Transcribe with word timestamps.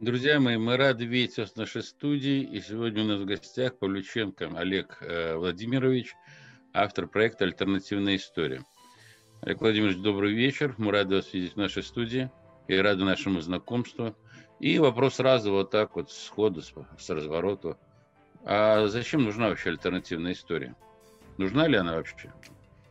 Друзья 0.00 0.38
мои, 0.38 0.56
мы 0.56 0.76
рады 0.76 1.06
видеть 1.06 1.38
вас 1.38 1.50
в 1.50 1.56
нашей 1.56 1.82
студии. 1.82 2.40
И 2.40 2.60
сегодня 2.60 3.02
у 3.02 3.06
нас 3.08 3.20
в 3.20 3.24
гостях 3.24 3.76
Павлюченко 3.80 4.48
Олег 4.54 4.98
э, 5.00 5.34
Владимирович, 5.34 6.14
автор 6.72 7.08
проекта 7.08 7.46
«Альтернативная 7.46 8.14
история». 8.14 8.64
Олег 9.40 9.60
Владимирович, 9.60 9.96
добрый 9.96 10.34
вечер. 10.34 10.72
Мы 10.78 10.92
рады 10.92 11.16
вас 11.16 11.32
видеть 11.32 11.54
в 11.54 11.56
нашей 11.56 11.82
студии 11.82 12.30
и 12.68 12.76
рады 12.76 13.02
нашему 13.02 13.40
знакомству. 13.40 14.14
И 14.60 14.78
вопрос 14.78 15.16
сразу 15.16 15.50
вот 15.50 15.72
так 15.72 15.96
вот 15.96 16.12
сходу, 16.12 16.62
с 16.62 17.10
разворота. 17.10 17.76
А 18.44 18.86
зачем 18.86 19.24
нужна 19.24 19.48
вообще 19.48 19.70
альтернативная 19.70 20.34
история? 20.34 20.76
Нужна 21.38 21.66
ли 21.66 21.76
она 21.76 21.96
вообще? 21.96 22.32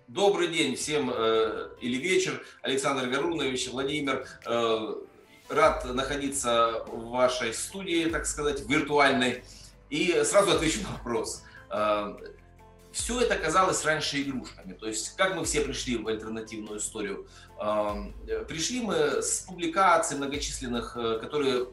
Добрый 0.10 0.50
день 0.50 0.76
всем 0.76 1.10
э, 1.14 1.70
или 1.80 1.96
вечер. 1.96 2.46
Александр 2.64 3.08
Гарунович, 3.08 3.70
Владимир. 3.70 4.28
Э, 4.46 4.94
рад 5.50 5.86
находиться 5.86 6.84
в 6.88 7.10
вашей 7.10 7.54
студии, 7.54 8.10
так 8.10 8.26
сказать, 8.26 8.62
виртуальной. 8.68 9.44
И 9.90 10.22
сразу 10.24 10.52
отвечу 10.52 10.82
на 10.84 10.90
вопрос. 10.90 11.44
Э, 11.70 12.16
все 12.92 13.22
это 13.22 13.36
казалось 13.36 13.86
раньше 13.86 14.22
игрушками. 14.22 14.74
То 14.74 14.88
есть, 14.88 15.16
как 15.16 15.36
мы 15.36 15.46
все 15.46 15.62
пришли 15.62 15.98
в 15.98 16.08
альтернативную 16.08 16.80
историю? 16.80 17.28
Э, 17.60 18.46
пришли 18.48 18.82
мы 18.82 19.22
с 19.22 19.46
публикаций 19.48 20.18
многочисленных, 20.18 20.98
э, 20.98 21.20
которые 21.20 21.68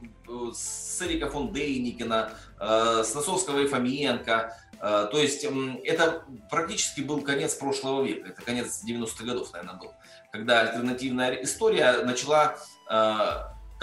с 0.52 1.02
Эрика 1.02 1.28
фон 1.28 1.52
Дейникина, 1.52 2.32
с 2.58 3.14
Носовского 3.14 3.60
и 3.60 3.66
Фоменко. 3.66 4.56
То 4.80 5.18
есть, 5.18 5.44
это 5.84 6.24
практически 6.50 7.02
был 7.02 7.20
конец 7.20 7.54
прошлого 7.54 8.04
века. 8.04 8.30
Это 8.30 8.42
конец 8.42 8.82
90-х 8.84 9.24
годов, 9.24 9.52
наверное, 9.52 9.78
был. 9.78 9.92
Когда 10.32 10.60
альтернативная 10.60 11.42
история 11.42 12.04
начала 12.04 12.56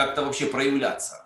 как-то 0.06 0.26
вообще 0.26 0.48
проявляться. 0.48 1.26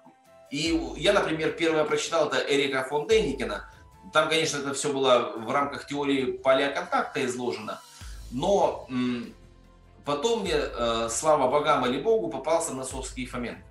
И 0.51 0.79
я, 0.97 1.13
например, 1.13 1.53
первое 1.53 1.85
прочитал 1.85 2.27
это 2.27 2.37
Эрика 2.37 2.83
фон 2.83 3.07
Денникена. 3.07 3.69
Там, 4.11 4.29
конечно, 4.29 4.57
это 4.57 4.73
все 4.73 4.91
было 4.91 5.33
в 5.37 5.49
рамках 5.49 5.87
теории 5.87 6.31
палеоконтакта 6.31 7.25
изложено. 7.25 7.81
Но 8.31 8.87
потом 10.03 10.41
мне, 10.41 10.55
э, 10.55 11.07
слава 11.09 11.49
богам 11.49 11.85
или 11.85 12.01
богу, 12.01 12.29
попался 12.29 12.73
Носовский 12.73 13.25
и. 13.25 13.63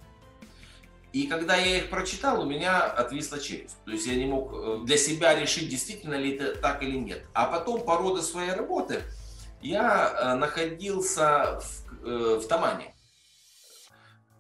И 1.13 1.27
когда 1.29 1.55
я 1.55 1.79
их 1.79 1.91
прочитал, 1.91 2.43
у 2.43 2.47
меня 2.47 2.83
отвисла 2.83 3.39
челюсть. 3.39 3.77
То 3.85 3.93
есть 3.93 4.07
я 4.07 4.15
не 4.15 4.25
мог 4.25 4.53
э, 4.53 4.79
для 4.85 4.97
себя 4.97 5.35
решить, 5.39 5.69
действительно 5.69 6.15
ли 6.15 6.35
это 6.35 6.57
так 6.57 6.83
или 6.83 6.97
нет. 6.97 7.25
А 7.35 7.45
потом 7.47 7.85
по 7.85 7.99
роду 7.99 8.23
своей 8.23 8.53
работы 8.53 9.03
я 9.61 10.13
э, 10.13 10.35
находился 10.35 11.61
в, 11.61 12.07
э, 12.07 12.41
в 12.43 12.49
Тамане. 12.49 12.94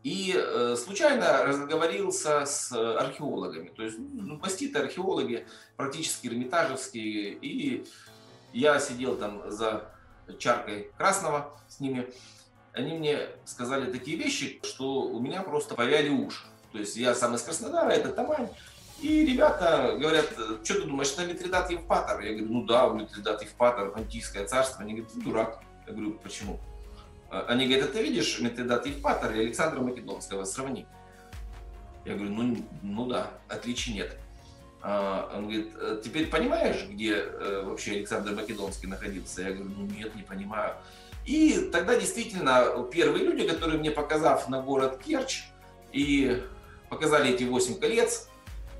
И 0.04 0.34
э, 0.36 0.76
случайно 0.76 1.44
разговорился 1.44 2.44
с 2.44 2.70
археологами, 2.72 3.70
то 3.74 3.82
есть 3.82 3.96
ну, 3.98 4.36
маститые 4.36 4.84
археологи, 4.84 5.46
практически 5.76 6.26
эрмитажевские, 6.26 7.32
и 7.32 7.86
я 8.52 8.78
сидел 8.80 9.16
там 9.16 9.50
за 9.50 9.90
чаркой 10.38 10.90
красного 10.98 11.58
с 11.68 11.80
ними. 11.80 12.06
Они 12.74 12.98
мне 12.98 13.28
сказали 13.46 13.90
такие 13.90 14.18
вещи, 14.18 14.60
что 14.62 15.04
у 15.04 15.20
меня 15.20 15.42
просто 15.42 15.74
повяли 15.74 16.10
уши. 16.10 16.44
То 16.72 16.78
есть 16.80 16.96
я 16.96 17.14
сам 17.14 17.34
из 17.34 17.42
Краснодара, 17.42 17.88
это 17.88 18.10
Тамань. 18.10 18.50
И 19.00 19.24
ребята 19.24 19.96
говорят, 19.98 20.26
что 20.64 20.74
ты 20.74 20.82
думаешь, 20.82 21.12
это 21.12 21.24
Митридат 21.24 21.70
Евпатор? 21.70 22.20
Я 22.20 22.32
говорю, 22.32 22.52
ну 22.52 22.64
да, 22.64 22.88
Митридат 22.88 23.42
Евпатор, 23.42 23.90
Понтийское 23.90 24.46
царство. 24.46 24.82
Они 24.82 24.94
говорят, 24.94 25.14
ты 25.14 25.20
дурак. 25.22 25.62
Я 25.86 25.92
говорю, 25.94 26.18
почему? 26.22 26.60
А, 27.34 27.46
они 27.48 27.66
говорят, 27.66 27.92
ты 27.92 28.02
видишь 28.02 28.38
Митридат 28.38 28.86
Евпатор 28.86 29.34
и 29.34 29.40
Александра 29.40 29.80
Македонского, 29.80 30.44
сравни. 30.44 30.86
Я 32.04 32.14
говорю, 32.14 32.30
ну, 32.30 32.56
ну 32.82 33.06
да, 33.06 33.30
отличий 33.48 33.92
нет. 33.92 34.16
А, 34.80 35.32
он 35.34 35.48
говорит, 35.48 35.72
«Э, 35.74 36.00
теперь 36.04 36.28
понимаешь, 36.28 36.86
где 36.88 37.14
э, 37.14 37.62
вообще 37.64 37.92
Александр 37.92 38.34
Македонский 38.34 38.86
находился? 38.86 39.42
Я 39.42 39.52
говорю, 39.52 39.70
ну 39.76 39.86
нет, 39.86 40.14
не 40.14 40.22
понимаю. 40.22 40.74
И 41.26 41.70
тогда 41.72 41.98
действительно 41.98 42.86
первые 42.92 43.24
люди, 43.24 43.48
которые 43.48 43.80
мне 43.80 43.90
показав 43.90 44.48
на 44.48 44.62
город 44.62 45.00
Керчь 45.04 45.44
и 45.90 46.40
показали 46.90 47.32
эти 47.34 47.42
восемь 47.42 47.80
колец 47.80 48.28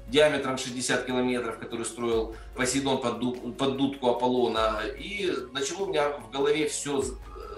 диаметром 0.06 0.58
60 0.58 1.06
километров, 1.06 1.58
который 1.58 1.86
строил 1.86 2.36
Посейдон 2.54 3.00
под, 3.00 3.56
под 3.56 3.76
дудку 3.78 4.10
Аполлона, 4.10 4.82
и 4.96 5.32
начало 5.52 5.84
у 5.84 5.88
меня 5.88 6.10
в 6.10 6.30
голове 6.30 6.68
все 6.68 7.02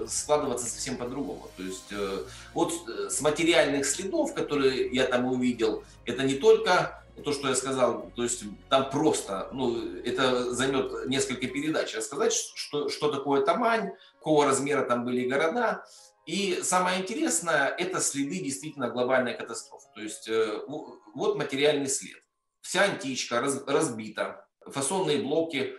складываться 0.09 0.67
совсем 0.67 0.97
по-другому. 0.97 1.51
То 1.57 1.63
есть 1.63 1.91
э, 1.91 2.25
вот 2.55 2.73
э, 2.89 3.11
с 3.11 3.21
материальных 3.21 3.87
следов, 3.87 4.35
которые 4.35 4.89
я 4.89 5.07
там 5.07 5.27
увидел, 5.27 5.85
это 6.05 6.23
не 6.23 6.35
только 6.35 7.03
то, 7.25 7.33
что 7.33 7.49
я 7.49 7.55
сказал, 7.55 8.11
то 8.15 8.23
есть 8.23 8.45
там 8.69 8.91
просто, 8.91 9.49
ну, 9.53 9.97
это 10.05 10.53
займет 10.53 11.07
несколько 11.07 11.47
передач, 11.47 11.95
рассказать, 11.95 12.33
что, 12.33 12.89
что 12.89 13.11
такое 13.11 13.43
Тамань, 13.43 13.93
какого 14.19 14.45
размера 14.45 14.83
там 14.83 15.05
были 15.05 15.29
города. 15.29 15.85
И 16.27 16.61
самое 16.63 17.01
интересное, 17.01 17.69
это 17.69 18.01
следы 18.01 18.41
действительно 18.41 18.91
глобальной 18.91 19.35
катастрофы. 19.35 19.87
То 19.95 20.01
есть 20.03 20.29
э, 20.29 20.61
вот 20.67 21.37
материальный 21.37 21.89
след. 21.89 22.23
Вся 22.61 22.83
античка 22.83 23.41
раз, 23.41 23.63
разбита, 23.67 24.45
фасонные 24.67 25.23
блоки, 25.23 25.75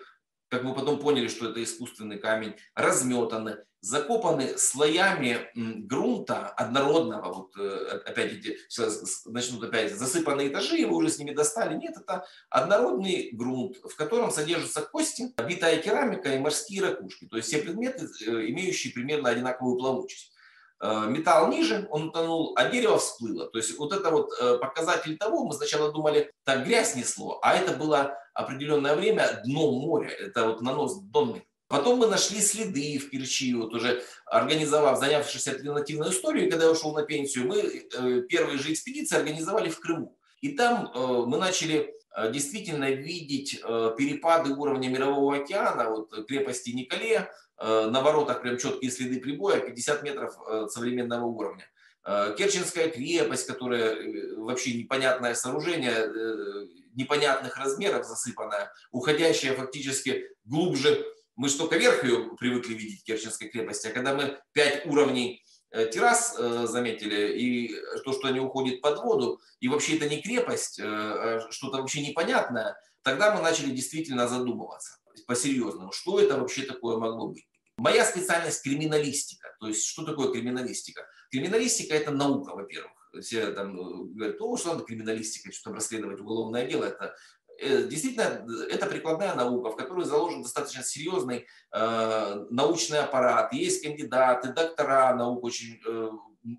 как 0.49 0.63
мы 0.63 0.73
потом 0.73 0.99
поняли, 0.99 1.27
что 1.27 1.49
это 1.49 1.63
искусственный 1.63 2.17
камень, 2.17 2.55
разметаны 2.75 3.57
закопаны 3.81 4.57
слоями 4.57 5.49
грунта 5.55 6.47
однородного, 6.49 7.33
вот 7.33 7.57
э, 7.57 8.01
опять 8.05 8.33
эти, 8.33 8.57
сейчас 8.67 9.25
начнут 9.25 9.63
опять, 9.63 9.95
засыпанные 9.95 10.49
этажи, 10.49 10.85
вы 10.85 10.95
уже 10.95 11.09
с 11.09 11.19
ними 11.19 11.31
достали. 11.31 11.75
Нет, 11.77 11.95
это 11.95 12.25
однородный 12.49 13.29
грунт, 13.33 13.77
в 13.77 13.95
котором 13.95 14.31
содержатся 14.31 14.81
кости, 14.81 15.33
битая 15.47 15.81
керамика 15.81 16.33
и 16.33 16.39
морские 16.39 16.81
ракушки. 16.81 17.27
То 17.27 17.37
есть 17.37 17.49
все 17.49 17.59
предметы, 17.59 18.07
э, 18.25 18.49
имеющие 18.49 18.93
примерно 18.93 19.29
одинаковую 19.29 19.77
плавучесть. 19.77 20.33
Э, 20.79 21.05
металл 21.07 21.49
ниже, 21.49 21.87
он 21.89 22.09
утонул, 22.09 22.53
а 22.55 22.69
дерево 22.69 22.97
всплыло. 22.97 23.47
То 23.49 23.57
есть 23.57 23.77
вот 23.77 23.93
это 23.93 24.11
вот 24.11 24.29
показатель 24.59 25.17
того, 25.17 25.45
мы 25.45 25.53
сначала 25.53 25.91
думали, 25.91 26.31
так 26.43 26.65
грязь 26.65 26.95
несло, 26.95 27.39
а 27.41 27.55
это 27.55 27.73
было 27.73 28.17
определенное 28.33 28.95
время 28.95 29.41
дно 29.45 29.71
моря, 29.71 30.09
это 30.09 30.47
вот 30.47 30.61
нанос 30.61 30.99
донный 31.01 31.47
Потом 31.67 31.99
мы 31.99 32.07
нашли 32.07 32.39
следы 32.39 32.97
в 32.97 33.09
Керчи, 33.09 33.53
вот 33.53 33.73
уже 33.73 34.01
организовав, 34.25 34.99
занявшись 34.99 35.47
альтернативной 35.49 36.09
историей, 36.09 36.49
когда 36.49 36.65
я 36.65 36.71
ушел 36.71 36.93
на 36.93 37.03
пенсию, 37.03 37.47
мы 37.47 37.57
э, 37.57 38.21
первые 38.29 38.57
же 38.57 38.71
экспедиции 38.71 39.17
организовали 39.17 39.69
в 39.69 39.79
Крыму. 39.79 40.17
И 40.39 40.53
там 40.53 40.89
э, 40.93 41.25
мы 41.25 41.37
начали 41.37 41.93
э, 42.15 42.31
действительно 42.31 42.89
видеть 42.91 43.59
перепады 43.97 44.53
уровня 44.53 44.87
Мирового 44.87 45.35
океана, 45.35 45.89
вот 45.89 46.25
крепости 46.27 46.69
Николе, 46.69 47.29
на 47.59 48.01
воротах 48.01 48.41
прям 48.41 48.57
четкие 48.57 48.91
следы 48.91 49.19
прибоя, 49.19 49.59
50 49.59 50.03
метров 50.03 50.35
современного 50.69 51.25
уровня. 51.25 51.65
Керченская 52.37 52.89
крепость, 52.89 53.47
которая 53.47 53.97
вообще 54.37 54.77
непонятное 54.77 55.33
сооружение, 55.33 56.07
непонятных 56.93 57.57
размеров 57.57 58.05
засыпанное, 58.05 58.71
уходящее 58.91 59.53
фактически 59.53 60.27
глубже 60.45 61.05
мы 61.37 61.49
только 61.51 61.77
верх 61.77 62.03
ее 62.03 62.35
привыкли 62.37 62.73
видеть, 62.73 63.03
Керченской 63.03 63.47
крепости, 63.49 63.87
а 63.87 63.91
когда 63.91 64.15
мы 64.15 64.39
пять 64.53 64.85
уровней 64.87 65.43
э, 65.69 65.85
террас 65.85 66.35
э, 66.37 66.65
заметили, 66.67 67.37
и 67.37 67.75
то, 68.03 68.11
что 68.11 68.27
они 68.27 68.39
уходят 68.39 68.81
под 68.81 68.97
воду, 68.99 69.39
и 69.59 69.67
вообще 69.67 69.97
это 69.97 70.09
не 70.09 70.19
крепость, 70.19 70.79
э, 70.79 70.83
а 70.83 71.47
что-то 71.51 71.77
вообще 71.77 72.01
непонятное, 72.01 72.75
тогда 73.03 73.35
мы 73.35 73.41
начали 73.41 73.69
действительно 73.69 74.27
задумываться 74.27 74.97
по-серьезному, 75.27 75.91
что 75.91 76.19
это 76.19 76.39
вообще 76.39 76.63
такое 76.63 76.97
могло 76.97 77.27
быть. 77.27 77.47
Моя 77.77 78.05
специальность 78.05 78.63
криминалистика. 78.63 79.55
То 79.59 79.67
есть, 79.67 79.85
что 79.85 80.03
такое 80.03 80.31
криминалистика? 80.31 81.05
Криминалистика– 81.31 81.93
это 81.95 82.11
наука, 82.11 82.55
во-первых. 82.55 82.91
Все 83.21 83.51
там 83.51 84.13
говорят, 84.13 84.37
о, 84.39 84.57
что 84.57 84.73
надо 84.73 84.83
криминалистика, 84.83 85.51
что 85.51 85.65
там 85.65 85.73
расследовать 85.73 86.19
уголовное 86.19 86.67
дело, 86.67 86.83
это 86.85 87.15
Э, 87.59 87.83
действительно, 87.83 88.45
это 88.69 88.85
прикладная 88.85 89.33
наука, 89.33 89.71
в 89.71 89.75
которой 89.75 90.05
заложен 90.05 90.43
достаточно 90.43 90.83
серьезный 90.83 91.47
э, 91.71 92.45
научный 92.51 92.99
аппарат. 92.99 93.51
Есть 93.51 93.83
кандидаты, 93.83 94.53
доктора 94.53 95.15
наук 95.15 95.43
очень 95.43 95.79
э, 95.85 96.09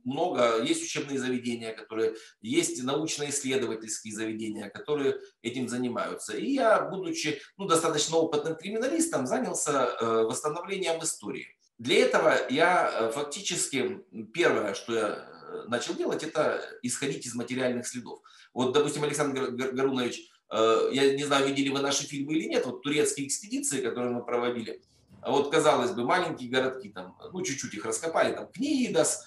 много, 0.05 0.62
есть 0.62 0.82
учебные 0.82 1.19
заведения, 1.19 1.73
которые, 1.73 2.14
есть 2.40 2.82
научно-исследовательские 2.82 4.14
заведения, 4.14 4.69
которые 4.69 5.19
этим 5.43 5.69
занимаются. 5.69 6.37
И 6.37 6.52
я, 6.52 6.82
будучи 6.82 7.40
ну, 7.56 7.67
достаточно 7.67 8.17
опытным 8.17 8.56
криминалистом, 8.56 9.26
занялся 9.26 9.96
э, 10.00 10.23
восстановлением 10.25 11.02
истории. 11.02 11.56
Для 11.79 12.05
этого 12.05 12.35
я 12.50 12.90
э, 12.93 13.11
фактически, 13.12 14.00
первое, 14.35 14.75
что 14.75 14.94
я 14.94 15.08
э, 15.08 15.64
начал 15.69 15.94
делать, 15.94 16.23
это 16.23 16.62
исходить 16.82 17.26
из 17.26 17.34
материальных 17.34 17.87
следов. 17.87 18.20
Вот, 18.52 18.73
допустим, 18.73 19.05
Александр 19.05 19.50
Гарунович 19.50 20.31
я 20.50 21.14
не 21.14 21.25
знаю, 21.25 21.46
видели 21.46 21.69
вы 21.69 21.81
наши 21.81 22.06
фильмы 22.06 22.32
или 22.32 22.49
нет, 22.49 22.64
вот 22.64 22.82
турецкие 22.82 23.26
экспедиции, 23.26 23.82
которые 23.82 24.14
мы 24.14 24.25
проводили, 24.25 24.81
а 25.20 25.31
вот, 25.31 25.50
казалось 25.50 25.91
бы, 25.91 26.05
маленькие 26.05 26.50
городки, 26.50 26.88
там, 26.91 27.17
ну, 27.32 27.43
чуть-чуть 27.43 27.75
их 27.75 27.84
раскопали, 27.84 28.34
там, 28.34 28.49
Книдас, 28.49 29.26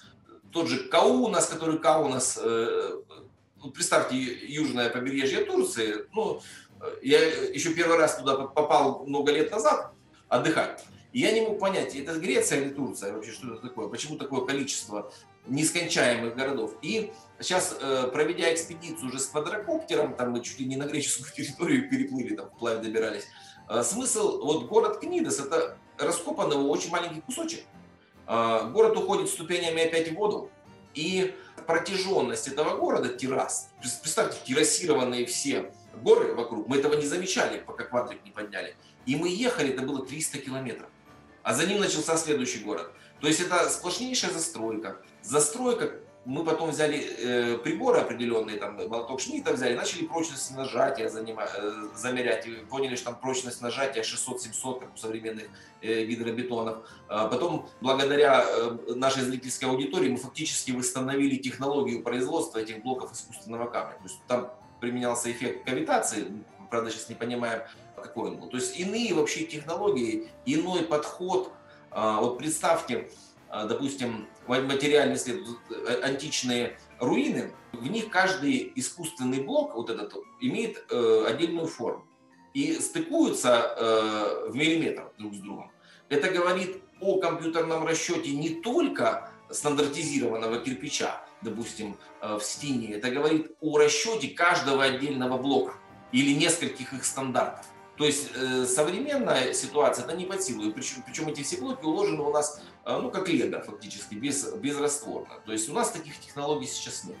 тот 0.52 0.68
же 0.68 0.88
Каунас, 0.88 1.46
который 1.46 1.78
Каунас, 1.78 2.38
э, 2.42 3.00
представьте, 3.74 4.16
южное 4.16 4.90
побережье 4.90 5.44
Турции, 5.44 6.06
ну, 6.12 6.40
я 7.00 7.24
еще 7.24 7.72
первый 7.74 7.96
раз 7.96 8.18
туда 8.18 8.36
попал 8.36 9.04
много 9.06 9.32
лет 9.32 9.50
назад 9.50 9.92
отдыхать. 10.28 10.84
И 11.12 11.20
я 11.20 11.32
не 11.32 11.42
мог 11.42 11.58
понять, 11.58 11.94
это 11.94 12.18
Греция 12.18 12.62
или 12.62 12.70
Турция 12.70 13.12
вообще, 13.12 13.32
что 13.32 13.52
это 13.52 13.68
такое, 13.68 13.88
почему 13.88 14.16
такое 14.16 14.46
количество 14.46 15.12
нескончаемых 15.46 16.34
городов. 16.34 16.74
И 16.82 17.12
сейчас, 17.40 17.76
э, 17.80 18.08
проведя 18.12 18.52
экспедицию 18.52 19.08
уже 19.08 19.18
с 19.18 19.26
квадрокоптером, 19.26 20.14
там 20.14 20.30
мы 20.30 20.42
чуть 20.42 20.60
ли 20.60 20.66
не 20.66 20.76
на 20.76 20.84
греческую 20.84 21.30
территорию 21.36 21.88
переплыли, 21.88 22.34
там 22.34 22.48
вплавь 22.48 22.80
добирались, 22.80 23.26
э, 23.68 23.82
смысл, 23.82 24.42
вот 24.42 24.68
город 24.68 25.00
Книдос, 25.00 25.40
это 25.40 25.76
раскопанный 25.98 26.56
очень 26.56 26.90
маленький 26.90 27.20
кусочек. 27.20 27.64
Э, 28.26 28.68
город 28.70 28.96
уходит 28.96 29.28
ступенями 29.28 29.82
опять 29.84 30.10
в 30.10 30.14
воду, 30.14 30.50
и 30.94 31.34
протяженность 31.66 32.48
этого 32.48 32.76
города, 32.76 33.08
террас, 33.08 33.70
представьте, 33.80 34.38
террасированные 34.44 35.26
все 35.26 35.72
горы 35.94 36.34
вокруг, 36.34 36.68
мы 36.68 36.78
этого 36.78 36.94
не 36.94 37.06
замечали, 37.06 37.62
пока 37.64 37.84
квадрик 37.84 38.24
не 38.24 38.30
подняли. 38.30 38.76
И 39.06 39.16
мы 39.16 39.28
ехали, 39.28 39.72
это 39.72 39.82
было 39.82 40.04
300 40.04 40.38
километров. 40.38 40.88
А 41.42 41.54
за 41.54 41.66
ним 41.66 41.80
начался 41.80 42.16
следующий 42.16 42.60
город. 42.60 42.92
То 43.20 43.26
есть 43.26 43.40
это 43.40 43.68
сплошнейшая 43.68 44.32
застройка. 44.32 44.98
Застройка, 45.22 45.92
мы 46.24 46.44
потом 46.44 46.70
взяли 46.70 46.98
э, 46.98 47.58
приборы 47.58 47.98
определенные, 47.98 48.56
там 48.56 48.76
молоток 48.76 49.20
Шмидта 49.20 49.52
взяли, 49.52 49.74
начали 49.74 50.06
прочность 50.06 50.54
нажатия 50.54 51.08
занима, 51.08 51.46
э, 51.52 51.88
замерять. 51.96 52.46
И 52.46 52.50
поняли, 52.70 52.94
что 52.94 53.06
там 53.06 53.16
прочность 53.16 53.60
нажатия 53.60 54.02
600-700, 54.02 54.80
как 54.80 54.94
у 54.94 54.96
современных 54.96 55.48
э, 55.80 56.04
гидробетонов. 56.04 56.88
А 57.08 57.26
потом, 57.26 57.68
благодаря 57.80 58.44
э, 58.46 58.94
нашей 58.94 59.22
зрительской 59.22 59.68
аудитории, 59.68 60.10
мы 60.10 60.16
фактически 60.16 60.70
восстановили 60.70 61.36
технологию 61.36 62.02
производства 62.02 62.58
этих 62.58 62.82
блоков 62.82 63.12
искусственного 63.12 63.66
камня. 63.66 63.94
То 63.94 64.04
есть 64.04 64.20
там 64.28 64.52
применялся 64.80 65.30
эффект 65.30 65.64
кавитации, 65.64 66.26
правда, 66.70 66.90
сейчас 66.90 67.08
не 67.08 67.16
понимаем, 67.16 67.62
какой 67.96 68.30
он 68.30 68.36
был. 68.36 68.48
То 68.48 68.58
есть 68.58 68.78
иные 68.78 69.12
вообще 69.14 69.44
технологии, 69.44 70.28
иной 70.46 70.82
подход. 70.82 71.52
А, 71.90 72.20
вот 72.20 72.38
представьте, 72.38 73.10
допустим, 73.52 74.28
материальный 74.46 75.18
след, 75.18 75.42
э, 75.70 76.00
античные 76.02 76.78
руины, 76.98 77.52
в 77.72 77.86
них 77.86 78.08
каждый 78.08 78.72
искусственный 78.76 79.42
блок, 79.42 79.74
вот 79.74 79.90
этот, 79.90 80.14
имеет 80.40 80.84
э, 80.90 81.24
отдельную 81.28 81.66
форму 81.66 82.06
и 82.54 82.72
стыкуются 82.74 83.74
э, 83.76 84.50
в 84.50 84.56
миллиметр 84.56 85.12
друг 85.18 85.34
с 85.34 85.38
другом. 85.38 85.70
Это 86.08 86.30
говорит 86.30 86.82
о 87.00 87.18
компьютерном 87.18 87.86
расчете 87.86 88.30
не 88.30 88.60
только 88.62 89.30
стандартизированного 89.50 90.60
кирпича, 90.60 91.22
допустим, 91.42 91.96
в 92.22 92.40
стене. 92.40 92.94
Это 92.94 93.10
говорит 93.10 93.52
о 93.60 93.76
расчете 93.76 94.28
каждого 94.28 94.84
отдельного 94.84 95.36
блока 95.36 95.74
или 96.10 96.32
нескольких 96.34 96.92
их 96.94 97.04
стандартов. 97.04 97.66
То 98.02 98.06
есть 98.06 98.30
э, 98.34 98.64
современная 98.64 99.52
ситуация 99.52 100.04
это 100.04 100.16
не 100.16 100.24
под 100.24 100.42
силу. 100.42 100.72
Причем, 100.72 101.04
причем 101.06 101.28
эти 101.28 101.44
все 101.44 101.58
блоки 101.58 101.84
уложены 101.84 102.20
у 102.22 102.32
нас, 102.32 102.60
э, 102.84 102.98
ну, 103.00 103.12
как 103.12 103.28
лего 103.28 103.60
фактически, 103.60 104.16
без, 104.16 104.52
безрастворно. 104.54 105.36
То 105.46 105.52
есть 105.52 105.68
у 105.68 105.72
нас 105.72 105.92
таких 105.92 106.18
технологий 106.18 106.66
сейчас 106.66 107.04
нет. 107.04 107.16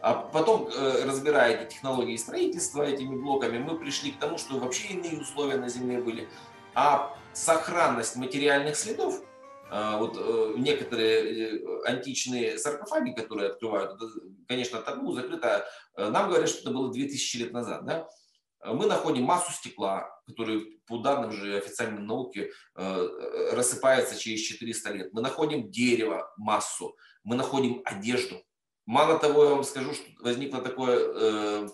А 0.00 0.14
потом, 0.14 0.66
э, 0.66 1.04
разбирая 1.04 1.54
эти 1.54 1.74
технологии 1.74 2.16
строительства 2.16 2.82
этими 2.82 3.14
блоками, 3.14 3.58
мы 3.58 3.78
пришли 3.78 4.10
к 4.10 4.18
тому, 4.18 4.36
что 4.36 4.58
вообще 4.58 4.94
иные 4.94 5.20
условия 5.20 5.56
на 5.56 5.68
Земле 5.68 6.00
были. 6.00 6.28
А 6.74 7.16
сохранность 7.32 8.16
материальных 8.16 8.74
следов, 8.74 9.22
э, 9.70 9.96
вот 9.98 10.16
э, 10.16 10.54
некоторые 10.56 11.60
э, 11.60 11.84
античные 11.84 12.58
саркофаги, 12.58 13.12
которые 13.12 13.50
открывают, 13.50 13.92
это, 13.92 14.06
конечно, 14.48 14.80
табу, 14.80 15.12
закрыто, 15.12 15.64
нам 15.96 16.28
говорят, 16.28 16.48
что 16.48 16.62
это 16.62 16.70
было 16.72 16.92
2000 16.92 17.36
лет 17.36 17.52
назад, 17.52 17.84
да? 17.84 18.08
Мы 18.72 18.86
находим 18.86 19.24
массу 19.24 19.52
стекла, 19.52 20.08
который 20.26 20.80
по 20.86 20.98
данным 20.98 21.32
же 21.32 21.56
официальной 21.58 22.02
науки 22.02 22.50
э, 22.74 23.08
рассыпается 23.52 24.18
через 24.18 24.40
400 24.40 24.92
лет. 24.92 25.12
Мы 25.12 25.20
находим 25.20 25.70
дерево, 25.70 26.32
массу, 26.36 26.96
мы 27.22 27.36
находим 27.36 27.82
одежду. 27.84 28.42
Мало 28.86 29.18
того, 29.18 29.44
я 29.44 29.50
вам 29.50 29.64
скажу, 29.64 29.94
что 29.94 30.04
возникло 30.20 30.60
такое 30.60 30.98
э, 30.98 31.68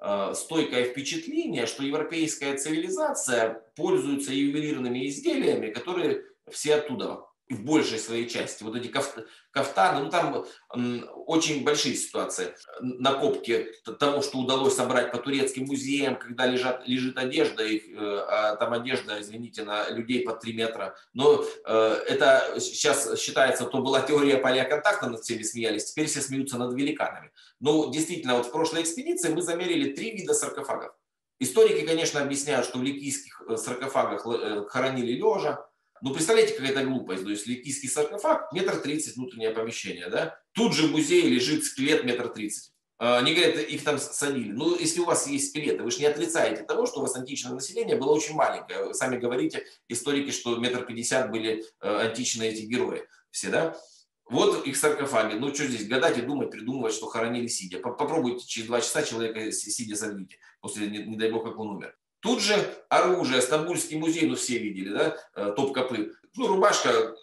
э, 0.00 0.34
стойкое 0.34 0.84
впечатление, 0.84 1.66
что 1.66 1.84
европейская 1.84 2.56
цивилизация 2.56 3.62
пользуется 3.76 4.32
ювелирными 4.32 5.06
изделиями, 5.08 5.70
которые 5.70 6.24
все 6.50 6.76
оттуда 6.76 7.25
в 7.48 7.62
большей 7.62 7.98
своей 7.98 8.28
части. 8.28 8.64
Вот 8.64 8.74
эти 8.74 8.88
кафтаны, 9.52 10.04
ну 10.04 10.10
там 10.10 10.44
очень 11.26 11.62
большие 11.64 11.94
ситуации. 11.94 12.54
Накопки 12.80 13.68
того, 14.00 14.20
что 14.22 14.38
удалось 14.38 14.74
собрать 14.74 15.12
по 15.12 15.18
турецким 15.18 15.66
музеям, 15.66 16.16
когда 16.16 16.46
лежат, 16.46 16.86
лежит 16.88 17.16
одежда, 17.18 17.64
их, 17.64 17.84
э, 17.88 18.24
а 18.28 18.56
там 18.56 18.72
одежда, 18.72 19.20
извините, 19.20 19.62
на 19.62 19.88
людей 19.90 20.24
по 20.24 20.34
3 20.34 20.52
метра. 20.54 20.96
Но 21.14 21.44
э, 21.64 22.02
это 22.08 22.56
сейчас 22.58 23.18
считается, 23.18 23.64
то 23.64 23.78
была 23.78 24.00
теория 24.00 24.38
поля 24.38 24.64
контакта, 24.64 25.08
над 25.08 25.22
всеми 25.22 25.42
смеялись, 25.42 25.84
теперь 25.92 26.06
все 26.06 26.20
смеются 26.20 26.58
над 26.58 26.74
великанами. 26.74 27.30
Но 27.60 27.90
действительно, 27.92 28.36
вот 28.36 28.46
в 28.46 28.50
прошлой 28.50 28.82
экспедиции 28.82 29.32
мы 29.32 29.42
замерили 29.42 29.92
три 29.92 30.10
вида 30.10 30.34
саркофагов. 30.34 30.92
Историки, 31.38 31.86
конечно, 31.86 32.20
объясняют, 32.20 32.66
что 32.66 32.78
в 32.78 32.82
ликийских 32.82 33.40
э, 33.48 33.56
саркофагах 33.56 34.26
хоронили 34.68 35.12
лежа, 35.12 35.64
ну, 36.02 36.12
представляете, 36.12 36.54
какая-то 36.54 36.84
глупость. 36.84 37.24
То 37.24 37.30
есть 37.30 37.46
ликийский 37.46 37.88
саркофаг, 37.88 38.52
метр 38.52 38.76
тридцать 38.78 39.16
внутреннее 39.16 39.50
помещение, 39.50 40.08
да? 40.08 40.38
Тут 40.52 40.74
же 40.74 40.86
в 40.86 40.92
музее 40.92 41.28
лежит 41.28 41.64
скелет 41.64 42.04
метр 42.04 42.28
тридцать. 42.28 42.72
А, 42.98 43.18
они 43.18 43.34
говорят, 43.34 43.58
их 43.58 43.84
там 43.84 43.98
садили. 43.98 44.52
Ну, 44.52 44.78
если 44.78 45.00
у 45.00 45.04
вас 45.04 45.26
есть 45.26 45.50
скелеты, 45.50 45.82
вы 45.82 45.90
же 45.90 45.98
не 45.98 46.06
отрицаете 46.06 46.62
того, 46.62 46.86
что 46.86 47.00
у 47.00 47.02
вас 47.02 47.14
античное 47.16 47.52
население 47.52 47.96
было 47.96 48.12
очень 48.12 48.34
маленькое. 48.34 48.86
Вы 48.86 48.94
сами 48.94 49.18
говорите, 49.18 49.64
историки, 49.88 50.30
что 50.30 50.56
метр 50.56 50.84
пятьдесят 50.84 51.30
были 51.30 51.64
э, 51.80 51.96
античные 52.08 52.52
эти 52.52 52.62
герои 52.62 53.04
все, 53.30 53.50
да? 53.50 53.76
Вот 54.28 54.66
их 54.66 54.76
саркофаги. 54.76 55.34
Ну, 55.34 55.54
что 55.54 55.66
здесь 55.66 55.86
гадать 55.86 56.18
и 56.18 56.22
думать, 56.22 56.50
придумывать, 56.50 56.94
что 56.94 57.06
хоронили 57.06 57.46
сидя. 57.46 57.78
Попробуйте 57.78 58.46
через 58.46 58.66
два 58.66 58.80
часа 58.80 59.02
человека 59.02 59.52
сидя 59.52 59.94
согните, 59.94 60.38
после, 60.60 60.88
не, 60.88 60.98
не 61.04 61.16
дай 61.16 61.30
бог, 61.30 61.44
как 61.44 61.58
он 61.58 61.76
умер. 61.76 61.96
Тут 62.26 62.42
же 62.42 62.84
оружие, 62.88 63.40
Стамбульский 63.40 63.98
музей, 63.98 64.26
ну 64.26 64.34
все 64.34 64.58
видели, 64.58 64.88
да, 64.88 65.16
э, 65.36 65.52
топ-копы. 65.52 66.12
Ну, 66.34 66.48
рубашка, 66.48 67.14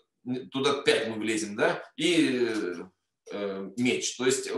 туда 0.49 0.81
пять 0.81 1.09
мы 1.09 1.15
влезем, 1.15 1.57
да, 1.57 1.83
и 1.97 2.47
э, 3.29 3.69
меч. 3.75 4.15
То 4.15 4.25
есть 4.25 4.47
э, 4.47 4.57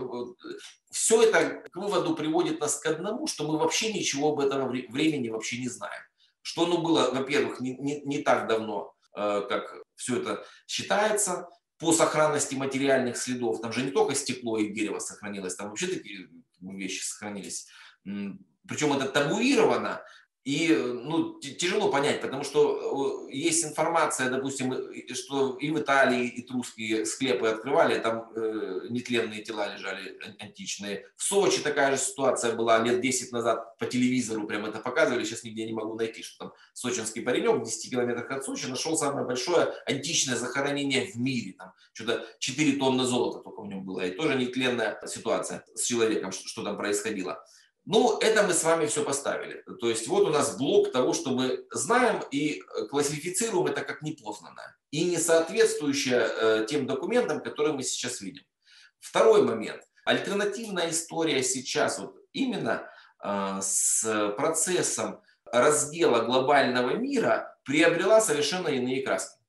все 0.91 1.23
это 1.23 1.67
к 1.71 1.75
выводу 1.75 2.15
приводит 2.15 2.59
нас 2.59 2.77
к 2.77 2.85
одному, 2.85 3.25
что 3.25 3.47
мы 3.47 3.57
вообще 3.57 3.91
ничего 3.91 4.33
об 4.33 4.39
этом 4.39 4.69
времени 4.69 5.29
вообще 5.29 5.57
не 5.57 5.67
знаем. 5.67 6.03
Что 6.43 6.65
оно 6.65 6.77
было, 6.77 7.09
во-первых, 7.09 7.59
не, 7.59 7.75
не, 7.77 8.01
не 8.01 8.19
так 8.19 8.47
давно, 8.47 8.93
э, 9.17 9.47
как 9.49 9.75
все 9.95 10.21
это 10.21 10.45
считается, 10.67 11.49
по 11.79 11.91
сохранности 11.91 12.53
материальных 12.53 13.17
следов. 13.17 13.61
Там 13.61 13.73
же 13.73 13.81
не 13.81 13.89
только 13.89 14.13
стекло 14.13 14.59
и 14.59 14.71
дерево 14.71 14.99
сохранилось, 14.99 15.55
там 15.55 15.69
вообще 15.69 15.87
такие 15.87 16.29
вещи 16.61 17.03
сохранились. 17.03 17.67
Причем 18.67 18.93
это 18.93 19.07
табуировано, 19.07 20.03
и 20.45 20.69
ну, 20.77 21.39
тяжело 21.39 21.89
понять, 21.89 22.21
потому 22.21 22.43
что 22.43 23.27
есть 23.31 23.65
информация, 23.65 24.29
допустим, 24.29 24.75
что 25.15 25.57
и 25.57 25.71
в 25.71 25.79
Италии 25.79 26.27
и 26.27 26.47
русские 26.53 27.07
склепы 27.07 27.47
открывали, 27.47 27.99
там 27.99 28.31
э, 28.35 28.81
нетленные 28.91 29.41
тела 29.41 29.73
лежали 29.73 30.19
античные. 30.37 31.07
В 31.17 31.23
Сочи 31.23 31.63
такая 31.63 31.91
же 31.91 31.97
ситуация 31.97 32.53
была 32.53 32.77
лет 32.77 33.01
10 33.01 33.31
назад 33.31 33.75
по 33.79 33.87
телевизору, 33.87 34.45
прям 34.45 34.67
это 34.67 34.77
показывали, 34.77 35.23
сейчас 35.23 35.43
нигде 35.43 35.65
не 35.65 35.73
могу 35.73 35.95
найти, 35.95 36.21
что 36.21 36.45
там 36.45 36.53
сочинский 36.73 37.23
паренек 37.23 37.61
в 37.61 37.65
10 37.65 37.89
километрах 37.89 38.29
от 38.29 38.45
Сочи 38.45 38.67
нашел 38.67 38.95
самое 38.95 39.25
большое 39.25 39.73
античное 39.87 40.35
захоронение 40.35 41.07
в 41.07 41.15
мире. 41.15 41.55
Там 41.57 41.73
что-то 41.93 42.23
4 42.37 42.73
тонны 42.73 43.03
золота 43.05 43.39
только 43.39 43.61
в 43.63 43.67
нем 43.67 43.83
было. 43.83 44.01
И 44.01 44.11
тоже 44.11 44.35
нетленная 44.35 45.01
ситуация 45.07 45.65
с 45.73 45.85
человеком, 45.85 46.31
что, 46.31 46.47
что 46.47 46.63
там 46.63 46.77
происходило. 46.77 47.43
Ну, 47.85 48.17
это 48.17 48.41
мы 48.41 48.53
с 48.53 48.63
вами 48.63 48.87
все 48.87 49.03
поставили. 49.03 49.63
То 49.79 49.89
есть 49.89 50.07
вот 50.07 50.27
у 50.27 50.31
нас 50.31 50.57
блок 50.57 50.91
того, 50.91 51.13
что 51.13 51.29
мы 51.29 51.65
знаем 51.71 52.23
и 52.31 52.59
э, 52.61 52.85
классифицируем 52.87 53.67
это 53.67 53.81
как 53.81 54.01
непознанное 54.01 54.75
и 54.89 55.03
не 55.03 55.17
соответствующее 55.17 56.27
э, 56.27 56.65
тем 56.67 56.87
документам, 56.87 57.41
которые 57.41 57.73
мы 57.73 57.83
сейчас 57.83 58.21
видим. 58.21 58.43
Второй 58.99 59.43
момент. 59.43 59.83
Альтернативная 60.03 60.89
история 60.89 61.43
сейчас 61.43 61.99
вот 61.99 62.15
именно 62.33 62.89
э, 63.23 63.59
с 63.61 64.33
процессом 64.35 65.21
раздела 65.45 66.25
глобального 66.25 66.95
мира 66.95 67.55
приобрела 67.65 68.19
совершенно 68.19 68.69
иные 68.69 69.03
краски. 69.03 69.39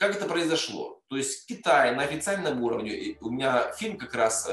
Как 0.00 0.16
это 0.16 0.24
произошло? 0.24 1.02
То 1.08 1.18
есть 1.18 1.46
Китай 1.46 1.94
на 1.94 2.04
официальном 2.04 2.62
уровне, 2.62 3.18
у 3.20 3.28
меня 3.28 3.72
фильм 3.72 3.98
как 3.98 4.14
раз 4.14 4.50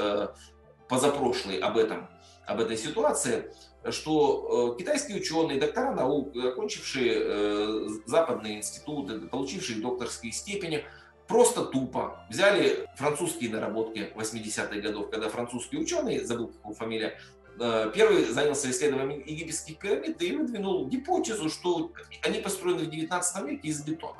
позапрошлый 0.86 1.58
об 1.60 1.78
этом– 1.78 2.10
об 2.46 2.60
этой 2.60 2.76
ситуации, 2.76 3.52
что 3.90 4.74
э, 4.74 4.78
китайские 4.78 5.18
ученые, 5.18 5.60
доктора 5.60 5.92
наук, 5.92 6.36
окончившие 6.36 7.14
э, 7.16 7.88
западные 8.06 8.58
институты, 8.58 9.20
получившие 9.20 9.80
докторские 9.80 10.32
степени, 10.32 10.84
просто 11.26 11.64
тупо 11.64 12.26
взяли 12.30 12.86
французские 12.96 13.50
наработки 13.50 14.12
80-х 14.14 14.80
годов, 14.80 15.10
когда 15.10 15.28
французские 15.28 15.80
ученые, 15.80 16.24
забыл 16.24 16.48
какого 16.48 16.74
фамилия, 16.74 17.18
первый 17.58 18.24
занялся 18.24 18.70
исследованием 18.70 19.22
египетских 19.24 19.78
пирамид 19.78 20.20
и 20.22 20.36
выдвинул 20.36 20.88
гипотезу, 20.88 21.48
что 21.48 21.92
они 22.22 22.40
построены 22.40 22.84
в 22.84 22.90
19 22.90 23.44
веке 23.44 23.68
из 23.68 23.82
бетона. 23.82 24.18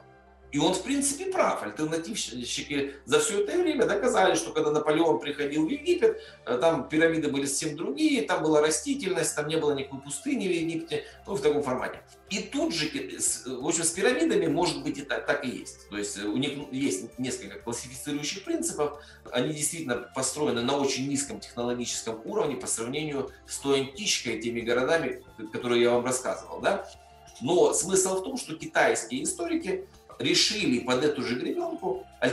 И 0.52 0.58
он, 0.58 0.74
в 0.74 0.82
принципе, 0.82 1.26
прав. 1.32 1.62
Альтернативщики 1.62 2.94
за 3.06 3.20
все 3.20 3.42
это 3.42 3.56
время 3.56 3.86
доказали, 3.86 4.34
что 4.34 4.52
когда 4.52 4.70
Наполеон 4.70 5.18
приходил 5.18 5.66
в 5.66 5.70
Египет, 5.70 6.20
э, 6.44 6.58
там 6.58 6.88
пирамиды 6.88 7.28
были 7.28 7.46
совсем 7.46 7.74
другие, 7.74 8.22
там 8.22 8.42
была 8.42 8.60
растительность, 8.60 9.34
там 9.34 9.48
не 9.48 9.56
было 9.56 9.72
никакой 9.72 10.00
пустыни 10.00 10.46
в 10.46 10.50
Египте, 10.50 11.04
ну, 11.26 11.34
в 11.34 11.40
таком 11.40 11.62
формате. 11.62 12.02
И 12.28 12.40
тут 12.40 12.74
же, 12.74 12.86
э, 12.86 13.18
в 13.46 13.66
общем, 13.66 13.84
с 13.84 13.90
пирамидами, 13.90 14.46
может 14.46 14.82
быть, 14.82 14.98
и 14.98 15.02
так, 15.02 15.24
так 15.24 15.42
и 15.46 15.48
есть. 15.48 15.88
То 15.88 15.96
есть 15.96 16.18
э, 16.18 16.24
у 16.26 16.36
них 16.36 16.52
есть 16.70 17.18
несколько 17.18 17.58
классифицирующих 17.58 18.44
принципов. 18.44 19.02
Они 19.30 19.54
действительно 19.54 20.10
построены 20.14 20.60
на 20.60 20.76
очень 20.76 21.08
низком 21.08 21.40
технологическом 21.40 22.20
уровне 22.26 22.56
по 22.56 22.66
сравнению 22.66 23.30
с 23.46 23.56
той 23.58 23.80
античкой, 23.80 24.38
теми 24.42 24.60
городами, 24.60 25.24
которые 25.50 25.82
я 25.82 25.92
вам 25.92 26.04
рассказывал. 26.04 26.60
Да? 26.60 26.86
Но 27.40 27.72
смысл 27.72 28.20
в 28.20 28.22
том, 28.22 28.36
что 28.36 28.54
китайские 28.54 29.24
историки 29.24 29.86
решили 30.18 30.80
под 30.80 31.04
эту 31.04 31.22
же 31.22 31.34
гребенку, 31.36 32.06
э, 32.20 32.30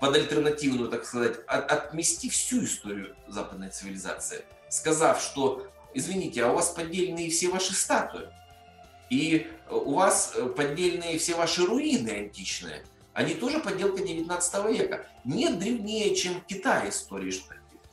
под 0.00 0.16
альтернативную, 0.16 0.90
так 0.90 1.04
сказать, 1.04 1.38
отмести 1.46 2.28
всю 2.28 2.64
историю 2.64 3.14
западной 3.28 3.70
цивилизации, 3.70 4.44
сказав, 4.68 5.22
что, 5.22 5.66
извините, 5.94 6.44
а 6.44 6.50
у 6.50 6.54
вас 6.54 6.70
поддельные 6.70 7.30
все 7.30 7.48
ваши 7.48 7.74
статуи, 7.74 8.28
и 9.10 9.46
у 9.70 9.94
вас 9.94 10.32
э, 10.34 10.46
поддельные 10.46 11.18
все 11.18 11.34
ваши 11.34 11.64
руины 11.64 12.10
античные, 12.10 12.84
они 13.12 13.34
тоже 13.34 13.60
подделка 13.60 14.02
19 14.02 14.70
века. 14.70 15.06
Нет 15.24 15.58
древнее, 15.58 16.14
чем 16.14 16.40
Китай 16.48 16.88
истории. 16.88 17.34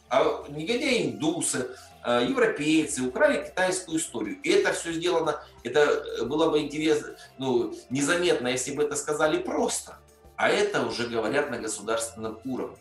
А 0.09 0.45
негодяи 0.47 1.11
индусы, 1.11 1.67
Э, 1.67 1.88
европейцы 2.05 3.03
украли 3.03 3.45
китайскую 3.45 3.97
историю. 3.97 4.41
И 4.41 4.49
это 4.49 4.73
все 4.73 4.93
сделано, 4.93 5.43
это 5.63 5.79
э, 5.81 6.23
было 6.23 6.49
бы 6.49 6.59
интересно, 6.59 7.15
ну, 7.37 7.73
незаметно, 7.89 8.47
если 8.47 8.73
бы 8.73 8.83
это 8.83 8.95
сказали 8.95 9.39
просто. 9.39 9.99
А 10.35 10.49
это 10.49 10.85
уже 10.85 11.07
говорят 11.07 11.51
на 11.51 11.59
государственном 11.59 12.39
уровне. 12.45 12.77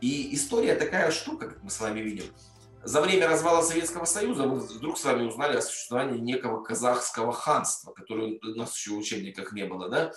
И 0.00 0.34
история 0.34 0.74
такая 0.74 1.10
штука, 1.10 1.48
как 1.48 1.62
мы 1.62 1.70
с 1.70 1.80
вами 1.80 2.00
видим. 2.00 2.24
За 2.82 3.00
время 3.00 3.28
развала 3.28 3.62
Советского 3.62 4.04
Союза 4.04 4.44
мы 4.44 4.58
вдруг 4.60 4.98
с 4.98 5.04
вами 5.04 5.24
узнали 5.24 5.56
о 5.56 5.62
существовании 5.62 6.18
некого 6.18 6.62
казахского 6.62 7.32
ханства, 7.32 7.92
которое 7.92 8.38
у 8.42 8.58
нас 8.58 8.76
еще 8.76 8.90
в 8.90 8.98
учебниках 8.98 9.52
не 9.52 9.64
было, 9.64 9.88
да? 9.88 10.12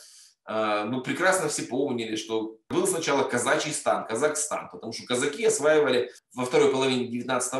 Мы 0.47 1.01
прекрасно 1.03 1.49
все 1.49 1.63
помнили, 1.63 2.15
что 2.15 2.57
был 2.69 2.87
сначала 2.87 3.23
казачий 3.23 3.73
стан, 3.73 4.07
Казахстан, 4.07 4.69
потому 4.71 4.93
что 4.93 5.05
казаки 5.05 5.43
осваивали 5.45 6.11
во 6.33 6.45
второй 6.45 6.71
половине 6.71 7.07
19 7.07 7.53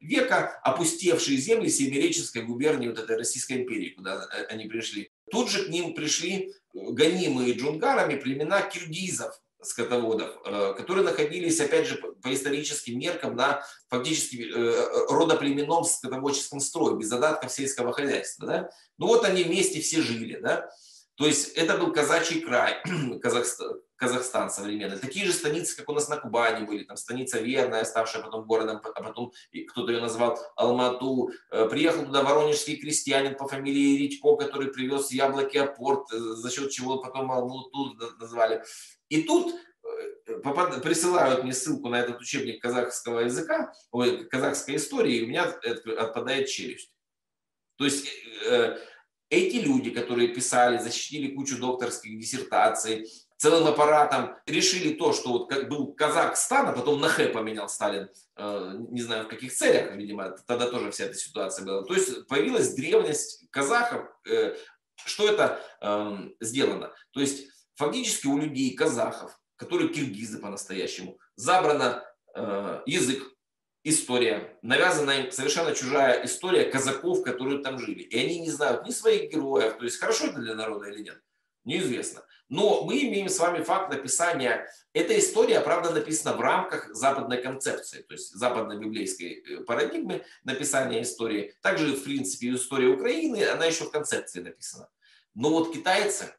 века 0.00 0.60
опустевшие 0.62 1.38
земли 1.38 1.68
Семиреческой 1.68 2.42
губернии 2.42 2.88
вот 2.88 2.98
этой 2.98 3.16
Российской 3.16 3.62
империи, 3.62 3.90
куда 3.90 4.28
э, 4.32 4.44
они 4.46 4.66
пришли. 4.66 5.10
Тут 5.30 5.50
же 5.50 5.64
к 5.64 5.68
ним 5.68 5.94
пришли 5.94 6.52
гонимые 6.74 7.54
джунгарами 7.54 8.16
племена 8.16 8.62
киргизов, 8.62 9.40
скотоводов, 9.62 10.36
э, 10.44 10.74
которые 10.76 11.04
находились, 11.04 11.60
опять 11.60 11.86
же, 11.86 11.96
по 11.96 12.32
историческим 12.32 12.98
меркам 12.98 13.36
на 13.36 13.64
фактически 13.88 14.50
э, 14.54 15.06
родоплеменном 15.08 15.84
скотоводческом 15.84 16.60
строе, 16.60 16.96
без 16.96 17.08
задатков 17.08 17.52
сельского 17.52 17.92
хозяйства. 17.92 18.46
Да? 18.46 18.70
Ну 18.98 19.06
вот 19.06 19.24
они 19.24 19.44
вместе 19.44 19.80
все 19.80 20.00
жили. 20.02 20.38
Да? 20.40 20.70
То 21.16 21.26
есть 21.26 21.56
это 21.56 21.78
был 21.78 21.92
казачий 21.92 22.40
край, 22.40 22.82
Казахстан, 23.22 23.80
Казахстан 23.94 24.50
современный. 24.50 24.98
Такие 24.98 25.24
же 25.24 25.32
станицы, 25.32 25.76
как 25.76 25.88
у 25.88 25.92
нас 25.92 26.08
на 26.08 26.16
Кубани 26.16 26.66
были, 26.66 26.82
там 26.82 26.96
станица 26.96 27.38
Верная, 27.38 27.84
ставшая 27.84 28.22
потом 28.22 28.46
городом, 28.46 28.80
а 28.82 29.02
потом 29.02 29.32
кто-то 29.70 29.92
ее 29.92 30.00
назвал 30.00 30.38
Алмату. 30.56 31.30
Э, 31.52 31.68
приехал 31.68 32.04
туда 32.04 32.24
воронежский 32.24 32.76
крестьянин 32.76 33.36
по 33.36 33.46
фамилии 33.46 33.96
Редько, 33.96 34.34
который 34.36 34.72
привез 34.72 35.12
яблоки 35.12 35.56
апорт, 35.56 36.12
э, 36.12 36.18
за 36.18 36.50
счет 36.50 36.72
чего 36.72 36.98
потом 36.98 37.30
Алмату 37.30 37.94
назвали. 38.18 38.64
И 39.08 39.22
тут 39.22 39.54
э, 40.26 40.80
присылают 40.80 41.44
мне 41.44 41.52
ссылку 41.52 41.88
на 41.90 42.00
этот 42.00 42.20
учебник 42.20 42.60
казахского 42.60 43.20
языка, 43.20 43.72
ой, 43.92 44.24
казахской 44.24 44.76
истории, 44.76 45.18
и 45.18 45.24
у 45.24 45.28
меня 45.28 45.44
отпадает 45.44 46.48
челюсть. 46.48 46.90
То 47.76 47.84
есть 47.84 48.08
эти 49.30 49.56
люди, 49.56 49.90
которые 49.90 50.28
писали, 50.28 50.78
защитили 50.78 51.34
кучу 51.34 51.58
докторских 51.58 52.18
диссертаций, 52.18 53.08
целым 53.36 53.66
аппаратом 53.66 54.36
решили 54.46 54.94
то, 54.94 55.12
что 55.12 55.30
вот 55.30 55.50
как 55.50 55.68
был 55.68 55.92
Казахстан, 55.92 56.68
а 56.68 56.72
потом 56.72 57.00
на 57.00 57.08
Хэ 57.08 57.28
поменял 57.28 57.68
Сталин, 57.68 58.08
э, 58.36 58.74
не 58.90 59.02
знаю 59.02 59.24
в 59.24 59.28
каких 59.28 59.52
целях, 59.52 59.94
видимо, 59.96 60.30
тогда 60.46 60.70
тоже 60.70 60.90
вся 60.90 61.04
эта 61.04 61.14
ситуация 61.14 61.66
была. 61.66 61.82
То 61.84 61.94
есть 61.94 62.26
появилась 62.26 62.74
древность 62.74 63.44
казахов. 63.50 64.06
Э, 64.26 64.54
что 65.04 65.28
это 65.28 65.60
эм, 65.80 66.34
сделано? 66.40 66.92
То 67.10 67.20
есть 67.20 67.48
фактически 67.74 68.26
у 68.26 68.38
людей, 68.38 68.74
казахов, 68.74 69.38
которые 69.56 69.90
киргизы 69.90 70.38
по-настоящему, 70.38 71.18
забрано 71.36 72.02
э, 72.34 72.80
язык, 72.86 73.22
история, 73.84 74.58
навязанная 74.62 75.30
совершенно 75.30 75.74
чужая 75.74 76.24
история 76.24 76.64
казаков, 76.64 77.22
которые 77.22 77.62
там 77.62 77.78
жили. 77.78 78.02
И 78.02 78.18
они 78.18 78.40
не 78.40 78.50
знают 78.50 78.86
ни 78.86 78.90
своих 78.90 79.30
героев, 79.30 79.76
то 79.78 79.84
есть 79.84 80.00
хорошо 80.00 80.26
это 80.26 80.40
для 80.40 80.54
народа 80.54 80.88
или 80.88 81.02
нет, 81.02 81.22
неизвестно. 81.64 82.24
Но 82.48 82.84
мы 82.84 83.02
имеем 83.02 83.28
с 83.28 83.38
вами 83.38 83.62
факт 83.62 83.90
написания. 83.90 84.66
Эта 84.92 85.18
история, 85.18 85.60
правда, 85.60 85.90
написана 85.90 86.36
в 86.36 86.40
рамках 86.40 86.94
западной 86.94 87.42
концепции, 87.42 88.02
то 88.02 88.14
есть 88.14 88.32
западной 88.34 88.78
библейской 88.78 89.42
э, 89.42 89.64
парадигмы 89.64 90.24
написания 90.44 91.02
истории. 91.02 91.54
Также, 91.62 91.94
в 91.94 92.04
принципе, 92.04 92.54
история 92.54 92.88
Украины, 92.88 93.44
она 93.44 93.64
еще 93.64 93.84
в 93.84 93.90
концепции 93.90 94.40
написана. 94.40 94.88
Но 95.34 95.50
вот 95.50 95.72
китайцы 95.72 96.34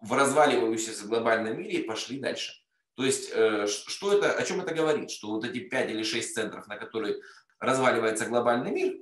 в 0.00 0.12
разваливающемся 0.12 1.06
глобальном 1.06 1.58
мире 1.58 1.84
пошли 1.84 2.18
дальше. 2.18 2.61
То 2.94 3.04
есть, 3.04 3.30
э, 3.32 3.66
что 3.66 4.12
это, 4.12 4.32
о 4.32 4.44
чем 4.44 4.60
это 4.60 4.74
говорит? 4.74 5.10
Что 5.10 5.28
вот 5.28 5.44
эти 5.44 5.60
5 5.60 5.90
или 5.90 6.02
6 6.02 6.34
центров, 6.34 6.66
на 6.66 6.76
которые 6.76 7.20
разваливается 7.58 8.26
глобальный 8.26 8.70
мир, 8.70 8.96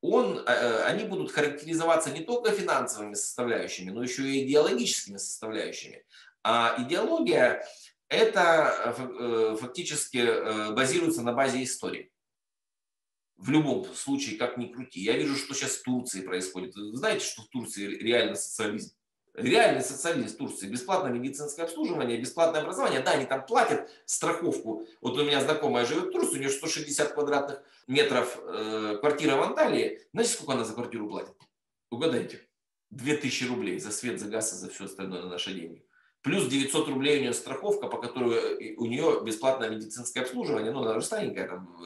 он, 0.00 0.38
э, 0.38 0.42
э, 0.46 0.82
они 0.84 1.04
будут 1.04 1.32
характеризоваться 1.32 2.10
не 2.10 2.22
только 2.22 2.52
финансовыми 2.52 3.14
составляющими, 3.14 3.90
но 3.90 4.02
еще 4.02 4.22
и 4.22 4.46
идеологическими 4.46 5.16
составляющими. 5.16 6.04
А 6.44 6.76
идеология– 6.78 7.66
это 8.08 9.56
фактически 9.60 10.72
базируется 10.72 11.22
на 11.22 11.32
базе 11.32 11.62
истории. 11.62 12.10
В 13.36 13.50
любом 13.50 13.84
случае, 13.94 14.38
как 14.38 14.56
ни 14.56 14.66
крути. 14.68 15.00
Я 15.00 15.16
вижу, 15.16 15.36
что 15.36 15.52
сейчас 15.52 15.76
в 15.76 15.82
Турции 15.82 16.22
происходит. 16.22 16.74
Вы 16.74 16.96
знаете, 16.96 17.26
что 17.26 17.42
в 17.42 17.48
Турции 17.48 17.84
реально 17.86 18.36
социализм? 18.36 18.97
Реальный 19.40 19.82
социализм 19.82 20.36
Турции, 20.36 20.68
бесплатное 20.68 21.12
медицинское 21.12 21.62
обслуживание, 21.62 22.18
бесплатное 22.18 22.62
образование. 22.62 23.00
Да, 23.00 23.12
они 23.12 23.26
там 23.26 23.44
платят 23.46 23.90
страховку. 24.04 24.86
Вот 25.00 25.18
у 25.18 25.24
меня 25.24 25.40
знакомая 25.40 25.84
живет 25.84 26.06
в 26.06 26.10
Турции, 26.12 26.36
у 26.36 26.38
нее 26.38 26.50
160 26.50 27.12
квадратных 27.12 27.62
метров 27.86 28.38
э, 28.42 28.96
квартира 29.00 29.36
в 29.36 29.42
Анталии. 29.42 30.00
Знаете, 30.12 30.32
сколько 30.32 30.52
она 30.52 30.64
за 30.64 30.74
квартиру 30.74 31.08
платит? 31.08 31.34
Угадайте. 31.90 32.40
2000 32.90 33.44
рублей 33.44 33.78
за 33.78 33.90
свет, 33.90 34.18
за 34.18 34.28
газ 34.28 34.52
и 34.52 34.56
за 34.56 34.70
все 34.70 34.84
остальное 34.84 35.22
на 35.22 35.28
наши 35.28 35.52
деньги. 35.52 35.84
Плюс 36.22 36.46
900 36.46 36.88
рублей 36.88 37.18
у 37.18 37.20
нее 37.20 37.32
страховка, 37.32 37.86
по 37.86 37.98
которой 37.98 38.72
э, 38.72 38.74
у 38.76 38.86
нее 38.86 39.22
бесплатное 39.24 39.70
медицинское 39.70 40.20
обслуживание. 40.20 40.72
Ну, 40.72 40.82
она 40.82 40.94
же 40.94 41.06
старенькая, 41.06 41.48
там, 41.48 41.80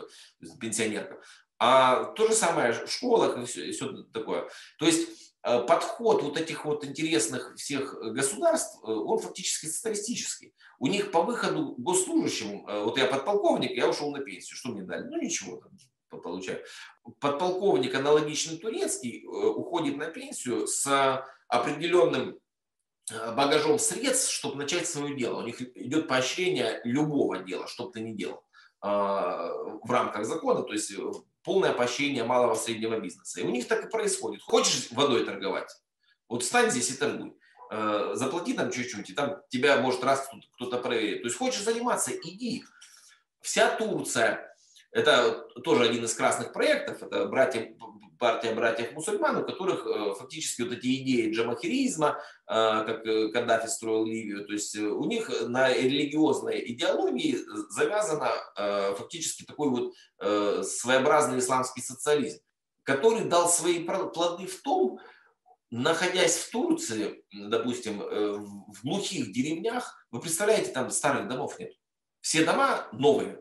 пенсионерка. 0.61 1.21
А 1.59 2.05
то 2.05 2.27
же 2.27 2.35
самое 2.35 2.73
и 2.73 3.45
все, 3.47 3.71
все 3.71 4.03
такое. 4.13 4.49
То 4.79 4.87
есть 4.87 5.09
Э, 5.09 5.22
подход 5.43 6.23
вот 6.23 6.41
этих 6.41 6.65
вот 6.65 6.85
интересных 6.85 7.55
всех 7.57 7.95
государств, 8.13 8.79
э, 8.85 8.91
он 8.91 9.19
фактически 9.19 9.67
социалистический. 9.67 10.55
У 10.79 10.87
них 10.87 11.11
по 11.11 11.23
выходу 11.23 11.75
госслужащим, 11.79 12.67
э, 12.67 12.85
вот 12.85 12.97
я 12.97 13.07
подполковник, 13.07 13.73
я 13.73 13.89
ушел 13.89 14.13
на 14.13 14.21
пенсию, 14.21 14.57
что 14.57 14.69
мне 14.69 14.83
дали? 14.83 15.03
Ну 15.09 15.21
ничего, 15.21 15.57
там, 15.57 16.21
получаю. 16.23 16.63
Подполковник 17.19 17.95
аналогичный 17.95 18.59
турецкий 18.59 19.25
уходит 19.27 19.97
на 19.97 20.07
пенсию 20.07 20.67
с 20.69 21.25
определенным 21.49 22.39
багажом 23.35 23.79
средств, 23.79 24.31
чтобы 24.31 24.57
начать 24.57 24.87
свое 24.87 25.17
дело. 25.17 25.41
У 25.41 25.47
них 25.47 25.61
идет 25.61 26.07
поощрение 26.07 26.81
любого 26.85 27.39
дела, 27.39 27.67
что 27.67 27.87
бы 27.87 27.93
ты 27.93 28.01
ни 28.01 28.13
делал 28.13 28.45
в 28.81 29.91
рамках 29.91 30.25
закона, 30.27 30.63
то 30.63 30.73
есть 30.73 30.93
полное 31.43 31.73
поощрение 31.73 32.25
малого 32.25 32.55
среднего 32.55 32.99
бизнеса. 32.99 33.41
И 33.41 33.45
у 33.45 33.51
них 33.51 33.69
так 33.69 33.85
и 33.85 33.91
происходит. 33.91 34.43
Хочешь 34.43 34.89
водой 34.91 35.25
торговать? 35.25 35.71
Вот 36.29 36.43
встань 36.43 36.71
здесь 36.71 36.91
и 36.91 36.95
торгуй. 36.95 37.37
Э, 37.71 38.13
заплати 38.15 38.53
там 38.55 38.71
чуть-чуть, 38.71 39.11
и 39.11 39.15
там 39.15 39.43
тебя 39.49 39.79
может 39.79 40.05
раз 40.05 40.29
кто-то 40.55 40.79
проверит. 40.79 41.23
То 41.23 41.29
есть 41.29 41.39
хочешь 41.39 41.63
заниматься, 41.63 42.13
иди. 42.13 42.65
Вся 43.41 43.75
Турция 43.77 44.52
Это 44.93 45.49
тоже 45.65 45.85
один 45.85 46.05
из 46.05 46.15
красных 46.15 46.53
проектов, 46.53 47.03
это 47.03 47.27
братья, 47.27 47.75
партия 48.19 48.55
братьев-мусульман, 48.55 49.39
у 49.39 49.45
которых 49.45 49.87
э, 49.87 50.15
фактически 50.15 50.63
вот 50.63 50.73
эти 50.73 51.03
идеи 51.03 51.33
джамахиризма, 51.33 52.23
как 52.47 53.03
Каддафи 53.33 53.69
строил 53.69 54.05
Ливию, 54.05 54.47
то 54.47 54.53
есть 54.53 54.77
у 54.77 55.05
них 55.05 55.31
на 55.49 55.73
религиозной 55.73 56.63
идеологии 56.73 57.39
завязано 57.71 58.31
фактически 58.95 59.45
такой 59.45 59.71
вот 59.71 60.67
своеобразный 60.67 61.39
исламский 61.39 61.81
социализм, 61.81 62.41
который 62.83 63.25
дал 63.25 63.49
свои 63.49 63.83
плоды 63.83 64.47
в 64.47 64.61
том, 64.61 64.99
находясь 65.73 66.37
в 66.37 66.51
Турции, 66.51 67.25
допустим, 67.33 68.03
э, 68.03 68.33
в 68.37 68.83
глухих 68.85 69.33
деревнях, 69.33 70.07
вы 70.11 70.21
представляете, 70.21 70.71
там 70.71 70.91
старых 70.91 71.29
домов 71.29 71.59
нет. 71.59 71.73
Все 72.21 72.45
дома 72.45 72.87
новые, 72.93 73.41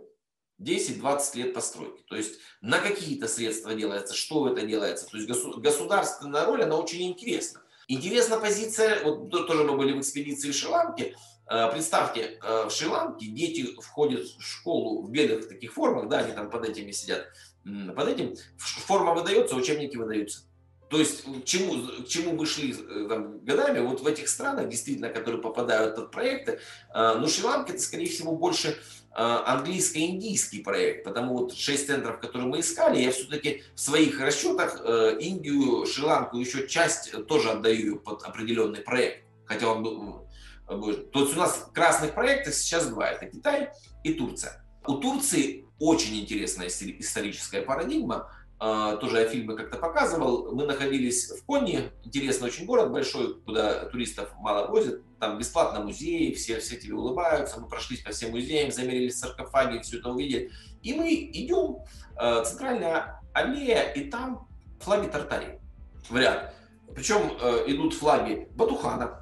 10-20 0.61 1.37
лет 1.37 1.53
постройки. 1.53 2.03
То 2.07 2.15
есть 2.15 2.39
на 2.61 2.79
какие-то 2.79 3.27
средства 3.27 3.73
делается, 3.73 4.13
что 4.13 4.47
это 4.47 4.65
делается. 4.65 5.07
То 5.07 5.17
есть 5.17 5.29
государственная 5.29 6.45
роль, 6.45 6.63
она 6.63 6.77
очень 6.77 7.03
интересна. 7.03 7.61
Интересна 7.87 8.37
позиция, 8.37 9.03
вот 9.03 9.29
тоже 9.29 9.63
мы 9.63 9.75
были 9.75 9.93
в 9.93 9.99
экспедиции 9.99 10.51
в 10.51 10.55
Шри-Ланке, 10.55 11.15
э, 11.49 11.71
Представьте, 11.71 12.39
э, 12.41 12.65
в 12.67 12.71
Шри-Ланке 12.71 13.27
дети 13.27 13.75
входят 13.81 14.25
в 14.25 14.41
школу 14.41 15.01
в 15.01 15.11
белых 15.11 15.49
таких 15.49 15.73
формах, 15.73 16.07
да, 16.07 16.19
они 16.19 16.31
там 16.31 16.49
под 16.49 16.69
этими 16.69 16.91
сидят, 16.91 17.27
под 17.63 18.07
этим, 18.07 18.35
форма 18.57 19.13
выдается, 19.13 19.55
учебники 19.55 19.97
выдаются. 19.97 20.43
То 20.91 20.99
есть 20.99 21.23
к 21.23 21.45
чему, 21.45 22.03
к 22.03 22.07
чему 22.07 22.33
мы 22.33 22.45
шли 22.45 22.73
э, 22.73 23.07
там, 23.07 23.39
годами, 23.45 23.79
вот 23.79 24.01
в 24.01 24.07
этих 24.07 24.27
странах, 24.27 24.67
действительно, 24.67 25.07
которые 25.07 25.41
попадают 25.41 25.95
под 25.95 26.11
проекты, 26.11 26.59
э, 26.93 27.13
ну, 27.17 27.27
Шри-Ланка 27.27 27.71
это, 27.71 27.81
скорее 27.81 28.09
всего, 28.09 28.35
больше 28.35 28.77
английско-индийский 29.13 30.61
проект, 30.61 31.03
потому 31.03 31.37
вот 31.37 31.53
шесть 31.53 31.87
центров, 31.87 32.19
которые 32.19 32.47
мы 32.47 32.59
искали, 32.61 33.01
я 33.01 33.11
все-таки 33.11 33.63
в 33.75 33.79
своих 33.79 34.19
расчетах 34.19 34.81
Индию, 35.19 35.85
Шри-Ланку 35.85 36.37
еще 36.37 36.67
часть 36.67 37.11
тоже 37.27 37.51
отдаю 37.51 37.99
под 37.99 38.23
определенный 38.23 38.81
проект, 38.81 39.25
хотя 39.45 39.67
он 39.67 39.83
был, 39.83 40.27
то 40.67 41.21
есть 41.21 41.35
у 41.35 41.39
нас 41.39 41.69
красных 41.73 42.13
проектов 42.13 42.55
сейчас 42.55 42.87
два, 42.87 43.09
это 43.09 43.25
Китай 43.25 43.69
и 44.03 44.13
Турция. 44.13 44.65
У 44.87 44.95
Турции 44.95 45.65
очень 45.79 46.19
интересная 46.21 46.67
историческая 46.67 47.61
парадигма– 47.61 48.31
тоже 48.61 49.17
я 49.17 49.27
фильмы 49.27 49.55
как-то 49.55 49.77
показывал. 49.77 50.53
Мы 50.53 50.65
находились 50.65 51.31
в 51.31 51.45
Конне, 51.45 51.91
интересный 52.03 52.47
очень 52.47 52.65
город 52.65 52.91
большой, 52.91 53.41
куда 53.41 53.85
туристов 53.85 54.29
мало 54.37 54.67
возят. 54.67 55.01
Там 55.19 55.39
бесплатно 55.39 55.79
музеи, 55.79 56.31
все, 56.33 56.59
все 56.59 56.77
тебе 56.77 56.93
улыбаются. 56.93 57.59
Мы 57.59 57.67
прошлись 57.67 58.01
по 58.01 58.11
всем 58.11 58.31
музеям, 58.31 58.71
замерили 58.71 59.09
саркофаги, 59.09 59.79
все 59.79 59.97
это 59.97 60.09
увидели. 60.09 60.51
И 60.83 60.93
мы 60.93 61.11
идем, 61.11 61.77
а, 62.15 62.43
центральная 62.43 63.21
аллея, 63.33 63.91
и 63.93 64.09
там 64.09 64.47
флаги 64.79 65.07
Тартарии 65.07 65.59
в 66.07 66.15
ряд. 66.17 66.53
Причем 66.93 67.37
э, 67.39 67.63
идут 67.67 67.93
флаги 67.93 68.49
Батухана, 68.51 69.20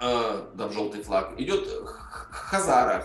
там 0.00 0.72
желтый 0.72 1.02
флаг, 1.02 1.38
идет 1.38 1.68
Хазара, 2.30 3.04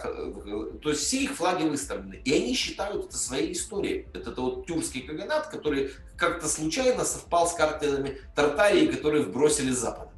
то 0.82 0.90
есть 0.90 1.02
все 1.02 1.24
их 1.24 1.32
флаги 1.32 1.64
выставлены. 1.64 2.22
И 2.24 2.34
они 2.34 2.54
считают 2.56 3.08
это 3.08 3.18
своей 3.18 3.52
историей. 3.52 4.08
Это, 4.14 4.32
это 4.32 4.42
вот 4.42 4.66
тюркский 4.66 5.02
каганат, 5.02 5.48
который 5.48 5.92
как-то 6.18 6.48
случайно 6.48 7.04
совпал 7.04 7.48
с 7.48 7.54
картинами 7.54 8.18
Тартарии, 8.34 8.88
которые 8.88 9.24
вбросили 9.24 9.72
с 9.72 9.80
запада. 9.80 10.16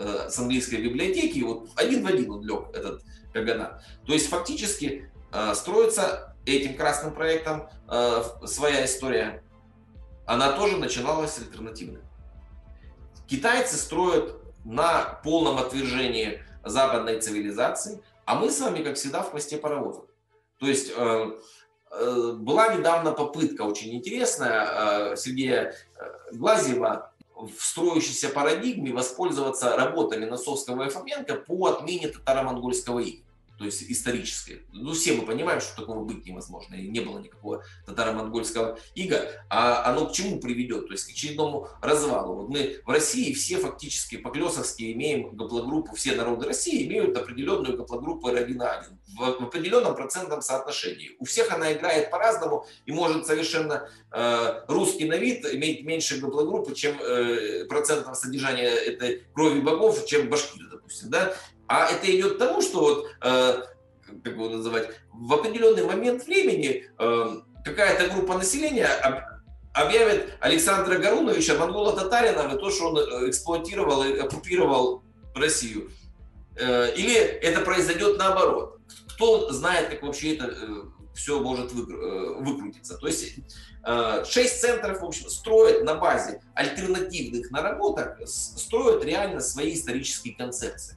Э, 0.00 0.28
с 0.30 0.38
английской 0.38 0.76
библиотеки. 0.76 1.40
Вот 1.40 1.70
один 1.74 2.04
в 2.04 2.06
один 2.06 2.30
он 2.30 2.44
лег, 2.44 2.68
этот 2.72 3.02
каганат. 3.32 3.82
То 4.06 4.12
есть 4.12 4.28
фактически 4.28 5.10
э, 5.32 5.54
строится 5.54 6.36
этим 6.46 6.76
красным 6.76 7.12
проектом 7.12 7.68
э, 7.88 8.22
своя 8.46 8.84
история. 8.84 9.42
Она 10.24 10.52
тоже 10.52 10.76
начиналась 10.76 11.36
альтернативно. 11.38 11.98
Китайцы 13.26 13.76
строят 13.76 14.37
на 14.68 15.18
полном 15.24 15.56
отвержении 15.56 16.42
западной 16.62 17.20
цивилизации, 17.20 18.02
а 18.26 18.34
мы 18.34 18.50
с 18.50 18.60
вами, 18.60 18.82
как 18.82 18.96
всегда, 18.96 19.22
в 19.22 19.30
хвосте 19.30 19.56
паровоза. 19.56 20.02
То 20.58 20.66
есть 20.66 20.92
э, 20.94 21.30
э, 21.90 22.32
была 22.34 22.74
недавно 22.74 23.12
попытка 23.12 23.62
очень 23.62 23.94
интересная 23.94 25.12
э, 25.12 25.16
Сергея 25.16 25.74
Глазьева 26.32 27.12
в 27.34 27.52
строящейся 27.58 28.28
парадигме 28.28 28.92
воспользоваться 28.92 29.74
работами 29.74 30.26
Носовского 30.26 30.86
и 30.86 30.90
Фоменко 30.90 31.36
по 31.36 31.68
отмене 31.68 32.08
татаро-монгольского 32.08 32.98
ига 32.98 33.27
то 33.58 33.64
есть 33.64 33.82
историческое. 33.82 34.60
Ну, 34.72 34.92
все 34.92 35.14
мы 35.14 35.26
понимаем, 35.26 35.60
что 35.60 35.74
такого 35.74 36.04
быть 36.04 36.24
невозможно, 36.24 36.76
и 36.76 36.88
не 36.88 37.00
было 37.00 37.18
никакого 37.18 37.64
татаро-монгольского 37.86 38.78
ига, 38.94 39.30
а 39.50 39.84
оно 39.90 40.06
к 40.06 40.12
чему 40.12 40.38
приведет? 40.38 40.86
То 40.86 40.92
есть 40.92 41.06
к 41.06 41.10
очередному 41.10 41.68
развалу. 41.82 42.36
Вот 42.36 42.48
мы 42.50 42.80
в 42.84 42.90
России 42.90 43.32
все 43.32 43.58
фактически 43.58 44.16
по-клесовски 44.16 44.92
имеем 44.92 45.34
гаплогруппу, 45.34 45.96
все 45.96 46.14
народы 46.14 46.46
России 46.46 46.86
имеют 46.86 47.16
определенную 47.16 47.76
гаплогруппу 47.76 48.28
R1A1 48.28 48.98
в, 49.16 49.22
определенном 49.24 49.96
процентном 49.96 50.40
соотношении. 50.40 51.16
У 51.18 51.24
всех 51.24 51.52
она 51.52 51.72
играет 51.72 52.10
по-разному 52.10 52.64
и 52.86 52.92
может 52.92 53.26
совершенно 53.26 53.90
э, 54.12 54.62
русский 54.68 55.06
на 55.06 55.16
вид 55.16 55.44
иметь 55.52 55.84
меньше 55.84 56.20
гаплогруппы, 56.20 56.74
чем 56.74 56.96
э, 57.00 57.64
процентного 57.64 58.14
содержания 58.14 58.68
этой 58.68 59.24
крови 59.34 59.60
богов, 59.60 60.06
чем 60.06 60.28
башкиры, 60.28 60.68
допустим. 60.70 61.10
Да? 61.10 61.34
А 61.68 61.86
это 61.90 62.10
идет 62.10 62.36
к 62.36 62.38
тому, 62.38 62.60
что 62.62 62.80
вот, 62.80 63.06
э, 63.22 63.62
как 64.22 64.32
его 64.32 64.48
называть, 64.48 64.90
в 65.12 65.32
определенный 65.32 65.84
момент 65.84 66.26
времени 66.26 66.88
э, 66.98 67.40
какая-то 67.64 68.08
группа 68.08 68.34
населения 68.34 68.88
объявит 69.72 70.34
Александра 70.40 70.98
Гаруновича, 70.98 71.54
монгола-татарина, 71.54 72.50
за 72.50 72.56
то, 72.56 72.70
что 72.70 72.88
он 72.88 72.98
э, 72.98 73.28
эксплуатировал 73.28 74.02
и 74.02 74.18
оккупировал 74.18 75.02
Россию. 75.34 75.90
Э, 76.56 76.92
или 76.94 77.14
это 77.14 77.60
произойдет 77.60 78.18
наоборот. 78.18 78.80
Кто 79.14 79.52
знает, 79.52 79.88
как 79.88 80.02
вообще 80.02 80.36
это 80.36 80.46
э, 80.46 80.66
все 81.14 81.40
может 81.40 81.72
выкрутиться. 81.72 82.96
То 82.96 83.08
есть 83.08 83.40
шесть 84.30 84.60
центров, 84.60 85.00
в 85.00 85.04
общем, 85.04 85.28
строят 85.28 85.82
на 85.82 85.96
базе 85.96 86.40
альтернативных 86.54 87.50
наработок, 87.50 88.18
строят 88.24 89.04
реально 89.04 89.40
свои 89.40 89.74
исторические 89.74 90.36
концепции. 90.36 90.96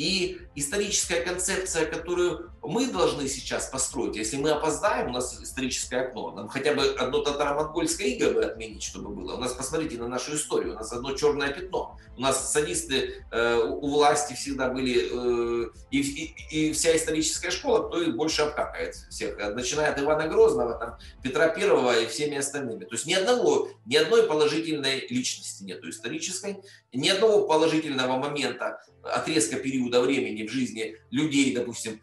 И 0.00 0.38
историческая 0.54 1.20
концепция, 1.20 1.84
которую 1.84 2.50
мы 2.62 2.86
должны 2.86 3.26
сейчас 3.28 3.66
построить, 3.70 4.16
если 4.16 4.36
мы 4.36 4.50
опоздаем, 4.50 5.10
у 5.10 5.12
нас 5.12 5.40
историческое 5.40 6.02
окно, 6.02 6.32
нам 6.32 6.48
хотя 6.48 6.74
бы 6.74 6.84
одно 6.98 7.20
татаро-монгольское 7.20 8.08
иго 8.08 8.32
бы 8.32 8.44
отменить, 8.44 8.82
чтобы 8.82 9.10
было. 9.10 9.34
У 9.34 9.38
нас, 9.38 9.52
посмотрите 9.52 9.96
на 9.96 10.08
нашу 10.08 10.34
историю, 10.34 10.72
у 10.72 10.76
нас 10.76 10.92
одно 10.92 11.12
черное 11.14 11.52
пятно. 11.52 11.98
У 12.16 12.20
нас 12.20 12.52
садисты 12.52 13.24
э, 13.30 13.56
у 13.56 13.88
власти 13.88 14.34
всегда 14.34 14.68
были, 14.68 15.08
э, 15.10 15.70
и, 15.90 16.00
и, 16.00 16.68
и 16.68 16.72
вся 16.72 16.94
историческая 16.94 17.50
школа, 17.50 17.88
кто 17.88 18.02
их 18.02 18.14
больше 18.14 18.42
обкакает 18.42 18.94
всех, 19.08 19.38
начиная 19.54 19.92
от 19.92 20.00
Ивана 20.00 20.28
Грозного, 20.28 20.74
там, 20.78 20.98
Петра 21.22 21.48
Первого 21.48 21.98
и 21.98 22.06
всеми 22.06 22.36
остальными. 22.36 22.84
То 22.84 22.94
есть 22.94 23.06
ни 23.06 23.14
одного, 23.14 23.70
ни 23.86 23.96
одной 23.96 24.24
положительной 24.24 25.06
личности 25.08 25.62
нету 25.62 25.88
исторической, 25.88 26.58
ни 26.92 27.08
одного 27.08 27.46
положительного 27.46 28.18
момента, 28.18 28.82
отрезка 29.02 29.56
периода 29.56 30.00
времени 30.02 30.46
в 30.46 30.50
жизни 30.50 30.96
людей, 31.10 31.54
допустим, 31.54 32.00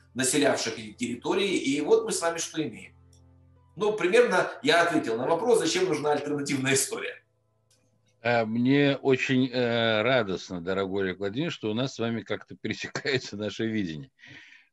населявших 0.48 0.80
эти 0.80 0.94
территории. 0.94 1.56
И 1.56 1.82
вот 1.82 2.06
мы 2.06 2.12
с 2.12 2.22
вами 2.22 2.38
что 2.38 2.62
имеем. 2.62 2.94
Ну, 3.76 3.94
примерно 3.96 4.50
я 4.64 4.84
ответил 4.84 5.18
на 5.18 5.28
вопрос, 5.28 5.60
зачем 5.60 5.86
нужна 5.86 6.14
альтернативная 6.14 6.74
история. 6.74 7.22
А, 8.22 8.46
мне 8.46 8.98
очень 8.98 9.50
э, 9.50 10.02
радостно, 10.02 10.62
дорогой 10.62 11.06
Олег 11.06 11.20
Владимирович, 11.20 11.54
что 11.54 11.70
у 11.70 11.74
нас 11.76 11.94
с 11.94 12.00
вами 12.00 12.22
как-то 12.22 12.56
пересекается 12.62 13.38
наше 13.38 13.68
видение. 13.68 14.10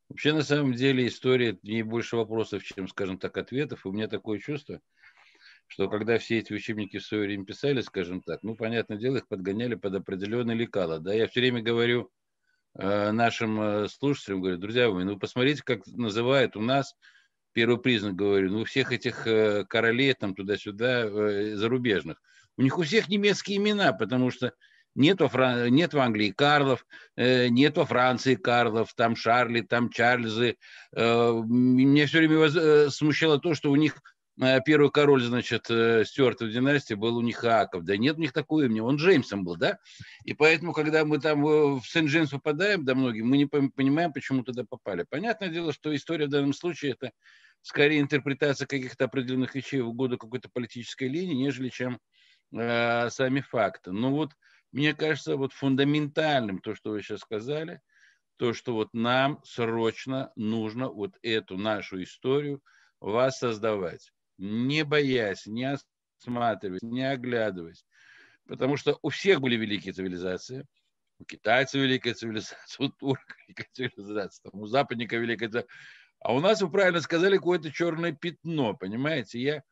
Вообще, 0.08 0.32
на 0.32 0.42
самом 0.42 0.74
деле, 0.74 1.06
история 1.06 1.58
не 1.62 1.82
больше 1.82 2.16
вопросов, 2.16 2.62
чем, 2.62 2.88
скажем 2.88 3.18
так, 3.18 3.36
ответов. 3.36 3.84
У 3.84 3.92
меня 3.92 4.06
такое 4.06 4.38
чувство, 4.38 4.80
что 5.66 5.88
когда 5.88 6.18
все 6.18 6.38
эти 6.38 6.52
учебники 6.52 6.98
в 6.98 7.04
свое 7.04 7.24
время 7.24 7.44
писали, 7.44 7.80
скажем 7.80 8.22
так, 8.22 8.42
ну, 8.42 8.54
понятное 8.54 8.98
дело, 8.98 9.16
их 9.16 9.28
подгоняли 9.28 9.74
под 9.74 9.94
определенные 9.94 10.56
лекала. 10.56 10.98
Да, 10.98 11.12
я 11.12 11.26
все 11.26 11.40
время 11.40 11.62
говорю 11.62 12.10
нашим 12.76 13.60
э, 13.60 13.88
слушателям, 13.88 14.40
говорю, 14.40 14.58
друзья 14.58 14.90
мои, 14.90 15.04
ну, 15.04 15.18
посмотрите, 15.18 15.62
как 15.64 15.86
называют 15.86 16.56
у 16.56 16.60
нас 16.60 16.94
первый 17.52 17.78
признак, 17.78 18.16
говорю, 18.16 18.50
ну, 18.50 18.64
всех 18.64 18.92
этих 18.92 19.26
э, 19.26 19.64
королей 19.68 20.12
там 20.14 20.34
туда-сюда 20.34 21.04
э, 21.04 21.54
зарубежных. 21.54 22.20
У 22.56 22.62
них 22.62 22.78
у 22.78 22.82
всех 22.82 23.08
немецкие 23.08 23.58
имена, 23.58 23.92
потому 23.92 24.30
что 24.30 24.52
нет 24.96 25.20
во, 25.20 25.28
Фран... 25.28 25.72
нет 25.72 25.94
в 25.94 25.98
Англии 25.98 26.30
Карлов, 26.30 26.86
э, 27.16 27.48
нет 27.48 27.76
во 27.76 27.86
Франции 27.86 28.34
Карлов, 28.34 28.92
там 28.94 29.16
Шарли, 29.16 29.60
там 29.60 29.90
Чарльзы. 29.90 30.56
Э, 30.94 31.32
меня 31.32 32.06
все 32.06 32.18
время. 32.18 32.46
Э, 32.46 32.90
смущало 32.90 33.38
то, 33.38 33.54
что 33.54 33.70
у 33.70 33.76
них 33.76 33.94
Э, 33.94 34.13
первый 34.38 34.90
король, 34.90 35.22
значит, 35.22 35.70
э, 35.70 36.04
Стюартов 36.04 36.50
династии 36.50 36.94
был 36.94 37.16
у 37.16 37.20
них 37.20 37.44
Аков. 37.44 37.84
Да 37.84 37.96
нет 37.96 38.16
у 38.16 38.20
них 38.20 38.32
такого 38.32 38.62
имени, 38.62 38.80
он 38.80 38.96
Джеймсом 38.96 39.44
был, 39.44 39.56
да? 39.56 39.78
И 40.24 40.34
поэтому, 40.34 40.72
когда 40.72 41.04
мы 41.04 41.20
там 41.20 41.42
в 41.42 41.82
Сент-Джеймс 41.84 42.30
попадаем, 42.30 42.84
да, 42.84 42.94
многие, 42.94 43.22
мы 43.22 43.38
не 43.38 43.46
понимаем, 43.46 44.12
почему 44.12 44.42
туда 44.42 44.64
попали. 44.64 45.04
Понятное 45.08 45.48
дело, 45.48 45.72
что 45.72 45.94
история 45.94 46.26
в 46.26 46.30
данном 46.30 46.52
случае 46.52 46.92
это 46.92 47.12
скорее 47.62 48.00
интерпретация 48.00 48.66
каких-то 48.66 49.04
определенных 49.04 49.54
вещей 49.54 49.80
в 49.80 49.88
угоду 49.88 50.18
какой-то 50.18 50.48
политической 50.52 51.08
линии, 51.08 51.34
нежели 51.34 51.68
чем 51.68 51.98
э, 52.52 53.08
сами 53.10 53.40
факты. 53.40 53.92
Но 53.92 54.10
вот 54.10 54.32
мне 54.72 54.92
кажется, 54.92 55.36
вот 55.36 55.52
фундаментальным 55.52 56.58
то, 56.58 56.74
что 56.74 56.90
вы 56.90 57.02
сейчас 57.02 57.20
сказали, 57.20 57.80
то, 58.36 58.52
что 58.52 58.74
вот 58.74 58.92
нам 58.92 59.40
срочно 59.44 60.32
нужно 60.34 60.88
вот 60.88 61.16
эту 61.22 61.56
нашу 61.56 62.02
историю 62.02 62.60
воссоздавать, 62.98 64.12
не 64.38 64.84
боясь, 64.84 65.46
не 65.46 65.64
осматриваясь, 65.64 66.82
не 66.82 67.08
оглядываясь. 67.08 67.84
Потому 68.46 68.76
что 68.76 68.98
у 69.02 69.08
всех 69.08 69.40
были 69.40 69.56
великие 69.56 69.94
цивилизации. 69.94 70.66
У 71.18 71.24
китайцев 71.24 71.80
великая 71.80 72.14
цивилизация, 72.14 72.58
у 72.78 72.88
турка 72.88 73.34
великая 73.46 73.68
цивилизация, 73.72 74.50
у 74.52 74.66
западника 74.66 75.16
великая 75.16 75.48
цивилизация. 75.48 75.74
А 76.20 76.34
у 76.34 76.40
нас, 76.40 76.62
вы 76.62 76.70
правильно 76.70 77.00
сказали, 77.00 77.36
какое-то 77.36 77.70
черное 77.70 78.12
пятно, 78.12 78.74
понимаете? 78.74 79.40
Я 79.40 79.62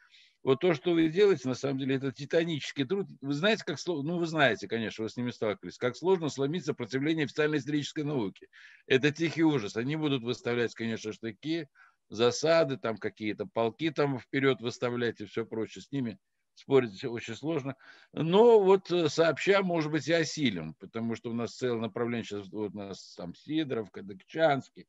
вот 0.43 0.61
то, 0.61 0.75
что 0.75 0.93
вы 0.93 1.09
делаете, 1.09 1.49
на 1.49 1.55
самом 1.55 1.79
деле, 1.79 1.97
это 1.97 2.11
титанический 2.11 2.85
труд. 2.85 3.07
Вы 3.21 3.33
знаете, 3.33 3.63
как 3.65 3.79
сложно, 3.79 4.13
ну, 4.13 4.19
вы 4.19 4.27
знаете, 4.27 4.67
конечно, 4.67 5.05
вы 5.05 5.09
с 5.09 5.17
ними 5.17 5.31
сталкивались, 5.31 5.79
как 5.79 5.97
сложно 5.97 6.29
сломить 6.29 6.65
сопротивление 6.65 7.27
официальной 7.27 7.59
исторической 7.59 8.03
науки. 8.03 8.49
Это 8.87 9.13
тихий 9.13 9.45
ужас. 9.45 9.77
Они 9.77 9.95
будут 9.95 10.25
выставлять, 10.25 10.75
конечно, 10.75 11.13
штыки, 11.13 11.69
засады, 12.13 12.77
там 12.77 12.97
какие-то 12.97 13.47
полки 13.47 13.91
там 13.91 14.19
вперед 14.19 14.61
выставлять 14.61 15.21
и 15.21 15.27
все 15.27 15.45
прочее. 15.45 15.83
С 15.83 15.91
ними 15.91 16.19
спорить 16.55 17.05
очень 17.05 17.35
сложно. 17.35 17.77
Но 18.13 18.61
вот 18.61 18.91
э, 18.91 19.09
сообща, 19.09 19.63
может 19.63 19.91
быть, 19.91 20.07
и 20.09 20.13
осилим, 20.13 20.75
потому 20.75 21.15
что 21.15 21.31
у 21.31 21.35
нас 21.35 21.57
целое 21.57 21.81
направление 21.81 22.25
сейчас, 22.25 22.49
вот 22.53 22.75
у 22.75 22.79
нас 22.79 23.15
там 23.17 23.35
Сидоров, 23.35 23.91
Кадыкчанский, 23.91 24.87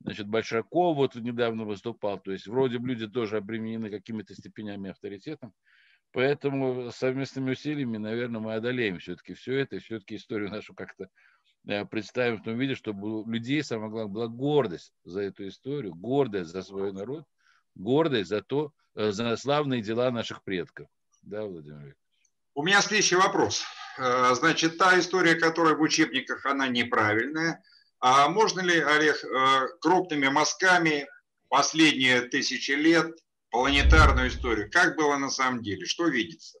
Значит, 0.00 0.28
Большаков 0.28 0.96
вот 0.96 1.16
недавно 1.16 1.64
выступал. 1.64 2.20
То 2.20 2.30
есть 2.30 2.46
вроде 2.46 2.78
бы 2.78 2.88
люди 2.88 3.08
тоже 3.08 3.38
обременены 3.38 3.90
какими-то 3.90 4.34
степенями 4.34 4.90
авторитетом. 4.90 5.52
Поэтому 6.12 6.90
совместными 6.90 7.50
усилиями, 7.50 7.98
наверное, 7.98 8.40
мы 8.40 8.54
одолеем 8.54 8.98
все-таки 8.98 9.34
все 9.34 9.56
это, 9.56 9.76
и 9.76 9.80
все-таки 9.80 10.16
историю 10.16 10.50
нашу 10.50 10.74
как-то 10.74 11.04
э, 11.04 11.08
представим 11.90 12.38
в 12.38 12.42
том 12.42 12.58
виде, 12.58 12.74
чтобы 12.74 13.22
у 13.22 13.30
людей, 13.30 13.62
самое 13.62 13.90
главное, 13.90 14.12
была 14.12 14.26
гордость 14.28 14.92
за 15.04 15.20
эту 15.22 15.48
историю, 15.48 15.94
гордость 15.94 16.50
за 16.50 16.62
свой 16.62 16.92
народ, 16.92 17.24
гордость 17.74 18.30
за 18.30 18.42
то, 18.42 18.72
э, 18.94 19.12
за 19.12 19.36
славные 19.36 19.82
дела 19.82 20.10
наших 20.10 20.42
предков. 20.42 20.88
Да, 21.22 21.44
Владимир 21.44 21.78
Викторович? 21.78 21.96
У 22.54 22.62
меня 22.62 22.80
следующий 22.80 23.16
вопрос. 23.16 23.64
Э, 23.98 24.34
значит, 24.34 24.78
та 24.78 24.98
история, 24.98 25.34
которая 25.34 25.74
в 25.74 25.80
учебниках, 25.80 26.46
она 26.46 26.68
неправильная– 26.68 27.62
а 28.00 28.28
можно 28.28 28.60
ли, 28.60 28.78
Олег, 28.78 29.22
э, 29.24 29.68
крупными 29.80 30.28
мазками 30.28 31.08
последние 31.48 32.22
тысячи 32.22 32.72
лет 32.72 33.10
планетарную 33.50 34.28
историю? 34.28 34.70
Как 34.70 34.96
было 34.96 35.16
на 35.16 35.30
самом 35.30 35.62
деле? 35.62 35.84
Что 35.84 36.06
видится? 36.06 36.58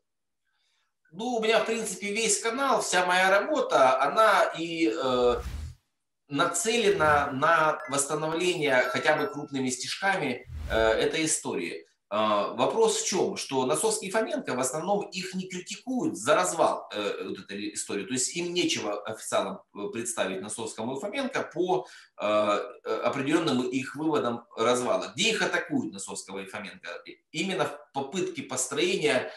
Ну, 1.10 1.36
у 1.36 1.42
меня, 1.42 1.60
в 1.60 1.66
принципе, 1.66 2.12
весь 2.12 2.40
канал, 2.40 2.82
вся 2.82 3.06
моя 3.06 3.30
работа, 3.30 4.00
она 4.02 4.44
и 4.58 4.92
э, 4.94 5.40
нацелена 6.28 7.30
на 7.32 7.78
восстановление 7.88 8.82
хотя 8.82 9.16
бы 9.16 9.26
крупными 9.26 9.70
стежками 9.70 10.46
э, 10.70 10.76
этой 10.76 11.24
истории. 11.24 11.87
А, 12.10 12.54
вопрос 12.54 13.02
в 13.02 13.06
чем? 13.06 13.36
Что 13.36 13.66
Носовский 13.66 14.08
и 14.08 14.10
Фоменко 14.10 14.54
в 14.54 14.60
основном 14.60 15.06
их 15.08 15.34
не 15.34 15.46
критикуют 15.46 16.16
за 16.16 16.34
развал 16.34 16.88
э, 16.92 17.24
вот 17.28 17.38
этой 17.40 17.74
истории. 17.74 18.04
То 18.04 18.14
есть 18.14 18.34
им 18.34 18.54
нечего 18.54 19.02
официально 19.02 19.60
э, 19.74 19.88
представить 19.92 20.40
Носовскому 20.40 20.96
и 20.96 21.00
Фоменко 21.00 21.50
по 21.52 21.86
э, 22.16 22.24
определенным 22.24 23.68
их 23.68 23.94
выводам 23.94 24.46
развала. 24.56 25.12
Где 25.14 25.30
их 25.30 25.42
атакуют 25.42 25.92
Носовского 25.92 26.38
и 26.38 26.46
Фоменко? 26.46 26.88
Именно 27.30 27.66
в 27.66 27.92
попытке 27.92 28.42
построения 28.42 29.30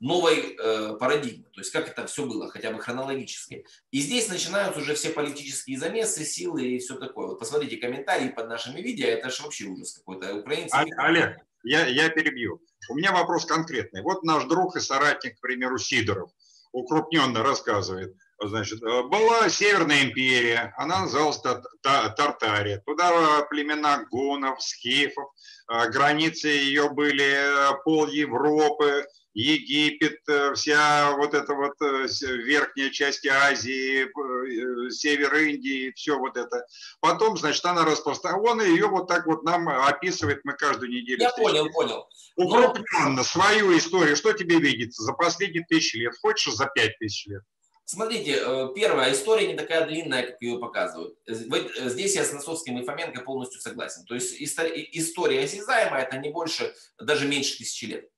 новой 0.00 0.56
парадигмы. 0.98 1.44
То 1.50 1.60
есть 1.60 1.72
как 1.72 1.88
это 1.88 2.06
все 2.06 2.24
было, 2.24 2.48
хотя 2.48 2.70
бы 2.70 2.78
хронологически. 2.78 3.66
И 3.90 4.00
здесь 4.00 4.28
начинаются 4.28 4.80
уже 4.80 4.94
все 4.94 5.10
политические 5.10 5.78
замесы, 5.78 6.24
силы 6.24 6.64
и 6.64 6.78
все 6.78 6.96
такое. 6.96 7.28
Вот 7.28 7.38
посмотрите 7.38 7.76
комментарии 7.76 8.28
под 8.28 8.48
нашими 8.48 8.80
видео, 8.80 9.08
это 9.08 9.30
же 9.30 9.42
вообще 9.42 9.64
ужас 9.64 9.92
какой-то. 9.98 10.36
Украинцы... 10.36 10.74
Олег, 10.74 11.44
я, 11.64 11.86
я 11.86 12.08
перебью. 12.10 12.60
У 12.88 12.94
меня 12.94 13.12
вопрос 13.12 13.46
конкретный. 13.46 14.02
Вот 14.02 14.22
наш 14.22 14.44
друг 14.44 14.76
и 14.76 14.80
соратник, 14.80 15.38
к 15.38 15.40
примеру, 15.40 15.78
Сидоров, 15.78 16.30
укрупненно 16.72 17.42
рассказывает. 17.42 18.14
Значит, 18.40 18.82
э, 18.82 19.02
была 19.04 19.48
Северная 19.48 20.04
империя, 20.04 20.74
она 20.76 21.02
называлась 21.02 21.40
Тартария. 21.82 22.82
Туда 22.84 23.42
племена 23.48 24.04
гунов, 24.10 24.62
скифов, 24.62 25.30
э, 25.70 25.88
границы 25.90 26.48
ее 26.48 26.90
были 26.90 27.24
э, 27.24 27.74
пол 27.84 28.08
Европы, 28.08 29.06
Египет, 29.34 30.20
э, 30.28 30.54
вся 30.54 31.16
вот 31.16 31.34
эта 31.34 31.54
вот 31.54 31.74
э, 31.82 32.06
верхняя 32.22 32.90
часть 32.90 33.26
Азии, 33.26 34.04
э, 34.04 34.90
север 34.90 35.34
Индии, 35.34 35.92
все 35.96 36.16
вот 36.16 36.36
это. 36.36 36.64
Потом, 37.00 37.36
значит, 37.36 37.64
она 37.64 37.84
распространяется. 37.84 38.48
Он 38.48 38.62
ее 38.62 38.86
вот 38.86 39.08
так 39.08 39.26
вот 39.26 39.42
нам 39.42 39.68
описывает, 39.68 40.40
мы 40.44 40.52
каждую 40.52 40.90
неделю. 40.90 41.20
Я 41.20 41.30
понял, 41.30 41.68
понял. 41.72 42.08
Укрупненно 42.36 43.16
Но... 43.16 43.24
свою 43.24 43.76
историю, 43.76 44.14
что 44.14 44.32
тебе 44.32 44.60
видится 44.60 45.02
за 45.02 45.12
последние 45.12 45.64
тысячи 45.68 45.96
лет? 45.96 46.12
Хочешь 46.22 46.54
за 46.54 46.66
пять 46.66 46.96
тысяч 46.98 47.26
лет? 47.26 47.42
Смотрите, 47.86 48.36
первая 48.74 49.12
история 49.12 49.48
не 49.48 49.56
такая 49.56 49.86
длинная, 49.86 50.22
как 50.22 50.40
ее 50.40 50.58
показывают. 50.58 51.18
Здесь 51.26 52.14
я 52.14 52.24
с 52.24 52.32
Носовским 52.32 52.78
и 52.78 52.84
Фоменко 52.84 53.20
полностью 53.22 53.60
согласен. 53.60 54.06
То 54.06 54.14
есть 54.14 54.36
история 54.38 55.42
осязаемая, 55.42 56.04
это 56.04 56.16
не 56.16 56.30
больше, 56.30 56.72
даже 56.98 57.28
меньше 57.28 57.58
тысячи 57.58 57.84
лет. 57.84 58.08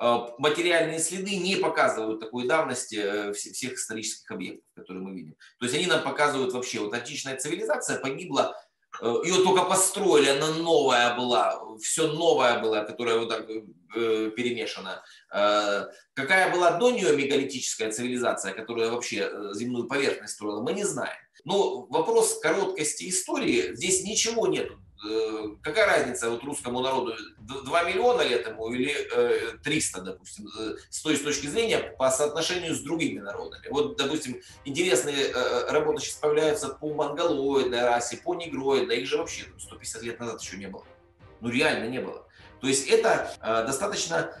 Э, 0.00 0.28
материальные 0.38 0.98
следы 0.98 1.36
не 1.36 1.56
показывают 1.56 2.20
такой 2.20 2.48
давности 2.48 2.96
э, 2.96 3.32
всех 3.34 3.74
исторических 3.74 4.30
объектов, 4.30 4.64
которые 4.74 5.04
мы 5.04 5.14
видим. 5.14 5.34
То 5.58 5.66
есть 5.66 5.76
они 5.76 5.86
нам 5.86 6.02
показывают 6.02 6.54
вообще, 6.54 6.80
вот 6.80 6.94
античная 6.94 7.36
цивилизация 7.36 7.98
погибла, 7.98 8.56
э, 9.02 9.14
ее 9.24 9.44
только 9.44 9.62
построили, 9.64 10.30
она 10.30 10.54
новая 10.54 11.14
была, 11.16 11.62
все 11.82 12.06
новое 12.06 12.60
было, 12.60 12.82
которое 12.84 13.18
вот 13.18 13.28
так 13.28 13.46
перемешано. 13.92 15.02
Какая 16.14 16.52
была 16.52 16.78
до 16.78 16.92
нее 16.92 17.16
мегалитическая 17.16 17.90
цивилизация, 17.90 18.54
которая 18.54 18.88
вообще 18.88 19.28
земную 19.52 19.88
поверхность 19.88 20.34
строила, 20.34 20.62
мы 20.62 20.72
не 20.74 20.84
знаем. 20.84 21.18
Но 21.44 21.86
вопрос 21.86 22.38
короткости 22.38 23.08
истории, 23.08 23.74
здесь 23.74 24.04
ничего 24.04 24.46
нет 24.46 24.70
Э, 24.70 24.89
какая 25.62 25.86
разница 25.86 26.30
вот 26.30 26.44
русскому 26.44 26.80
народу, 26.80 27.14
2 27.38 27.82
миллиона 27.84 28.22
ли 28.22 28.34
этому 28.34 28.72
или 28.72 28.94
300, 29.62 29.98
э, 29.98 30.02
допустим, 30.02 30.48
э, 30.58 30.76
с 30.90 31.00
той 31.00 31.16
с 31.16 31.22
точки 31.22 31.46
зрения 31.46 31.78
по 31.78 32.10
соотношению 32.10 32.74
с 32.74 32.80
другими 32.80 33.20
народами. 33.20 33.66
Вот, 33.70 33.96
допустим, 33.96 34.40
интересные 34.64 35.32
работы 35.68 36.02
сейчас 36.02 36.16
появляются 36.16 36.68
по 36.68 36.92
монголоидной 36.92 37.82
расе, 37.82 38.18
по 38.18 38.34
негроидной, 38.34 38.98
их 38.98 39.06
же 39.06 39.16
вообще 39.16 39.46
150 39.58 40.02
лет 40.02 40.20
назад 40.20 40.42
еще 40.42 40.56
не 40.56 40.66
было. 40.66 40.84
Ну 41.40 41.48
реально 41.48 41.88
не 41.88 42.00
было. 42.00 42.26
То 42.60 42.66
есть 42.66 42.86
это 42.88 43.34
достаточно 43.66 44.38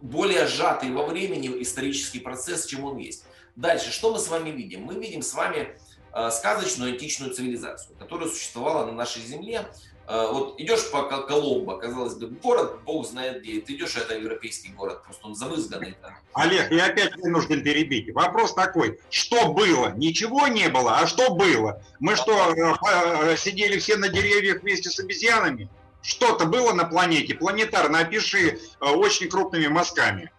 более 0.00 0.46
сжатый 0.46 0.92
во 0.92 1.06
времени 1.06 1.62
исторический 1.62 2.20
процесс, 2.20 2.66
чем 2.66 2.84
он 2.84 2.98
есть. 2.98 3.24
Дальше, 3.56 3.90
что 3.90 4.12
мы 4.12 4.20
с 4.20 4.28
вами 4.28 4.50
видим? 4.50 4.82
Мы 4.82 4.94
видим 4.94 5.22
с 5.22 5.34
вами 5.34 5.76
Э, 5.89 5.89
сказочную 6.30 6.92
античную 6.92 7.32
цивилизацию, 7.32 7.96
которая 7.98 8.28
существовала 8.28 8.86
на 8.86 8.92
нашей 8.92 9.22
земле. 9.22 9.66
Э, 10.10 10.26
вот 10.32 10.58
идешь 10.58 10.90
по 10.90 11.04
Коломбо, 11.04 11.78
казалось 11.78 12.14
бы, 12.14 12.26
город, 12.26 12.80
бог 12.84 13.06
знает 13.06 13.42
где. 13.42 13.60
Ты 13.60 13.74
идешь, 13.74 13.96
это 13.96 14.18
европейский 14.18 14.70
город, 14.70 15.04
просто 15.04 15.24
он 15.28 15.36
замызганный. 15.36 15.96
Там. 16.02 16.14
Олег, 16.32 16.72
я 16.72 16.86
опять 16.86 17.14
вынужден 17.16 17.62
перебить. 17.62 18.12
Вопрос 18.12 18.54
такой, 18.54 18.98
что 19.08 19.52
было? 19.52 19.92
Ничего 19.92 20.48
не 20.48 20.68
было, 20.68 20.98
а 20.98 21.06
что 21.06 21.32
было? 21.32 21.80
Мы 22.00 22.16
что, 22.16 22.52
э, 22.52 23.36
сидели 23.36 23.78
все 23.78 23.96
на 23.96 24.08
деревьях 24.08 24.62
вместе 24.62 24.90
с 24.90 24.98
обезьянами? 24.98 25.68
Что-то 26.02 26.46
было 26.46 26.72
на 26.72 26.86
планете? 26.86 27.36
Планетарно 27.36 28.00
опиши 28.00 28.58
очень 28.80 29.28
крупными 29.28 29.68
мазками. 29.68 30.32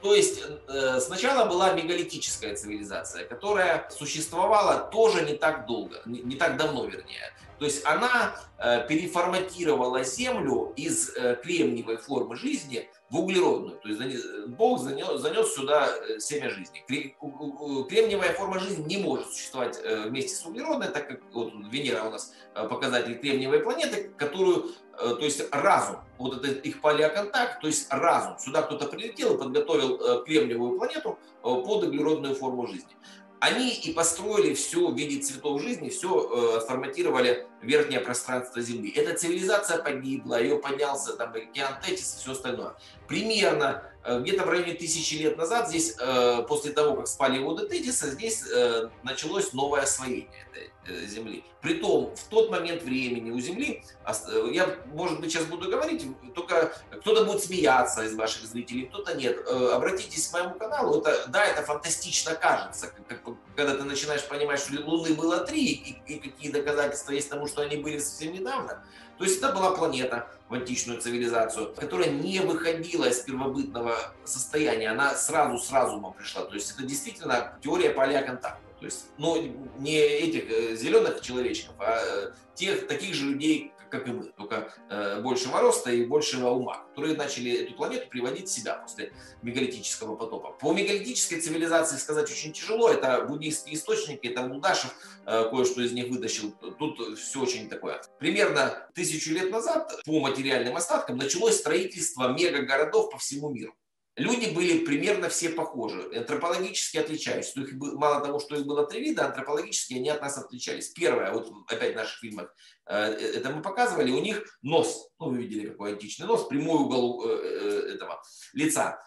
То 0.00 0.14
есть 0.14 0.44
э, 0.68 1.00
сначала 1.00 1.48
была 1.48 1.72
мегалитическая 1.72 2.54
цивилизация, 2.54 3.24
которая 3.24 3.88
существовала 3.90 4.88
тоже 4.92 5.24
не 5.24 5.34
так 5.34 5.66
долго, 5.66 6.00
не, 6.06 6.36
так 6.36 6.56
давно, 6.56 6.84
вернее. 6.84 7.32
То 7.58 7.64
есть 7.64 7.84
она 7.84 8.36
э, 8.58 8.86
переформатировала 8.86 10.04
Землю 10.04 10.72
из 10.76 11.10
э, 11.16 11.34
кремниевой 11.42 11.96
формы 11.96 12.36
жизни 12.36 12.88
в 13.10 13.18
углеродную. 13.18 13.78
То 13.78 13.88
есть 13.88 14.46
Бог 14.46 14.80
занес, 14.80 15.20
занес 15.20 15.52
сюда 15.52 15.88
семя 16.20 16.50
жизни. 16.50 16.84
Кремниевая 16.86 18.34
форма 18.34 18.60
жизни 18.60 18.84
не 18.84 19.02
может 19.02 19.26
существовать 19.32 19.80
вместе 19.82 20.36
с 20.36 20.46
углеродной, 20.46 20.88
так 20.88 21.08
как 21.08 21.20
вот 21.32 21.52
Венера 21.72 22.04
у 22.04 22.10
нас 22.10 22.32
показатель 22.54 23.18
кремниевой 23.18 23.60
планеты, 23.60 24.12
которую 24.16 24.70
то 24.98 25.20
есть 25.20 25.42
разум, 25.52 25.96
вот 26.18 26.44
это 26.44 26.48
их 26.48 26.80
палеоконтакт, 26.80 27.60
то 27.60 27.66
есть 27.66 27.86
разум. 27.90 28.38
Сюда 28.38 28.62
кто-то 28.62 28.86
прилетел 28.86 29.34
и 29.34 29.38
подготовил 29.38 30.24
кремниевую 30.24 30.78
планету 30.78 31.18
под 31.42 31.84
углеродную 31.84 32.34
форму 32.34 32.66
жизни. 32.66 32.96
они 33.40 33.72
и 33.72 33.92
построили 33.92 34.54
все 34.54 34.88
в 34.88 34.96
виде 34.96 35.20
цветов 35.20 35.62
жизни, 35.62 35.90
все 35.90 36.58
э, 36.58 36.66
форматировали 36.66 37.46
верхнее 37.62 38.00
пространство 38.00 38.60
Земли. 38.60 38.90
Эта 38.90 39.16
цивилизация 39.16 39.78
погибла, 39.78 40.40
ее 40.40 40.56
поднялся 40.56 41.16
там 41.16 41.32
океан 41.32 41.74
Тетис 41.84 42.16
и 42.16 42.20
все 42.20 42.32
остальное. 42.32 42.74
Примерно 43.06 43.84
э, 44.04 44.20
где-то 44.20 44.44
в 44.44 44.48
районе 44.48 44.74
тысячи 44.74 45.14
лет 45.14 45.36
назад 45.36 45.68
здесь, 45.68 45.94
э, 46.00 46.42
после 46.48 46.72
того, 46.72 46.96
как 46.96 47.06
спали 47.06 47.38
воды 47.38 47.68
Тетиса, 47.68 48.10
здесь 48.10 48.44
э, 48.52 48.88
началось 49.04 49.52
новое 49.52 49.82
освоение 49.82 50.46
э, 50.54 50.68
Земли. 51.06 51.44
Притом, 51.60 52.14
в 52.14 52.24
тот 52.28 52.50
момент 52.50 52.82
времени 52.82 53.30
у 53.30 53.40
Земли, 53.40 53.82
э, 54.06 54.48
я, 54.52 54.76
может 54.86 55.20
быть, 55.20 55.32
сейчас 55.32 55.44
буду 55.44 55.70
говорить, 55.70 56.04
только 56.34 56.72
кто-то 57.00 57.24
будет 57.24 57.42
смеяться 57.42 58.04
из 58.04 58.14
ваших 58.14 58.46
зрителей, 58.46 58.86
кто-то 58.86 59.14
нет. 59.14 59.38
Э, 59.46 59.72
обратитесь 59.74 60.28
к 60.28 60.32
моему 60.32 60.54
каналу, 60.54 61.00
это, 61.00 61.26
да, 61.28 61.44
это 61.44 61.62
фантастично 61.62 62.34
кажется, 62.34 62.92
как, 63.08 63.22
когда 63.56 63.74
ты 63.74 63.84
начинаешь 63.84 64.26
понимать, 64.26 64.60
что 64.60 64.80
Луны 64.82 65.14
было 65.14 65.38
три, 65.38 65.72
и, 65.72 66.12
и 66.12 66.18
какие 66.18 66.50
доказательства 66.50 67.12
есть 67.12 67.28
тому, 67.28 67.46
что 67.46 67.62
они 67.62 67.76
были 67.76 67.98
совсем 67.98 68.32
недавно. 68.32 68.84
То 69.18 69.24
есть 69.24 69.38
это 69.38 69.52
была 69.52 69.72
планета 69.72 70.28
в 70.48 70.54
античную 70.54 71.00
цивилизацию, 71.00 71.74
которая 71.74 72.08
не 72.08 72.38
выходила 72.38 73.04
из 73.04 73.18
первобытного 73.18 73.96
состояния, 74.24 74.90
она 74.90 75.14
сразу 75.14 75.58
с 75.58 75.72
разумом 75.72 76.12
пришла. 76.12 76.44
То 76.44 76.54
есть 76.54 76.70
это 76.72 76.84
действительно 76.84 77.58
теория 77.60 77.90
палеоконтакта. 77.90 78.67
То 78.80 78.84
есть, 78.84 79.06
ну, 79.18 79.42
не 79.78 79.98
этих 79.98 80.50
э, 80.50 80.76
зеленых 80.76 81.20
человечков, 81.20 81.74
а 81.78 81.98
э, 82.00 82.32
тех, 82.54 82.86
таких 82.86 83.12
же 83.14 83.26
людей, 83.26 83.72
как 83.90 84.06
и 84.06 84.12
мы, 84.12 84.24
только 84.36 84.72
э, 84.88 85.20
большего 85.20 85.60
роста 85.60 85.90
и 85.90 86.04
большего 86.04 86.50
ума, 86.50 86.84
которые 86.90 87.16
начали 87.16 87.64
эту 87.64 87.74
планету 87.74 88.08
приводить 88.08 88.48
в 88.48 88.52
себя 88.52 88.74
после 88.74 89.12
мегалитического 89.42 90.14
потопа. 90.14 90.52
По 90.52 90.72
мегалитической 90.72 91.40
цивилизации 91.40 91.96
сказать 91.96 92.30
очень 92.30 92.52
тяжело, 92.52 92.88
это 92.88 93.24
буддийские 93.24 93.74
источники, 93.74 94.28
это 94.28 94.42
Лудашев 94.42 94.94
э, 95.26 95.50
кое-что 95.50 95.82
из 95.82 95.92
них 95.92 96.08
вытащил, 96.08 96.52
тут 96.78 97.18
все 97.18 97.40
очень 97.40 97.68
такое. 97.68 98.00
Примерно 98.20 98.88
тысячу 98.94 99.32
лет 99.32 99.50
назад 99.50 99.92
по 100.04 100.20
материальным 100.20 100.76
остаткам 100.76 101.16
началось 101.16 101.56
строительство 101.56 102.28
мегагородов 102.28 103.10
по 103.10 103.18
всему 103.18 103.50
миру 103.50 103.74
люди 104.18 104.52
были 104.52 104.84
примерно 104.84 105.28
все 105.28 105.50
похожи, 105.50 106.02
антропологически 106.16 106.98
отличались. 106.98 107.56
их, 107.56 107.72
мало 107.74 108.24
того, 108.24 108.38
что 108.40 108.56
их 108.56 108.66
было 108.66 108.86
три 108.86 109.00
вида, 109.00 109.26
антропологически 109.26 109.94
они 109.94 110.10
от 110.10 110.20
нас 110.20 110.36
отличались. 110.36 110.88
Первое, 110.88 111.32
вот 111.32 111.50
опять 111.68 111.94
в 111.94 111.96
наших 111.96 112.18
фильмах, 112.18 112.54
э, 112.86 112.94
это 112.96 113.50
мы 113.50 113.62
показывали, 113.62 114.10
у 114.10 114.20
них 114.20 114.44
нос, 114.62 115.08
ну 115.18 115.30
вы 115.30 115.38
видели 115.38 115.68
какой 115.68 115.92
античный 115.92 116.26
нос, 116.26 116.46
прямой 116.48 116.80
угол 116.80 117.24
э, 117.26 117.30
э, 117.30 117.94
этого 117.94 118.22
лица 118.52 119.00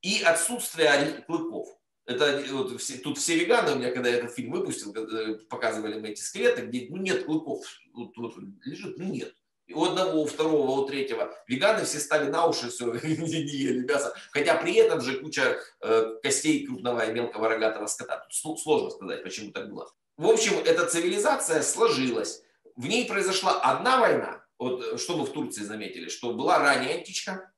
и 0.00 0.22
отсутствие 0.22 1.24
клыков. 1.26 1.68
Это 2.06 2.44
вот, 2.50 2.78
все, 2.80 2.98
тут 2.98 3.18
все 3.18 3.38
веганы, 3.38 3.72
у 3.72 3.76
меня 3.76 3.90
когда 3.90 4.10
я 4.10 4.16
этот 4.16 4.34
фильм 4.34 4.52
выпустил, 4.52 4.94
показывали 5.48 5.98
мы 5.98 6.08
эти 6.10 6.20
скелеты, 6.20 6.66
где 6.66 6.86
ну, 6.90 6.98
нет 6.98 7.24
клыков, 7.24 7.64
вот, 7.94 8.16
вот 8.16 8.34
лежит, 8.64 8.98
ну 8.98 9.04
нет 9.06 9.34
у 9.72 9.84
одного, 9.84 10.22
у 10.22 10.26
второго, 10.26 10.70
у 10.80 10.86
третьего. 10.86 11.34
Веганы 11.46 11.84
все 11.84 11.98
стали 11.98 12.28
на 12.28 12.46
уши, 12.46 12.68
все, 12.70 12.92
не 13.02 13.40
ели 13.40 13.86
мясо. 13.86 14.14
Хотя 14.30 14.56
при 14.56 14.74
этом 14.74 15.00
же 15.00 15.20
куча 15.20 15.58
э, 15.80 16.16
костей 16.22 16.66
крупного 16.66 17.08
и 17.08 17.12
мелкого 17.12 17.48
рогатого 17.48 17.86
скота. 17.86 18.26
Тут 18.42 18.60
сложно 18.60 18.90
сказать, 18.90 19.22
почему 19.22 19.52
так 19.52 19.70
было. 19.70 19.90
В 20.16 20.28
общем, 20.28 20.58
эта 20.64 20.86
цивилизация 20.86 21.62
сложилась. 21.62 22.42
В 22.76 22.86
ней 22.86 23.06
произошла 23.06 23.60
одна 23.60 24.00
война. 24.00 24.44
Вот 24.58 24.82
э, 24.82 24.98
что 24.98 25.16
мы 25.16 25.24
в 25.24 25.32
Турции 25.32 25.62
заметили, 25.62 26.08
что 26.08 26.34
была 26.34 26.58
ранняя 26.58 26.98
античка. 26.98 27.50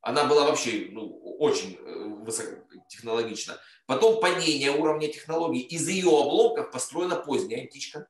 Она 0.00 0.24
была 0.24 0.46
вообще 0.46 0.88
ну, 0.90 1.36
очень 1.38 1.76
э, 1.78 2.04
высокотехнологична. 2.24 3.58
Потом 3.86 4.20
падение 4.20 4.70
уровня 4.70 5.08
технологий. 5.08 5.60
Из 5.60 5.86
ее 5.88 6.08
обломков 6.08 6.70
построена 6.70 7.16
поздняя 7.16 7.62
античка. 7.62 8.08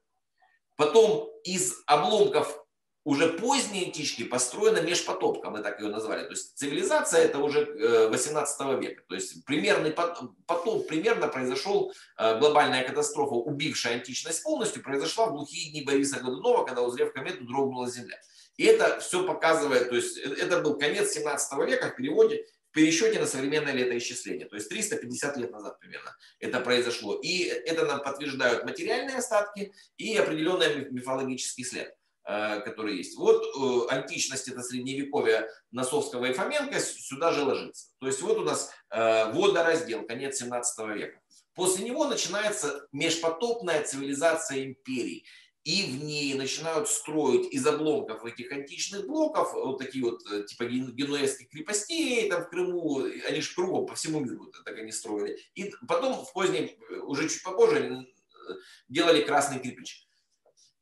Потом 0.76 1.28
из 1.42 1.82
обломков 1.86 2.59
уже 3.04 3.28
поздние 3.28 3.86
антички 3.86 4.24
построены 4.24 4.82
межпотопка, 4.82 5.50
мы 5.50 5.62
так 5.62 5.80
ее 5.80 5.88
назвали. 5.88 6.24
То 6.24 6.30
есть 6.30 6.58
цивилизация 6.58 7.22
это 7.22 7.38
уже 7.38 7.64
18 8.10 8.60
э, 8.60 8.80
века. 8.80 9.02
То 9.08 9.14
есть 9.14 9.44
примерный 9.46 9.90
потоп 9.90 10.86
примерно 10.86 11.28
произошел, 11.28 11.92
э, 12.18 12.38
глобальная 12.38 12.86
катастрофа, 12.86 13.34
убившая 13.34 13.94
античность 13.94 14.42
полностью, 14.42 14.82
произошла 14.82 15.26
в 15.26 15.32
глухие 15.32 15.70
дни 15.70 15.82
Бориса 15.82 16.20
Годунова, 16.20 16.64
когда 16.64 16.82
узрев 16.82 17.12
комету 17.12 17.44
дрогнула 17.44 17.90
земля. 17.90 18.20
И 18.58 18.64
это 18.64 19.00
все 19.00 19.24
показывает, 19.24 19.88
то 19.88 19.96
есть 19.96 20.18
э, 20.18 20.34
это 20.38 20.60
был 20.60 20.76
конец 20.76 21.12
17 21.12 21.66
века 21.66 21.88
в 21.88 21.96
переводе, 21.96 22.44
в 22.70 22.74
пересчете 22.74 23.18
на 23.18 23.26
современное 23.26 23.72
летоисчисление, 23.72 24.46
то 24.46 24.56
есть 24.56 24.68
350 24.68 25.38
лет 25.38 25.50
назад 25.50 25.80
примерно 25.80 26.14
это 26.38 26.60
произошло. 26.60 27.18
И 27.22 27.44
это 27.44 27.86
нам 27.86 28.02
подтверждают 28.02 28.64
материальные 28.64 29.16
остатки 29.16 29.72
и 29.96 30.16
определенный 30.16 30.90
мифологический 30.90 31.64
след. 31.64 31.96
Э, 32.32 32.60
которые 32.60 32.98
есть. 32.98 33.18
Вот 33.18 33.42
э, 33.42 33.92
античность, 33.92 34.46
это 34.46 34.62
средневековье 34.62 35.48
Носовского 35.72 36.26
и 36.26 36.32
Фоменко, 36.32 36.78
сюда 36.78 37.32
же 37.32 37.42
ложится. 37.42 37.88
То 37.98 38.06
есть 38.06 38.22
вот 38.22 38.38
у 38.38 38.44
нас 38.44 38.70
э, 38.90 39.32
водораздел, 39.32 40.06
конец 40.06 40.38
17 40.38 40.86
века. 40.94 41.20
После 41.56 41.84
него 41.84 42.06
начинается 42.06 42.86
межпотопная 42.92 43.82
цивилизация 43.82 44.64
империй. 44.64 45.26
И 45.64 45.82
в 45.82 46.04
ней 46.04 46.32
начинают 46.34 46.88
строить 46.88 47.52
из 47.52 47.66
обломков 47.66 48.24
этих 48.24 48.52
античных 48.52 49.08
блоков, 49.08 49.52
вот 49.52 49.78
такие 49.78 50.04
вот 50.04 50.22
типа 50.46 50.66
генуэзских 50.66 51.48
крепостей 51.50 52.30
там 52.30 52.44
в 52.44 52.48
Крыму, 52.48 53.06
они 53.28 53.40
же 53.40 53.54
кругом 53.56 53.86
по 53.86 53.96
всему 53.96 54.20
миру 54.20 54.52
так 54.64 54.78
они 54.78 54.92
строили. 54.92 55.36
И 55.56 55.74
потом 55.88 56.24
в 56.24 56.32
позднем, 56.32 56.70
уже 57.02 57.28
чуть 57.28 57.42
попозже, 57.42 58.06
делали 58.88 59.22
красный 59.22 59.58
кирпич. 59.58 60.06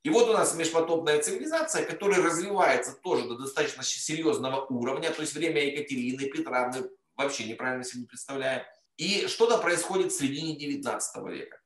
И 0.09 0.11
вот 0.11 0.27
у 0.31 0.33
нас 0.33 0.55
межпотопная 0.55 1.21
цивилизация, 1.21 1.85
которая 1.85 2.23
развивается 2.23 2.95
тоже 2.95 3.29
до 3.29 3.37
достаточно 3.37 3.83
серьезного 3.83 4.65
уровня, 4.65 5.11
то 5.11 5.21
есть 5.21 5.35
время 5.35 5.63
Екатерины, 5.63 6.31
Петра 6.31 6.73
мы 6.75 6.91
вообще 7.15 7.45
неправильно 7.45 7.85
себе 7.85 8.07
представляем. 8.07 8.63
И 8.97 9.27
что-то 9.27 9.59
происходит 9.59 10.11
в 10.11 10.19
середине 10.19 10.57
19 10.57 11.27
века. 11.27 11.61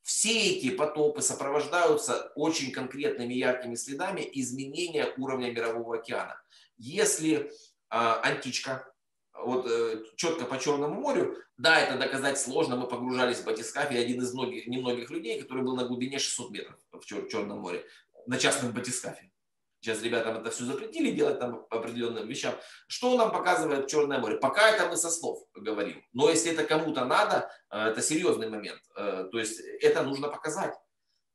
Все 0.00 0.56
эти 0.56 0.70
потопы 0.70 1.20
сопровождаются 1.20 2.32
очень 2.34 2.72
конкретными 2.72 3.34
яркими 3.34 3.74
следами 3.74 4.26
изменения 4.32 5.12
уровня 5.18 5.52
мирового 5.52 5.96
океана. 5.96 6.40
Если 6.78 7.34
э, 7.34 7.50
античка 7.90 8.90
вот 9.34 9.66
э, 9.68 10.04
четко 10.16 10.44
по 10.44 10.58
Черному 10.58 11.00
морю. 11.00 11.36
Да, 11.56 11.80
это 11.80 11.98
доказать 11.98 12.38
сложно. 12.38 12.76
Мы 12.76 12.88
погружались 12.88 13.38
в 13.38 13.44
батискафе. 13.44 13.98
Один 13.98 14.22
из 14.22 14.32
многих, 14.32 14.66
немногих 14.66 15.10
людей, 15.10 15.40
который 15.40 15.62
был 15.62 15.76
на 15.76 15.84
глубине 15.84 16.18
600 16.18 16.50
метров 16.50 16.76
в 16.92 17.28
Черном 17.28 17.60
море 17.60 17.84
на 18.26 18.38
частном 18.38 18.72
батискафе. 18.72 19.30
Сейчас 19.80 20.00
ребятам 20.02 20.36
это 20.36 20.50
все 20.52 20.64
запретили 20.64 21.10
делать 21.10 21.40
там 21.40 21.66
определенным 21.68 22.28
вещам. 22.28 22.54
Что 22.86 23.16
нам 23.16 23.32
показывает 23.32 23.88
Черное 23.88 24.20
море? 24.20 24.36
Пока 24.36 24.70
это 24.70 24.88
мы 24.88 24.96
со 24.96 25.10
слов 25.10 25.40
говорим. 25.54 26.04
Но 26.12 26.30
если 26.30 26.52
это 26.52 26.62
кому-то 26.62 27.04
надо, 27.04 27.50
э, 27.70 27.88
это 27.88 28.00
серьезный 28.00 28.48
момент. 28.48 28.80
Э, 28.96 29.28
то 29.30 29.38
есть 29.38 29.60
это 29.80 30.04
нужно 30.04 30.28
показать. 30.28 30.74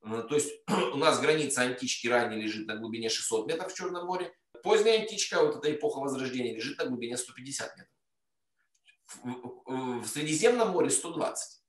То 0.02 0.36
есть 0.36 0.62
у 0.94 0.98
нас 0.98 1.20
граница 1.20 1.64
антички 1.64 2.08
ранее 2.08 2.42
лежит 2.42 2.68
на 2.68 2.78
глубине 2.78 3.10
600 3.10 3.48
метров 3.48 3.74
в 3.74 3.76
Черном 3.76 4.06
море. 4.06 4.34
Поздняя 4.68 5.00
античка, 5.00 5.42
вот 5.42 5.56
эта 5.56 5.74
эпоха 5.74 6.00
Возрождения, 6.00 6.54
лежит 6.54 6.78
на 6.78 6.88
глубине 6.88 7.16
150 7.16 7.78
метров 7.78 7.94
в 10.04 10.06
Средиземном 10.06 10.72
море 10.72 10.90
120. 10.90 11.62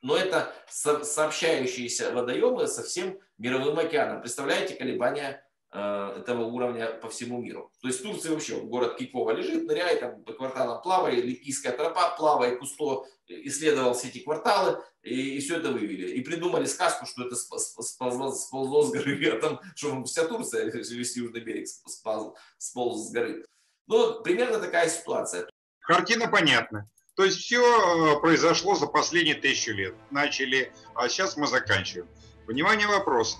Но 0.00 0.16
это 0.16 0.52
сообщающиеся 0.68 2.10
водоемы 2.10 2.66
со 2.66 2.82
всем 2.82 3.20
мировым 3.38 3.78
океаном. 3.78 4.22
Представляете 4.22 4.74
колебания 4.74 5.48
этого 5.72 6.44
уровня 6.44 6.86
по 6.86 7.08
всему 7.08 7.40
миру. 7.40 7.72
То 7.80 7.88
есть 7.88 8.00
в 8.00 8.02
Турции 8.02 8.28
вообще 8.28 8.60
город 8.60 8.96
Кикова 8.98 9.30
лежит, 9.30 9.64
ныряет, 9.64 10.00
там 10.00 10.22
по 10.22 10.34
кварталам 10.34 10.82
плавает, 10.82 11.24
Липийская 11.24 11.72
тропа 11.72 12.14
плавает, 12.16 12.58
Кусто 12.58 13.06
исследовал 13.26 13.94
все 13.94 14.08
эти 14.08 14.18
кварталы 14.18 14.82
и, 15.02 15.36
и 15.36 15.40
все 15.40 15.56
это 15.56 15.70
вывели. 15.70 16.08
И 16.12 16.20
придумали 16.20 16.66
сказку, 16.66 17.06
что 17.06 17.26
это 17.26 17.36
сползло, 17.36 18.32
сползло 18.32 18.82
с 18.82 18.92
горы, 18.92 19.30
а 19.32 19.40
там, 19.40 19.60
что 19.74 20.04
вся 20.04 20.26
Турция, 20.26 20.70
весь 20.72 21.16
южный 21.16 21.40
берег 21.40 21.66
сполз, 21.66 22.34
сполз 22.58 23.08
с 23.08 23.12
горы. 23.12 23.44
Ну, 23.86 24.22
примерно 24.22 24.58
такая 24.58 24.88
ситуация. 24.88 25.48
Картина 25.80 26.28
понятна. 26.28 26.88
То 27.14 27.24
есть 27.24 27.38
все 27.38 27.60
э, 27.60 28.20
произошло 28.20 28.74
за 28.74 28.86
последние 28.86 29.34
тысячу 29.34 29.72
лет. 29.72 29.94
Начали, 30.10 30.72
а 30.94 31.08
сейчас 31.08 31.36
мы 31.36 31.46
заканчиваем. 31.46 32.08
Внимание, 32.46 32.86
вопрос. 32.86 33.38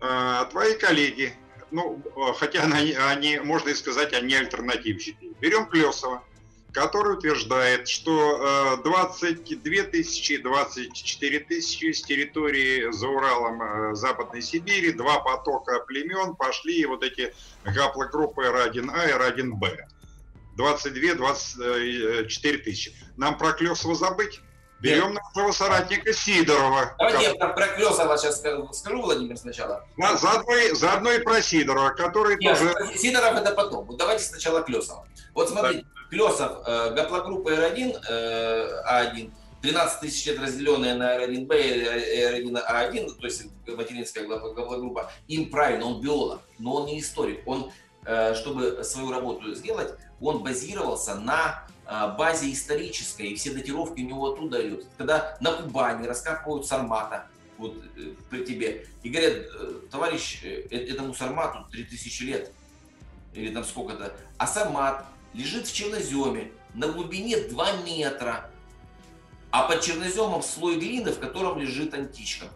А, 0.00 0.44
твои 0.46 0.76
коллеги, 0.76 1.34
ну, 1.70 2.02
э, 2.04 2.32
хотя 2.38 2.62
они, 2.62 2.92
они, 2.92 3.38
можно 3.38 3.70
и 3.70 3.74
сказать, 3.74 4.12
они 4.12 4.34
альтернативщики. 4.34 5.32
Берем 5.40 5.66
Клесова, 5.66 6.22
который 6.72 7.16
утверждает, 7.16 7.88
что 7.88 8.80
22 8.84 9.82
тысячи, 9.84 10.36
24 10.38 11.40
тысячи 11.40 11.92
с 11.92 12.02
территории 12.02 12.90
за 12.90 13.08
Уралом 13.08 13.94
Западной 13.94 14.42
Сибири, 14.42 14.92
два 14.92 15.20
потока 15.20 15.80
племен 15.86 16.34
пошли 16.34 16.84
вот 16.86 17.04
эти 17.04 17.32
гаплогруппы 17.64 18.42
R1А 18.42 19.08
и 19.08 19.12
R1Б. 19.12 19.86
22-24 20.56 22.58
тысячи. 22.58 22.92
Нам 23.16 23.38
про 23.38 23.52
Клесова 23.52 23.94
забыть? 23.94 24.40
Берем 24.84 25.14
нашего 25.14 25.50
соратника 25.52 26.12
Сидорова. 26.12 26.94
Давайте 26.98 27.24
я 27.24 27.34
про, 27.36 27.54
про 27.54 27.68
Клесова 27.68 28.18
сейчас 28.18 28.36
скажу, 28.36 28.70
скажу, 28.72 29.00
Владимир, 29.00 29.36
сначала. 29.38 29.86
На, 29.96 30.14
заодно, 30.18 30.52
заодно 30.74 31.12
и 31.12 31.20
про 31.20 31.40
Сидорова, 31.40 31.90
который 31.90 32.36
Нет, 32.36 32.58
тоже... 32.58 32.74
Сидоров 32.98 33.34
это 33.34 33.52
потом. 33.52 33.86
Вот 33.86 33.96
давайте 33.96 34.24
сначала 34.24 34.60
Клесова. 34.60 35.06
Вот 35.32 35.48
смотрите, 35.48 35.86
Клесов, 36.10 36.58
э, 36.66 36.90
гаплогруппа 36.94 37.48
R1, 37.48 37.96
э, 38.10 38.82
А1, 38.86 39.32
13 39.62 40.00
тысяч 40.00 40.26
лет 40.26 40.38
разделенная 40.38 40.94
на 40.94 41.16
R1B 41.16 41.48
и 41.48 42.44
R1A1, 42.44 43.18
то 43.18 43.26
есть 43.26 43.44
материнская 43.66 44.26
гаплогруппа, 44.26 45.10
им 45.28 45.50
правильно, 45.50 45.86
он 45.86 46.02
биолог, 46.02 46.42
но 46.58 46.74
он 46.74 46.86
не 46.86 47.00
историк. 47.00 47.40
Он, 47.46 47.72
э, 48.04 48.34
чтобы 48.34 48.84
свою 48.84 49.10
работу 49.10 49.54
сделать, 49.54 49.94
он 50.20 50.42
базировался 50.42 51.14
на 51.14 51.34
а, 51.34 51.66
базе 51.86 52.52
исторической, 52.52 53.28
и 53.28 53.34
все 53.34 53.52
датировки 53.52 54.00
у 54.00 54.04
него 54.06 54.32
оттуда 54.32 54.66
идут. 54.66 54.86
Когда 54.96 55.36
на 55.40 55.52
Кубани 55.52 56.06
раскапывают 56.06 56.66
Сармата, 56.66 57.26
вот 57.58 57.76
э, 57.96 58.14
при 58.30 58.44
тебе, 58.44 58.86
и 59.02 59.10
говорят, 59.10 59.32
э, 59.32 59.80
товарищ, 59.90 60.40
э, 60.42 60.62
этому 60.70 61.14
Сармату 61.14 61.66
3000 61.70 62.22
лет, 62.22 62.52
или 63.32 63.52
там 63.52 63.64
сколько-то, 63.64 64.14
а 64.38 64.46
Сармат 64.46 65.04
лежит 65.32 65.66
в 65.66 65.74
черноземе 65.74 66.52
на 66.74 66.88
глубине 66.88 67.38
2 67.38 67.72
метра, 67.86 68.50
а 69.50 69.68
под 69.68 69.82
черноземом 69.82 70.42
слой 70.42 70.78
глины, 70.78 71.12
в 71.12 71.20
котором 71.20 71.58
лежит 71.58 71.94
античка. 71.94 72.46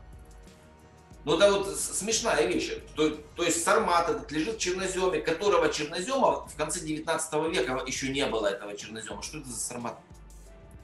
Ну, 1.24 1.36
это 1.36 1.52
вот 1.52 1.76
смешная 1.78 2.46
вещь. 2.46 2.72
То, 2.94 3.10
то 3.10 3.42
есть 3.42 3.62
сармат 3.62 4.08
этот 4.08 4.30
лежит 4.32 4.56
в 4.56 4.58
черноземе, 4.58 5.20
которого 5.20 5.68
чернозема 5.68 6.46
в 6.46 6.54
конце 6.56 6.80
19 6.80 7.34
века 7.52 7.82
еще 7.86 8.08
не 8.08 8.24
было 8.26 8.46
этого 8.46 8.76
чернозема. 8.76 9.22
Что 9.22 9.38
это 9.38 9.48
за 9.48 9.58
сармат? 9.58 9.98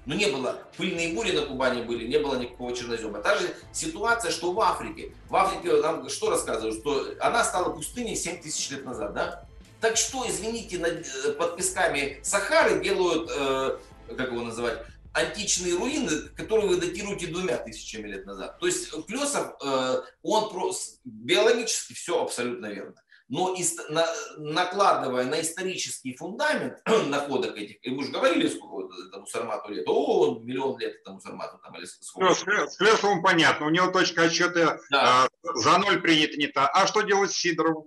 Ну, 0.06 0.14
не 0.14 0.26
было. 0.26 0.58
Пыльные 0.76 1.14
бури 1.14 1.32
на 1.32 1.46
Кубани 1.46 1.82
были, 1.82 2.06
не 2.06 2.18
было 2.18 2.36
никакого 2.36 2.76
чернозема. 2.76 3.20
Та 3.20 3.36
же 3.36 3.54
ситуация, 3.72 4.30
что 4.30 4.52
в 4.52 4.60
Африке. 4.60 5.12
В 5.30 5.36
Африке 5.36 5.80
нам 5.80 6.08
что 6.10 6.30
рассказывают? 6.30 6.78
Что 6.78 7.06
она 7.20 7.42
стала 7.42 7.70
пустыней 7.70 8.14
7 8.14 8.42
тысяч 8.42 8.70
лет 8.70 8.84
назад, 8.84 9.14
да? 9.14 9.46
Так 9.80 9.96
что, 9.96 10.24
извините, 10.28 10.78
э, 10.78 11.32
под 11.32 11.56
песками 11.56 12.18
Сахары 12.22 12.82
делают, 12.82 13.30
э, 13.34 13.78
как 14.16 14.30
его 14.30 14.42
называть, 14.42 14.78
античные 15.14 15.76
руины, 15.76 16.28
которые 16.36 16.68
вы 16.68 16.76
датируете 16.76 17.28
двумя 17.28 17.56
тысячами 17.56 18.08
лет 18.08 18.26
назад. 18.26 18.58
То 18.58 18.66
есть 18.66 18.90
Клесов, 19.06 19.54
э, 19.64 20.02
он 20.22 20.50
просто 20.50 20.98
биологически 21.04 21.94
все 21.94 22.22
абсолютно 22.22 22.66
верно. 22.66 22.94
Но 23.28 23.54
ист, 23.54 23.80
на, 23.88 24.06
накладывая 24.36 25.24
на 25.24 25.40
исторический 25.40 26.14
фундамент 26.14 26.78
находок 27.06 27.56
этих, 27.56 27.76
и 27.82 27.90
мы 27.90 27.98
уже 27.98 28.12
говорили, 28.12 28.48
сколько 28.48 28.92
этому 29.08 29.26
Сармату 29.26 29.72
лет, 29.72 29.84
о, 29.86 30.38
миллион 30.40 30.78
лет 30.78 30.96
этому 31.00 31.20
Сармату 31.20 31.58
там 31.62 31.74
или 31.76 31.86
сколько. 31.86 32.28
Ну, 32.28 32.34
с, 32.34 32.72
с 32.72 32.76
Клесовым 32.76 33.22
понятно, 33.22 33.66
у 33.66 33.70
него 33.70 33.86
точка 33.86 34.24
отсчета 34.24 34.78
да. 34.90 35.26
э, 35.42 35.48
за 35.54 35.78
ноль 35.78 36.02
принята 36.02 36.36
не 36.36 36.48
та. 36.48 36.66
А 36.68 36.86
что 36.86 37.00
делать 37.00 37.30
с 37.30 37.36
Сидоровым? 37.36 37.86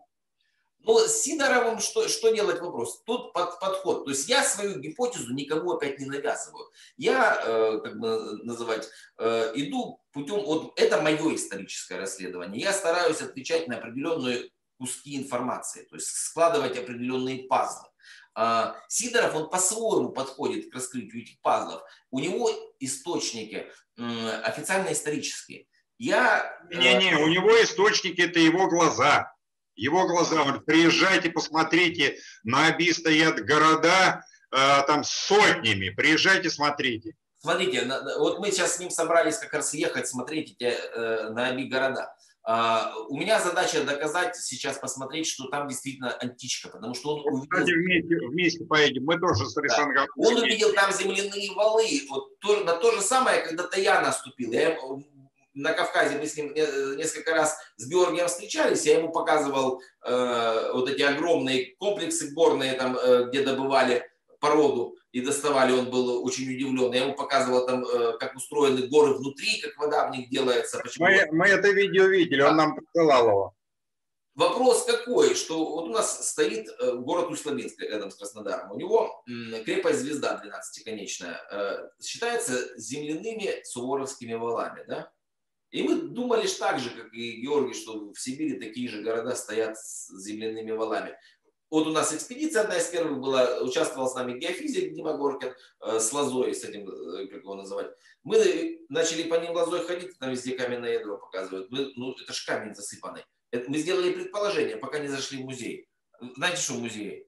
Но 0.87 0.99
с 0.99 1.21
Сидоровым 1.21 1.79
что, 1.79 2.07
что 2.07 2.29
делать 2.29 2.61
вопрос? 2.61 3.03
Тут 3.05 3.33
под, 3.33 3.59
подход. 3.59 4.05
То 4.05 4.11
есть 4.11 4.29
я 4.29 4.41
свою 4.41 4.79
гипотезу 4.79 5.33
никому 5.33 5.73
опять 5.73 5.99
не 5.99 6.05
навязываю. 6.05 6.71
Я, 6.95 7.41
э, 7.43 7.79
как 7.83 7.99
бы 7.99 8.39
называть, 8.43 8.87
э, 9.17 9.51
иду 9.55 10.01
путем, 10.13 10.45
вот 10.45 10.79
это 10.79 11.01
мое 11.01 11.35
историческое 11.35 11.97
расследование. 11.97 12.61
Я 12.61 12.71
стараюсь 12.71 13.21
отвечать 13.21 13.67
на 13.67 13.77
определенные 13.77 14.49
куски 14.77 15.17
информации, 15.17 15.83
то 15.83 15.95
есть 15.95 16.07
складывать 16.07 16.77
определенные 16.77 17.47
пазлы. 17.49 17.89
Э, 18.37 18.71
Сидоров, 18.87 19.35
он 19.35 19.49
по-своему 19.49 20.13
подходит 20.13 20.71
к 20.71 20.75
раскрытию 20.75 21.23
этих 21.23 21.41
пазлов. 21.41 21.81
У 22.11 22.19
него 22.19 22.49
источники 22.79 23.67
э, 23.97 24.29
официально 24.41 24.93
исторические. 24.93 25.65
Я... 25.97 26.57
Не-не, 26.71 27.15
у 27.15 27.27
него 27.27 27.61
источники– 27.61 28.21
это 28.29 28.39
его 28.39 28.69
глаза 28.69 29.33
его 29.77 30.07
глаза, 30.07 30.41
он 30.41 30.47
говорит, 30.47 30.65
приезжайте, 30.65 31.29
посмотрите, 31.29 32.17
на 32.43 32.69
Оби 32.69 32.91
стоят 32.91 33.39
города 33.45 34.25
э, 34.51 34.57
там 34.87 35.03
сотнями, 35.03 35.89
приезжайте, 35.89 36.49
смотрите. 36.49 37.15
Смотрите, 37.39 37.87
вот 38.17 38.39
мы 38.39 38.51
сейчас 38.51 38.75
с 38.75 38.79
ним 38.79 38.89
собрались 38.89 39.37
как 39.37 39.53
раз 39.53 39.73
ехать 39.73 40.07
смотреть 40.07 40.53
эти 40.53 40.73
э, 40.73 41.29
на 41.29 41.51
Оби 41.51 41.63
города. 41.63 42.13
Uh, 42.49 42.93
у 43.09 43.17
меня 43.17 43.41
задача 43.41 43.83
доказать 43.83 44.37
сейчас, 44.37 44.77
посмотреть, 44.77 45.27
что 45.27 45.49
там 45.49 45.67
действительно 45.67 46.13
античка, 46.13 46.69
потому 46.69 46.93
что 46.93 47.17
он 47.17 47.25
увидел... 47.25 47.49
Кстати, 47.49 47.71
вместе, 47.73 48.15
вместе 48.25 48.63
поедем, 48.63 49.03
мы 49.03 49.19
тоже 49.19 49.49
с 49.49 49.57
Александром 49.57 50.05
да. 50.05 50.05
Он 50.15 50.37
увидел 50.37 50.71
там 50.71 50.93
земляные 50.93 51.51
валы, 51.51 52.03
вот 52.07 52.39
то, 52.39 52.63
на 52.63 52.77
то 52.77 52.93
же 52.93 53.01
самое, 53.01 53.41
когда-то 53.41 53.81
я 53.81 53.99
наступил. 53.99 54.53
Я 54.53 54.77
на 55.57 55.73
Кавказе 55.73 56.17
мы 56.17 56.27
с 56.27 56.37
ним 56.37 56.53
э, 56.55 56.95
несколько 56.95 57.33
раз 57.33 57.57
с 57.77 57.87
Георгием 57.87 58.27
встречались, 58.27 58.85
я 58.85 58.99
ему 58.99 59.11
показывал 59.11 59.81
э, 60.05 60.71
вот 60.73 60.89
эти 60.89 61.01
огромные 61.01 61.75
комплексы 61.77 62.31
горные, 62.33 62.73
там, 62.73 62.97
э, 62.97 63.25
где 63.27 63.43
добывали 63.43 64.07
породу 64.39 64.95
и 65.11 65.21
доставали, 65.21 65.71
он 65.71 65.89
был 65.89 66.23
очень 66.23 66.53
удивлен. 66.53 66.93
Я 66.93 67.05
ему 67.05 67.15
показывал 67.15 67.65
там, 67.65 67.83
э, 67.83 68.17
как 68.19 68.35
устроены 68.35 68.87
горы 68.87 69.13
внутри, 69.13 69.59
как 69.61 69.77
вода 69.77 70.07
в 70.07 70.11
них 70.11 70.29
делается. 70.29 70.79
Почему... 70.79 71.05
Мы, 71.05 71.27
мы 71.31 71.47
это 71.47 71.69
видео 71.69 72.05
видели, 72.05 72.41
он 72.41 72.55
нам 72.55 72.75
присылал 72.75 73.27
его. 73.27 73.53
Вопрос 74.35 74.85
какой, 74.85 75.33
что 75.33 75.65
вот 75.65 75.85
у 75.85 75.91
нас 75.91 76.29
стоит 76.29 76.67
э, 76.69 76.93
город 76.93 77.31
Усть-Лабинск 77.31 77.81
рядом 77.81 78.11
с 78.11 78.15
Краснодаром. 78.15 78.71
У 78.71 78.77
него 78.77 79.23
крепость 79.65 80.01
Звезда 80.01 80.39
12-конечная. 80.45 81.39
Э, 81.49 81.89
считается 81.99 82.77
земляными 82.77 83.63
суворовскими 83.63 84.35
валами, 84.35 84.85
да? 84.87 85.11
И 85.71 85.83
мы 85.83 85.95
думали 85.95 86.47
же 86.47 86.55
так 86.55 86.79
же, 86.79 86.89
как 86.89 87.13
и 87.13 87.41
Георгий, 87.41 87.73
что 87.73 88.11
в 88.11 88.19
Сибири 88.19 88.59
такие 88.59 88.87
же 88.87 89.01
города 89.01 89.35
стоят 89.35 89.77
с 89.77 90.09
земляными 90.17 90.71
валами. 90.71 91.17
Вот 91.69 91.85
у 91.85 91.91
нас 91.91 92.13
экспедиция 92.13 92.61
одна 92.61 92.77
из 92.77 92.85
первых 92.85 93.19
была, 93.19 93.59
участвовал 93.61 94.07
с 94.07 94.15
нами 94.15 94.39
геофизик 94.39 94.93
Дима 94.93 95.17
Горкин 95.17 95.53
э, 95.81 95.99
с 95.99 96.13
лозой, 96.13 96.55
с 96.55 96.63
этим, 96.63 96.87
э, 96.87 97.27
как 97.27 97.41
его 97.41 97.55
называть. 97.55 97.91
Мы 98.23 98.79
начали 98.87 99.23
по 99.23 99.35
ним 99.35 99.51
лозой 99.51 99.83
ходить, 99.83 100.17
там 100.17 100.31
везде 100.31 100.55
каменное 100.55 100.93
ядро 100.93 101.17
показывают. 101.17 101.69
Мы, 101.69 101.91
ну, 101.95 102.13
это 102.13 102.31
же 102.31 102.45
камень 102.45 102.73
засыпанный. 102.73 103.25
Это, 103.51 103.69
мы 103.69 103.77
сделали 103.79 104.13
предположение, 104.13 104.77
пока 104.77 104.99
не 104.99 105.09
зашли 105.09 105.43
в 105.43 105.45
музей. 105.45 105.89
Знаете, 106.37 106.61
что 106.61 106.73
в 106.73 106.79
музее? 106.79 107.25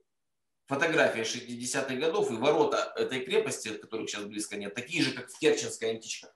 Фотография 0.68 1.22
60-х 1.22 1.94
годов 1.96 2.30
и 2.30 2.34
ворота 2.34 2.94
этой 2.96 3.20
крепости, 3.20 3.68
которых 3.68 4.08
сейчас 4.08 4.24
близко 4.24 4.56
нет, 4.56 4.74
такие 4.74 5.02
же, 5.02 5.12
как 5.12 5.28
в 5.28 5.38
Керченской 5.38 5.90
античка 5.90 6.32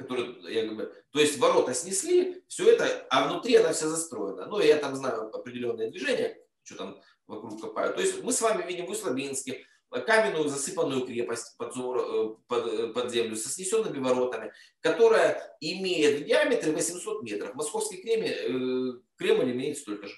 который, 0.00 0.34
я 0.50 0.66
говорю, 0.66 0.90
то 1.10 1.20
есть 1.20 1.38
ворота 1.38 1.74
снесли, 1.74 2.42
все 2.48 2.70
это, 2.70 3.06
а 3.10 3.28
внутри 3.28 3.56
она 3.56 3.72
вся 3.72 3.86
застроена. 3.86 4.46
Ну, 4.46 4.58
я 4.58 4.76
там 4.78 4.96
знаю 4.96 5.34
определенные 5.34 5.90
движения, 5.90 6.38
что 6.62 6.76
там 6.76 7.00
вокруг 7.26 7.60
копают. 7.60 7.96
То 7.96 8.00
есть 8.00 8.22
мы 8.22 8.32
с 8.32 8.40
вами 8.40 8.66
видим 8.66 8.86
в 8.86 8.90
Услабинске 8.90 9.66
каменную 9.90 10.48
засыпанную 10.48 11.04
крепость 11.04 11.54
под, 11.58 11.76
э, 11.76 12.34
под, 12.46 12.66
э, 12.66 12.86
под 12.94 13.10
землю 13.10 13.36
со 13.36 13.50
снесенными 13.50 13.98
воротами, 13.98 14.52
которая 14.80 15.54
имеет 15.60 16.20
в 16.20 16.24
диаметре 16.24 16.72
800 16.72 17.22
метров. 17.22 17.54
Московский 17.54 17.98
Кремль, 17.98 18.28
э, 18.28 19.00
Кремль 19.18 19.50
имеет 19.52 19.76
столько 19.76 20.06
же. 20.06 20.14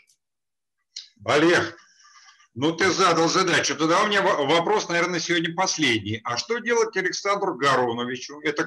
Олег, 1.25 1.77
ну, 2.55 2.77
ты 2.77 2.91
задал 2.91 3.29
задачу. 3.29 3.75
Тогда 3.77 4.03
у 4.03 4.09
меня 4.09 4.21
вопрос, 4.21 4.89
наверное, 4.91 5.21
сегодня 5.21 5.55
последний. 5.55 6.21
А 6.23 6.37
что 6.37 6.59
делать 6.59 6.95
Александру 6.97 7.55
Гароновичу? 7.55 8.41
Это 8.41 8.65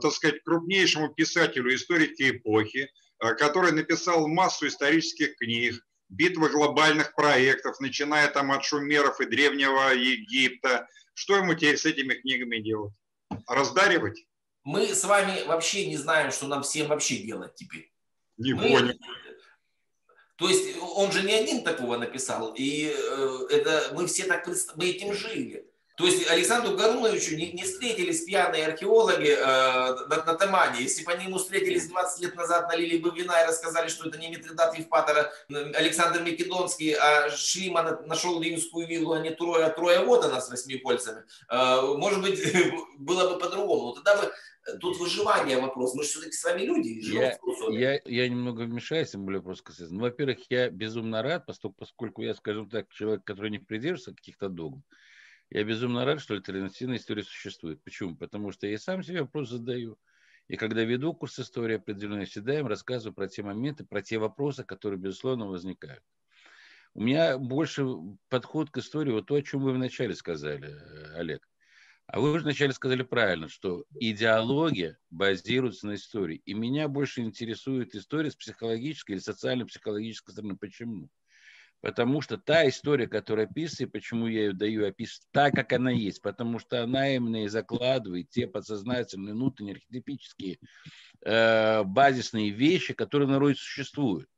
так 0.00 0.12
сказать, 0.12 0.42
крупнейшему 0.42 1.14
писателю 1.14 1.74
историки 1.74 2.30
эпохи, 2.30 2.90
э, 3.20 3.34
который 3.34 3.72
написал 3.72 4.28
массу 4.28 4.66
исторических 4.66 5.36
книг, 5.36 5.80
битвы 6.08 6.48
глобальных 6.50 7.14
проектов, 7.14 7.80
начиная 7.80 8.28
там 8.28 8.52
от 8.52 8.64
шумеров 8.64 9.20
и 9.20 9.26
Древнего 9.26 9.92
Египта. 9.92 10.86
Что 11.14 11.36
ему 11.36 11.54
теперь 11.54 11.76
с 11.76 11.86
этими 11.86 12.14
книгами 12.14 12.58
делать? 12.58 12.92
Раздаривать? 13.46 14.26
Мы 14.64 14.94
с 14.94 15.04
вами 15.04 15.44
вообще 15.46 15.86
не 15.86 15.96
знаем, 15.96 16.30
что 16.32 16.46
нам 16.46 16.62
всем 16.62 16.88
вообще 16.88 17.18
делать 17.18 17.54
теперь. 17.54 17.92
Не 18.38 18.54
Мы... 18.54 18.62
понял. 18.62 18.94
То 20.36 20.48
есть 20.48 20.76
он 20.80 21.12
же 21.12 21.22
не 21.22 21.32
один 21.32 21.62
такого 21.62 21.96
написал, 21.96 22.54
и 22.54 22.92
э, 22.92 23.38
это 23.50 23.92
мы 23.92 24.06
все 24.08 24.24
так 24.24 24.48
мы 24.48 24.86
этим 24.86 25.14
жили. 25.14 25.70
То 25.96 26.06
есть 26.06 26.28
Александру 26.28 26.76
Гаруновичу 26.76 27.36
не, 27.36 27.52
не 27.52 27.62
встретились 27.62 28.24
пьяные 28.24 28.66
археологи 28.66 29.28
э, 29.28 30.06
на, 30.08 30.24
на 30.24 30.34
Тамане. 30.34 30.82
Если 30.82 31.04
бы 31.04 31.12
они 31.12 31.26
ему 31.26 31.38
встретились 31.38 31.88
20 31.88 32.22
лет 32.22 32.34
назад, 32.34 32.68
налили 32.68 32.98
бы 32.98 33.10
вина 33.10 33.42
и 33.42 33.46
рассказали, 33.46 33.88
что 33.88 34.08
это 34.08 34.18
не 34.18 34.28
Митридат 34.28 34.76
Евпатора, 34.76 35.32
Александр 35.48 36.20
Македонский, 36.22 36.94
а 36.94 37.30
Шлиман 37.30 38.06
нашел 38.06 38.42
римскую 38.42 38.88
виллу, 38.88 39.12
а 39.12 39.20
не 39.20 39.30
Троя, 39.30 39.66
а 39.66 39.70
Троя 39.70 40.04
вот 40.04 40.24
она 40.24 40.40
с 40.40 40.50
восьми 40.50 40.78
кольцами. 40.78 41.22
Э, 41.48 41.80
может 41.80 42.20
быть, 42.22 42.40
было 42.98 43.32
бы 43.32 43.38
по-другому. 43.38 43.88
Но 43.88 43.92
тогда 43.92 44.20
бы 44.20 44.32
Тут 44.80 44.98
выживание 44.98 45.60
вопрос. 45.60 45.94
Мы 45.94 46.04
же 46.04 46.08
все-таки 46.08 46.32
с 46.32 46.42
вами 46.42 46.62
люди. 46.62 46.88
Я, 47.12 47.38
я, 47.68 48.00
я 48.04 48.28
немного 48.28 48.62
вмешаюсь, 48.62 49.10
тем 49.10 49.26
более 49.26 49.42
просто 49.42 49.72
сказать. 49.72 49.92
Ну, 49.92 50.00
во-первых, 50.00 50.38
я 50.48 50.70
безумно 50.70 51.22
рад, 51.22 51.44
поскольку, 51.44 51.76
поскольку 51.78 52.22
я, 52.22 52.34
скажем 52.34 52.70
так, 52.70 52.88
человек, 52.90 53.24
который 53.24 53.50
не 53.50 53.58
придерживается 53.58 54.14
каких-то 54.14 54.48
догм. 54.48 54.82
Я 55.50 55.64
безумно 55.64 56.04
рад, 56.04 56.20
что 56.20 56.34
альтернативная 56.34 56.96
история 56.96 57.22
существует. 57.22 57.82
Почему? 57.82 58.16
Потому 58.16 58.50
что 58.50 58.66
я 58.66 58.78
сам 58.78 59.02
себе 59.02 59.22
вопрос 59.22 59.50
задаю. 59.50 59.98
И 60.48 60.56
когда 60.56 60.84
веду 60.84 61.14
курс 61.14 61.38
истории 61.38 61.76
определенной, 61.76 62.26
всегда 62.26 62.58
им 62.58 62.66
рассказываю 62.66 63.14
про 63.14 63.28
те 63.28 63.42
моменты, 63.42 63.84
про 63.84 64.02
те 64.02 64.18
вопросы, 64.18 64.64
которые, 64.64 64.98
безусловно, 64.98 65.46
возникают. 65.46 66.02
У 66.94 67.02
меня 67.02 67.38
больше 67.38 67.86
подход 68.28 68.70
к 68.70 68.78
истории, 68.78 69.10
вот 69.10 69.26
то, 69.26 69.34
о 69.34 69.42
чем 69.42 69.62
вы 69.62 69.72
вначале 69.72 70.14
сказали, 70.14 70.68
э, 70.68 71.14
Олег. 71.16 71.48
А 72.06 72.20
вы 72.20 72.32
уже 72.32 72.44
вначале 72.44 72.72
сказали 72.72 73.02
правильно, 73.02 73.48
что 73.48 73.86
идеология 73.98 74.98
базируется 75.10 75.86
на 75.86 75.94
истории. 75.94 76.42
И 76.44 76.52
меня 76.52 76.86
больше 76.86 77.22
интересует 77.22 77.94
история 77.94 78.30
с 78.30 78.36
психологической 78.36 79.14
или 79.14 79.22
социально-психологической 79.22 80.32
стороны. 80.32 80.56
Почему? 80.56 81.08
Потому 81.84 82.22
что 82.22 82.38
та 82.38 82.66
история, 82.66 83.06
которая 83.06 83.44
описывается, 83.44 83.86
почему 83.86 84.26
я 84.26 84.44
ее 84.44 84.52
даю 84.54 84.86
описывать 84.86 85.28
так, 85.32 85.52
как 85.52 85.70
она 85.74 85.90
есть, 85.90 86.22
потому 86.22 86.58
что 86.58 86.82
она 86.82 87.14
именно 87.14 87.44
и 87.44 87.48
закладывает 87.48 88.30
те 88.30 88.46
подсознательные, 88.46 89.34
внутренние, 89.34 89.74
архетипические, 89.74 90.60
э, 91.26 91.82
базисные 91.82 92.48
вещи, 92.48 92.94
которые 92.94 93.28
в 93.28 93.32
народе 93.32 93.56
существуют. 93.56 94.30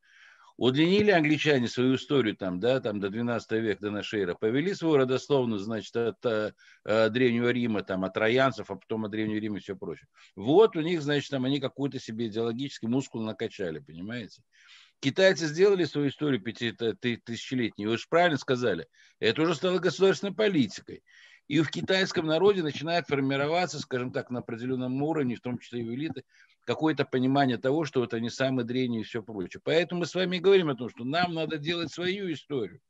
Удлинили 0.57 1.13
англичане 1.13 1.69
свою 1.69 1.95
историю 1.95 2.35
там, 2.35 2.59
да, 2.59 2.81
там 2.81 2.99
до 2.99 3.11
12 3.11 3.53
века, 3.61 3.81
до 3.81 3.91
нашей 3.93 4.23
эры, 4.23 4.35
повели 4.35 4.75
свою 4.75 4.97
родословную, 4.97 5.61
значит, 5.61 5.95
от 5.95 6.27
э, 6.27 6.53
э, 6.85 7.11
Древнего 7.11 7.51
Рима, 7.51 7.85
там, 7.85 8.05
от 8.05 8.15
троянцев, 8.15 8.69
а 8.73 8.75
потом 8.75 9.05
от 9.05 9.13
Древнего 9.13 9.39
Рима 9.39 9.59
и 9.59 9.61
все 9.61 9.77
прочее. 9.77 10.09
Вот 10.35 10.77
у 10.77 10.81
них, 10.81 11.01
значит, 11.01 11.31
там 11.31 11.45
они 11.45 11.61
какой-то 11.61 12.01
себе 12.01 12.27
идеологический 12.27 12.89
мускул 12.89 13.23
накачали, 13.23 13.79
понимаете? 13.79 14.43
Китайцы 15.01 15.47
сделали 15.47 15.85
свою 15.85 16.09
историю 16.09 16.41
пяти 16.41 16.73
тысячелетней, 16.73 17.87
вы 17.87 17.99
же 17.99 18.07
правильно 18.09 18.39
сказали, 18.39 18.87
это 19.21 19.43
уже 19.43 19.55
стало 19.55 19.79
государственной 19.79 20.35
политикой. 20.35 21.03
И 21.49 21.61
в 21.61 21.71
китайском 21.71 22.27
народе 22.27 22.63
начинает 22.63 23.07
формироваться, 23.07 23.79
скажем 23.79 24.11
так, 24.11 24.31
на 24.31 24.41
определенном 24.41 25.01
уровне, 25.03 25.37
в 25.37 25.41
том 25.41 25.59
числе 25.59 25.83
и 25.83 25.85
в 25.85 25.95
элиты, 25.95 26.25
какое-то 26.65 27.05
понимание 27.05 27.57
того, 27.57 27.85
что 27.85 28.01
вот 28.01 28.13
они 28.15 28.31
самые 28.31 28.67
древние 28.67 29.03
и 29.03 29.05
все 29.05 29.23
прочее. 29.23 29.61
Поэтому 29.63 30.01
мы 30.01 30.07
с 30.07 30.15
вами 30.15 30.39
говорим 30.39 30.69
о 30.71 30.75
том, 30.75 30.91
что 30.91 31.05
нам 31.05 31.35
надо 31.35 31.59
делать 31.59 31.93
свою 31.93 32.33
историю. 32.33 32.81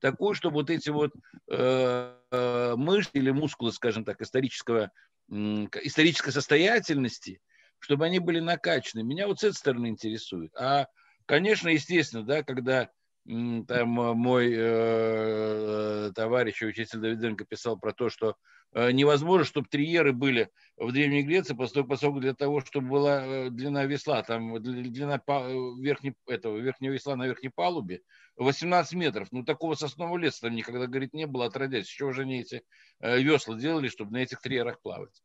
Такую, 0.00 0.34
чтобы 0.34 0.54
вот 0.56 0.70
эти 0.70 0.88
вот 0.88 1.12
э, 1.50 2.14
э 2.30 2.74
мышцы 2.76 3.10
или 3.14 3.30
мускулы, 3.30 3.72
скажем 3.72 4.04
так, 4.04 4.20
исторического, 4.22 4.90
э, 5.30 5.34
исторической 5.82 6.30
состоятельности, 6.30 7.40
чтобы 7.78 8.06
они 8.06 8.18
были 8.18 8.40
накачаны. 8.40 9.02
Меня 9.02 9.26
вот 9.26 9.40
с 9.40 9.44
этой 9.44 9.54
стороны 9.54 9.88
интересует. 9.88 10.54
А 10.56 10.86
Конечно, 11.26 11.68
естественно, 11.68 12.22
да, 12.22 12.42
когда 12.42 12.90
там 13.26 14.00
э, 14.00 14.14
мой 14.14 14.54
э, 14.56 16.12
товарищ, 16.14 16.62
учитель 16.62 17.00
Давиденко 17.00 17.44
писал 17.44 17.76
про 17.76 17.92
то, 17.92 18.08
что 18.08 18.36
э, 18.72 18.92
невозможно, 18.92 19.44
чтобы 19.44 19.66
триеры 19.68 20.12
были 20.12 20.48
в 20.76 20.92
Древней 20.92 21.24
Греции, 21.24 21.56
поскольку 21.56 22.20
для 22.20 22.34
того, 22.34 22.60
чтобы 22.60 22.88
была 22.88 23.26
э, 23.26 23.50
длина 23.50 23.84
весла, 23.84 24.22
там 24.22 24.62
длина 24.62 25.20
верхней, 25.26 26.14
этого, 26.28 26.56
верхнего 26.58 26.92
весла 26.92 27.16
на 27.16 27.26
верхней 27.26 27.48
палубе 27.48 28.02
18 28.36 28.94
метров. 28.94 29.26
Ну, 29.32 29.42
такого 29.44 29.74
соснового 29.74 30.18
леса 30.18 30.42
там 30.42 30.54
никогда, 30.54 30.86
говорит, 30.86 31.12
не 31.12 31.26
было 31.26 31.46
отродясь. 31.46 31.86
С 31.86 31.90
чего 31.90 32.12
же 32.12 32.22
они 32.22 32.42
эти 32.42 32.62
весла 33.00 33.56
делали, 33.56 33.88
чтобы 33.88 34.12
на 34.12 34.18
этих 34.18 34.40
триерах 34.40 34.80
плавать? 34.80 35.20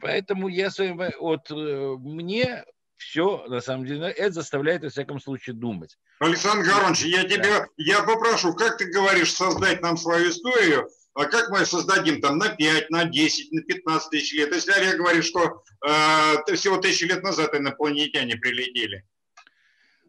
Поэтому 0.00 0.48
я 0.48 0.70
своим, 0.70 1.00
вот 1.20 1.50
мне 1.50 2.64
все, 2.96 3.44
на 3.48 3.60
самом 3.60 3.86
деле, 3.86 4.08
это 4.08 4.32
заставляет, 4.32 4.82
во 4.82 4.90
всяком 4.90 5.20
случае, 5.20 5.54
думать. 5.54 5.98
Александр 6.20 6.68
Горович, 6.68 7.04
я 7.04 7.24
тебя, 7.24 7.66
я 7.76 8.02
попрошу, 8.02 8.54
как 8.54 8.78
ты 8.78 8.86
говоришь, 8.86 9.32
создать 9.32 9.82
нам 9.82 9.96
свою 9.96 10.30
историю, 10.30 10.88
а 11.14 11.26
как 11.26 11.48
мы 11.50 11.64
создадим 11.64 12.20
там 12.20 12.38
на 12.38 12.50
5, 12.50 12.90
на 12.90 13.04
10, 13.04 13.52
на 13.52 13.62
15 13.62 14.10
тысяч 14.10 14.32
лет? 14.34 14.52
Если 14.52 14.72
Олег 14.72 14.96
говорит, 14.96 15.24
что 15.24 15.62
э, 15.86 16.54
всего 16.54 16.78
тысячи 16.78 17.04
лет 17.04 17.22
назад 17.22 17.54
инопланетяне 17.54 18.36
прилетели. 18.36 19.04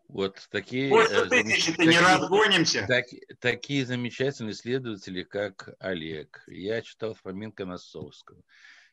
Вот 0.08 0.48
такие... 0.50 0.90
Больше 0.90 1.28
тысячи 1.30 1.80
не 1.80 2.00
разгонимся. 2.00 2.86
Так, 2.88 3.06
такие 3.40 3.86
замечательные 3.86 4.54
исследователи, 4.54 5.24
как 5.24 5.70
Олег. 5.80 6.44
Я 6.48 6.82
читал 6.82 7.16
Фоменко 7.16 7.66
Носовского. 7.66 8.42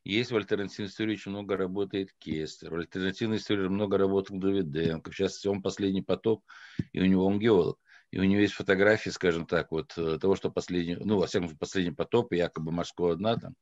Есть 0.04 0.32
в 0.32 0.36
альтернативной 0.36 0.88
истории 0.88 1.12
очень 1.12 1.30
много 1.30 1.56
работает 1.56 2.12
Кестер. 2.18 2.70
В 2.70 2.78
альтернативной 2.78 3.36
истории 3.36 3.68
много 3.68 3.98
работает 3.98 4.40
Давиденко. 4.40 5.12
Сейчас 5.12 5.44
он 5.46 5.62
последний 5.62 6.02
потоп, 6.02 6.44
и 6.92 7.00
у 7.00 7.04
него 7.04 7.24
он 7.24 7.38
геолог. 7.38 7.78
И 8.10 8.18
у 8.18 8.24
него 8.24 8.40
есть 8.40 8.52
фотографии, 8.52 9.10
скажем 9.10 9.46
так, 9.46 9.70
вот 9.70 9.96
э, 9.96 10.18
того, 10.18 10.34
что 10.34 10.50
последний, 10.50 10.96
ну, 10.96 11.18
во 11.18 11.26
всяком 11.26 11.48
случае, 11.48 11.58
последний 11.58 11.92
потоп, 11.92 12.32
якобы 12.32 12.70
морского 12.70 13.16
дна, 13.16 13.36
там, 13.36 13.54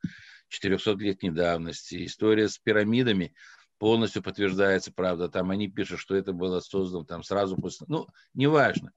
400-летней 0.50 1.30
давности. 1.30 2.04
История 2.04 2.48
с 2.48 2.58
пирамидами 2.58 3.34
полностью 3.78 4.22
подтверждается, 4.22 4.92
правда. 4.92 5.28
Там 5.28 5.50
они 5.50 5.68
пишут, 5.68 6.00
что 6.00 6.16
это 6.16 6.32
было 6.32 6.60
создано 6.60 7.04
там 7.04 7.22
сразу 7.22 7.56
после... 7.56 7.86
Ну, 7.88 8.08
неважно. 8.34 8.92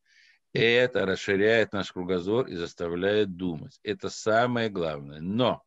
Это 0.54 1.06
расширяет 1.06 1.74
наш 1.74 1.92
кругозор 1.92 2.48
и 2.48 2.56
заставляет 2.56 3.36
думать. 3.36 3.80
Это 3.84 4.10
самое 4.10 4.70
главное. 4.70 5.20
Но 5.20 5.64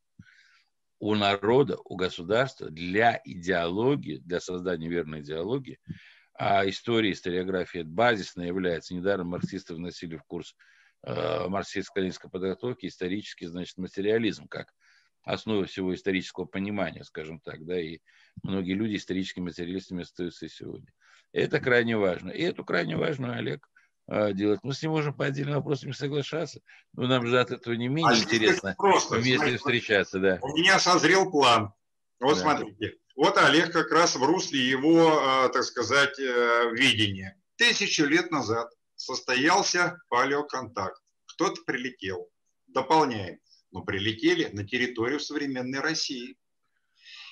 у 0.98 1.14
народа, 1.14 1.76
у 1.84 1.96
государства 1.96 2.70
для 2.70 3.20
идеологии, 3.24 4.18
для 4.18 4.40
создания 4.40 4.88
верной 4.88 5.20
идеологии, 5.20 5.78
а 6.34 6.68
история, 6.68 7.12
историография 7.12 7.84
базисно 7.84 8.42
является. 8.42 8.94
Недаром 8.94 9.28
марксисты 9.28 9.74
вносили 9.74 10.16
в 10.16 10.24
курс 10.24 10.54
э, 11.02 11.48
марксистско-ленинской 11.48 12.30
подготовки 12.30 12.86
исторический, 12.86 13.46
значит, 13.46 13.78
материализм, 13.78 14.46
как 14.48 14.72
основа 15.22 15.66
всего 15.66 15.94
исторического 15.94 16.44
понимания, 16.44 17.04
скажем 17.04 17.40
так, 17.40 17.64
да, 17.64 17.80
и 17.80 17.98
многие 18.42 18.74
люди 18.74 18.96
историческими 18.96 19.44
материалистами 19.44 20.02
остаются 20.02 20.46
и 20.46 20.48
сегодня. 20.48 20.88
Это 21.32 21.58
крайне 21.58 21.96
важно. 21.96 22.30
И 22.30 22.42
эту 22.42 22.64
крайне 22.64 22.96
важную 22.96 23.34
Олег 23.34 23.68
делать. 24.08 24.60
Мы 24.62 24.72
с 24.72 24.82
ним 24.82 24.92
можем 24.92 25.14
по 25.14 25.24
отдельным 25.24 25.56
вопросам 25.56 25.92
соглашаться, 25.92 26.60
но 26.92 27.06
нам 27.06 27.26
же 27.26 27.40
от 27.40 27.50
этого 27.50 27.74
не 27.74 27.88
менее 27.88 28.12
а 28.12 28.16
интересно 28.16 28.74
просто, 28.78 29.16
вместе 29.16 29.36
смотрите, 29.36 29.58
встречаться. 29.58 30.18
Да. 30.20 30.38
У 30.42 30.56
меня 30.56 30.78
созрел 30.78 31.30
план. 31.30 31.72
Вот 32.20 32.36
да. 32.36 32.40
смотрите, 32.42 32.96
вот 33.16 33.38
Олег 33.38 33.72
как 33.72 33.90
раз 33.90 34.14
в 34.14 34.22
русле 34.22 34.60
его, 34.60 35.18
а, 35.20 35.48
так 35.48 35.64
сказать, 35.64 36.18
э, 36.18 36.70
видения. 36.72 37.36
Тысячу 37.56 38.04
лет 38.04 38.30
назад 38.30 38.70
состоялся 38.94 39.98
палеоконтакт. 40.08 41.00
Кто-то 41.26 41.62
прилетел. 41.66 42.28
Дополняем. 42.66 43.38
Но 43.70 43.82
прилетели 43.82 44.48
на 44.52 44.66
территорию 44.66 45.18
современной 45.18 45.80
России. 45.80 46.36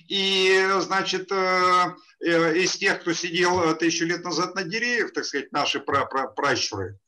И, 0.08 0.68
значит, 0.80 1.32
э, 1.32 1.94
э, 2.20 2.58
из 2.58 2.76
тех, 2.76 3.00
кто 3.00 3.12
сидел 3.12 3.62
э, 3.62 3.74
тысячу 3.74 4.04
лет 4.04 4.22
назад 4.22 4.54
на 4.54 4.62
деревьях, 4.62 5.12
так 5.12 5.24
сказать, 5.24 5.50
наши 5.52 5.80
пра 5.80 6.08
-пра 6.10 6.32
пращуры, 6.34 6.98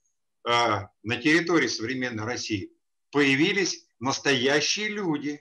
на 0.44 1.16
территории 1.20 1.66
современной 1.66 2.24
России 2.24 2.70
появились 3.10 3.84
настоящие 3.98 4.88
люди 4.88 5.40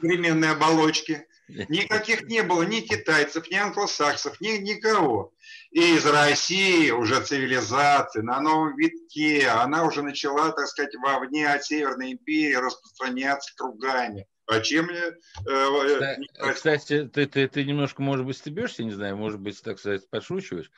современной 0.00 0.52
оболочки. 0.52 1.26
Никаких 1.48 2.22
не 2.22 2.42
было 2.44 2.62
ни 2.62 2.80
китайцев, 2.80 3.50
ни 3.50 3.56
англосаксов, 3.56 4.40
ни 4.40 4.56
никого. 4.58 5.32
И 5.72 5.96
из 5.96 6.06
России 6.06 6.90
уже 6.90 7.20
цивилизация 7.22 8.22
на 8.22 8.40
новом 8.40 8.76
витке, 8.76 9.48
она 9.48 9.84
уже 9.84 10.02
начала, 10.02 10.52
так 10.52 10.68
сказать, 10.68 10.94
вовне 10.94 11.48
от 11.48 11.64
Северной 11.64 12.12
империи 12.12 12.54
распространяться 12.54 13.52
кругами. 13.56 14.28
А 14.46 14.60
чем 14.60 14.86
мне... 14.86 15.00
Э, 15.46 16.52
кстати, 16.52 17.06
ты, 17.06 17.26
ты, 17.26 17.48
ты 17.48 17.64
немножко, 17.64 18.02
может 18.02 18.26
быть, 18.26 18.36
стебешься, 18.36 18.84
не 18.84 18.92
знаю, 18.92 19.16
может 19.16 19.40
быть, 19.40 19.60
так 19.62 19.78
сказать, 19.78 20.08
подшучиваешь. 20.10 20.70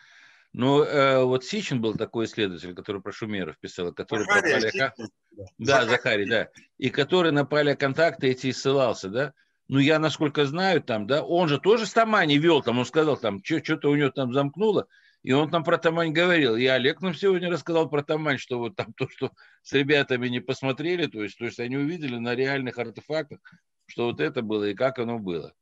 Но 0.52 0.84
э, 0.84 1.22
вот 1.24 1.44
Сичин 1.44 1.80
был 1.80 1.94
такой 1.94 2.26
исследователь, 2.26 2.74
который 2.74 3.02
про 3.02 3.12
шумеров 3.12 3.58
писал, 3.58 3.92
который 3.92 4.24
Захарий, 4.24 4.52
пропали... 4.52 4.70
Сичин, 4.70 5.10
да, 5.58 5.84
Захарий, 5.84 6.28
да. 6.28 6.48
И 6.78 6.90
который 6.90 7.32
на 7.32 7.44
палеоконтакты 7.44 8.28
эти 8.28 8.48
и 8.48 8.52
ссылался, 8.52 9.08
да. 9.08 9.34
Ну, 9.68 9.80
я, 9.80 9.98
насколько 9.98 10.46
знаю, 10.46 10.80
там, 10.80 11.06
да, 11.06 11.24
он 11.24 11.48
же 11.48 11.58
тоже 11.58 11.86
с 11.86 11.92
Тамани 11.92 12.38
вел, 12.38 12.62
там, 12.62 12.78
он 12.78 12.86
сказал, 12.86 13.16
там, 13.16 13.42
что-то 13.44 13.90
у 13.90 13.96
него 13.96 14.10
там 14.10 14.32
замкнуло, 14.32 14.86
и 15.26 15.32
он 15.32 15.50
там 15.50 15.64
про 15.64 15.76
Тамань 15.76 16.12
говорил. 16.12 16.54
И 16.54 16.66
Олег 16.66 17.00
нам 17.00 17.12
сегодня 17.12 17.50
рассказал 17.50 17.90
про 17.90 18.04
Тамань, 18.04 18.38
что 18.38 18.60
вот 18.60 18.76
там 18.76 18.92
то, 18.96 19.08
что 19.08 19.32
с 19.62 19.72
ребятами 19.72 20.28
не 20.28 20.38
посмотрели, 20.38 21.06
то 21.06 21.20
есть, 21.20 21.36
то 21.36 21.46
есть 21.46 21.58
они 21.58 21.76
увидели 21.76 22.16
на 22.16 22.36
реальных 22.36 22.78
артефактах, 22.78 23.40
что 23.86 24.06
вот 24.06 24.20
это 24.20 24.42
было 24.42 24.68
и 24.68 24.74
как 24.74 25.00
оно 25.00 25.18
было. 25.18 25.52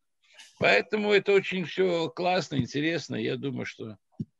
Поэтому 0.59 1.13
это 1.13 1.33
очень 1.33 1.65
все 1.65 2.11
классно, 2.11 2.57
интересно. 2.57 3.17
Я 3.17 3.37
думаю, 3.37 3.65
что 3.65 3.97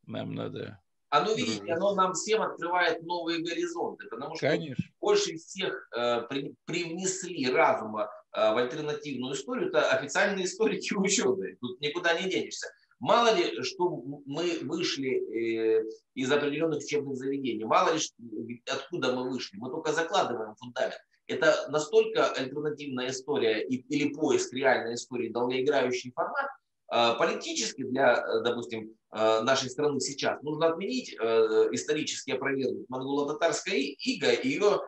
нам 0.07 0.35
надо... 0.35 0.79
Оно, 1.09 1.33
видите, 1.33 1.73
оно 1.73 1.95
нам 1.95 2.13
всем 2.13 2.43
открывает 2.43 3.03
новые 3.03 3.43
горизонты, 3.43 4.07
потому 4.09 4.37
что 4.37 4.49
Конечно. 4.49 4.85
больше 5.01 5.37
всех 5.37 5.89
э, 5.97 6.21
при, 6.29 6.55
привнесли 6.67 7.51
разума 7.51 8.11
э, 8.37 8.53
в 8.53 8.59
альтернативную 8.59 9.35
историю, 9.35 9.69
это 9.69 9.89
официальные 9.91 10.45
историки 10.45 10.93
ученые. 10.93 11.57
Тут 11.63 11.81
никуда 11.81 12.21
не 12.21 12.29
денешься. 12.29 12.67
Мало 13.01 13.35
ли, 13.35 13.63
что 13.63 14.03
мы 14.27 14.59
вышли 14.63 15.11
э, 15.11 15.85
из 16.15 16.31
определенных 16.31 16.79
учебных 16.79 17.17
заведений, 17.17 17.65
мало 17.65 17.95
ли, 17.95 18.63
откуда 18.71 19.15
мы 19.15 19.29
вышли, 19.31 19.57
мы 19.59 19.71
только 19.71 19.93
закладываем 19.93 20.55
фундамент. 20.57 21.01
это 21.27 21.67
настолько 21.71 22.31
альтернативная 22.31 23.11
история 23.11 23.63
или 23.63 24.15
поиск 24.15 24.53
реальной 24.53 24.95
истории, 24.95 25.29
долгоиграющий 25.29 26.13
формат, 26.13 26.47
э, 26.93 27.19
политически 27.19 27.83
для, 27.83 28.15
э, 28.15 28.43
допустим, 28.43 28.95
нашей 29.13 29.71
страны 29.71 30.01
сейчас 30.01 30.43
нужно 30.43 30.71
отменить 30.71 31.15
исторически 31.15 32.33
опровергнуть 32.33 32.89
монголо-татарское 32.89 33.77
иго 33.77 34.33
и 34.33 34.49
ее 34.49 34.81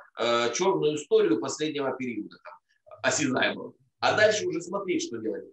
черную 0.53 0.97
историю 0.97 1.39
последнего 1.39 1.97
периода, 1.97 2.37
там, 2.43 2.55
осязаемого. 3.05 3.75
А 4.01 4.17
дальше 4.17 4.47
уже 4.47 4.61
смотреть, 4.63 5.05
что 5.05 5.19
делать. 5.19 5.45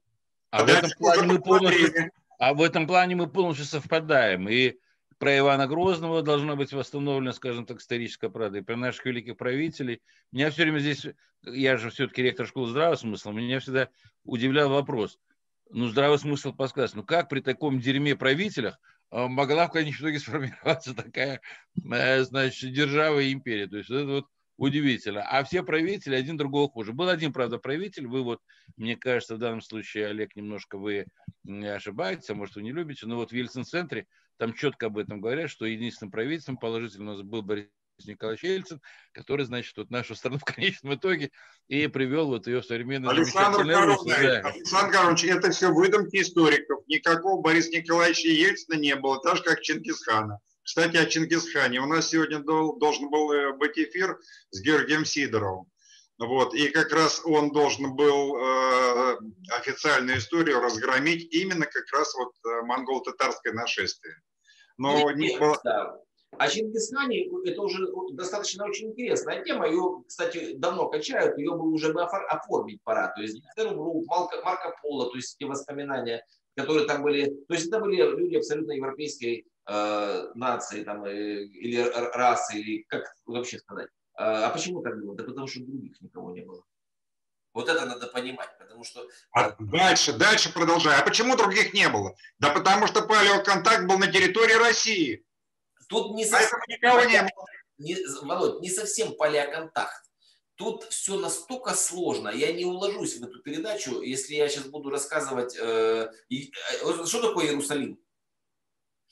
А, 0.50 0.62
а 0.62 0.66
в 0.66 0.70
этом 0.70 0.90
плане 0.98 1.22
мы 1.34 1.40
полностью, 1.40 2.12
а 2.40 2.54
в 2.54 2.62
этом 2.62 2.88
плане 2.88 3.16
мы 3.16 3.28
полностью 3.28 3.66
совпадаем. 3.66 4.50
И 4.50 4.76
про 5.18 5.38
Ивана 5.38 5.68
Грозного 5.68 6.22
должна 6.22 6.56
быть 6.56 6.74
восстановлена, 6.74 7.34
скажем 7.34 7.66
так, 7.66 7.80
историческая 7.80 8.30
правда, 8.30 8.60
и 8.60 8.62
про 8.62 8.76
наших 8.76 9.06
великих 9.06 9.38
правителей. 9.38 10.02
Меня 10.32 10.52
все 10.52 10.64
время 10.64 10.80
здесь, 10.80 11.06
я 11.44 11.78
же 11.78 11.90
все-таки 11.90 12.22
ректор 12.22 12.46
школы 12.46 12.70
здравого 12.70 12.96
смысла, 12.96 13.32
меня 13.32 13.60
всегда 13.60 13.90
удивлял 14.26 14.70
вопрос, 14.70 15.20
ну, 15.70 15.88
здравый 15.88 16.20
смысл 16.20 16.54
подсказать, 16.54 16.96
ну, 16.96 17.04
как 17.04 17.30
при 17.30 17.40
таком 17.40 17.80
дерьме 17.80 18.16
правителях 18.16 18.80
а, 19.10 19.28
могла 19.28 19.68
в 19.68 19.72
конечном 19.72 20.10
итоге 20.10 20.20
сформироваться 20.20 20.94
такая, 20.96 21.42
э, 21.90 22.24
значит, 22.24 22.74
держава 22.74 23.20
и 23.20 23.32
империя. 23.32 23.68
То 23.68 23.78
есть 23.78 23.90
это 23.90 24.06
вот 24.06 24.28
удивительно. 24.58 25.24
А 25.24 25.44
все 25.44 25.64
правители 25.64 26.16
один 26.16 26.38
другого 26.38 26.70
хуже. 26.70 26.94
Был 26.94 27.10
один, 27.10 27.34
правда, 27.34 27.58
правитель, 27.58 28.08
вы 28.08 28.24
вот, 28.24 28.40
мне 28.76 28.96
кажется, 28.96 29.36
в 29.36 29.40
данном 29.40 29.62
случае, 29.62 30.08
Олег, 30.08 30.36
немножко 30.36 30.78
вы 30.78 31.06
ошибаетесь, 31.46 32.30
а 32.30 32.36
может, 32.36 32.56
вы 32.56 32.64
не 32.64 32.72
любите, 32.72 33.06
но 33.06 33.18
вот 33.18 33.32
в 33.32 33.36
Ельцин-центре 33.36 34.08
там 34.38 34.54
четко 34.54 34.88
об 34.88 34.98
этом 34.98 35.22
говорят, 35.22 35.50
что 35.50 35.66
единственным 35.66 36.12
правительством 36.12 36.58
положительным 36.58 37.10
у 37.10 37.12
нас 37.14 37.22
был 37.22 37.42
Борис 37.42 37.70
Николаевич 38.06 38.44
Ельцин, 38.44 38.82
который, 39.12 39.46
значит, 39.46 39.76
вот 39.78 39.90
нашу 39.90 40.16
страну 40.16 40.38
в 40.40 40.44
конечном 40.44 40.96
итоге 40.96 41.32
и 41.68 41.88
привел 41.88 42.28
вот 42.28 42.48
ее 42.48 42.62
в 42.62 42.66
современное 42.66 43.12
Александр 43.12 43.66
Корович, 43.66 44.14
Александр 44.14 44.92
Корович, 44.92 45.24
это 45.26 45.52
все 45.52 45.72
выдумки 45.72 46.18
историков. 46.18 46.86
Никакого 46.88 47.42
Бориса 47.42 47.72
Николаевича 47.72 48.30
Ельцина 48.30 48.80
не 48.80 48.96
было, 48.96 49.22
так 49.22 49.38
же, 49.38 49.44
как 49.44 49.62
Чингисхана. 49.62 50.40
Кстати, 50.64 50.98
о 50.98 51.06
Чингисхане. 51.06 51.82
У 51.82 51.86
нас 51.86 52.10
сегодня 52.10 52.40
должен 52.40 53.10
был 53.10 53.32
э, 53.32 53.54
быть 53.54 53.78
эфир 53.78 54.20
с 54.52 54.62
Георгием 54.62 55.06
Сидоровым. 55.06 55.70
Вот, 56.20 56.54
и 56.54 56.70
как 56.70 56.92
раз 56.94 57.22
он 57.26 57.52
должен 57.52 57.96
был 57.96 58.38
э, 58.38 59.18
официальную 59.60 60.20
историю 60.20 60.62
разгромить 60.62 61.34
именно 61.34 61.66
как 61.66 61.84
раз 61.92 62.16
вот 62.16 62.34
э, 62.46 62.62
монголо-татарское 62.62 63.52
нашествие. 63.52 64.16
Но 64.78 65.12
не 65.12 65.38
было... 65.38 65.60
да. 65.64 66.00
А 66.38 66.48
Чингисхане 66.48 67.30
это 67.46 67.62
уже 67.62 67.86
достаточно 68.14 68.66
очень 68.66 68.90
интересная 68.92 69.44
тема. 69.44 69.68
Ее, 69.68 70.04
кстати, 70.08 70.54
давно 70.56 70.88
качают, 70.88 71.38
ее 71.38 71.52
бы 71.52 71.70
уже 71.72 71.94
бы 71.94 72.04
оформить 72.04 72.82
пора. 72.84 73.14
То 73.16 73.22
есть 73.22 73.40
Групп, 73.56 74.06
Марко, 74.08 74.42
Марко 74.44 74.76
Поло, 74.82 75.12
то 75.12 75.16
есть 75.16 75.38
те 75.38 75.46
воспоминания, 75.46 76.26
которые 76.56 76.88
там 76.88 77.04
были. 77.04 77.26
То 77.48 77.54
есть 77.54 77.68
это 77.68 77.80
были 77.80 77.98
люди 77.98 78.38
абсолютно 78.38 78.72
европейской 78.72 79.46
э, 79.68 80.32
нации 80.36 80.84
там, 80.84 81.06
э, 81.06 81.44
или 81.44 81.82
расы, 82.16 82.60
или 82.60 82.84
как 82.84 83.16
вообще 83.26 83.60
сказать. 83.60 83.90
А, 84.16 84.48
а 84.48 84.50
почему 84.50 84.82
так 84.82 85.00
было? 85.00 85.16
Да 85.16 85.24
потому 85.24 85.48
что 85.48 85.62
других 85.62 86.00
никого 86.02 86.32
не 86.32 86.42
было. 86.42 86.64
Вот 87.54 87.70
это 87.70 87.86
надо 87.86 88.08
понимать, 88.08 88.50
потому 88.58 88.84
что... 88.84 89.08
А 89.32 89.56
дальше, 89.60 90.14
дальше 90.14 90.52
продолжай. 90.52 91.00
А 91.00 91.04
почему 91.04 91.36
других 91.36 91.74
не 91.74 91.88
было? 91.88 92.16
Да 92.40 92.50
потому 92.50 92.88
что 92.88 93.04
палеоконтакт 93.04 93.86
был 93.86 94.00
на 94.00 94.12
территории 94.12 94.54
России. 94.54 95.24
Тут 95.88 96.16
не 96.16 96.26
совсем... 96.26 96.58
А 96.60 96.72
никого 96.72 97.02
не 97.04 97.22
было. 97.22 97.46
Не, 97.78 97.98
Володь, 98.24 98.62
не 98.62 98.70
совсем 98.70 99.16
палеоконтакт. 99.16 100.04
Тут 100.56 100.84
все 100.86 101.20
настолько 101.20 101.76
сложно. 101.76 102.30
Я 102.30 102.54
не 102.54 102.66
уложусь 102.66 103.18
в 103.18 103.24
эту 103.24 103.42
передачу, 103.42 104.02
если 104.02 104.34
я 104.34 104.50
сейчас 104.50 104.66
буду 104.66 104.90
рассказывать... 104.90 105.56
Э, 105.60 106.12
э, 106.32 107.06
что 107.06 107.22
такое 107.22 107.48
Иерусалим? 107.48 108.00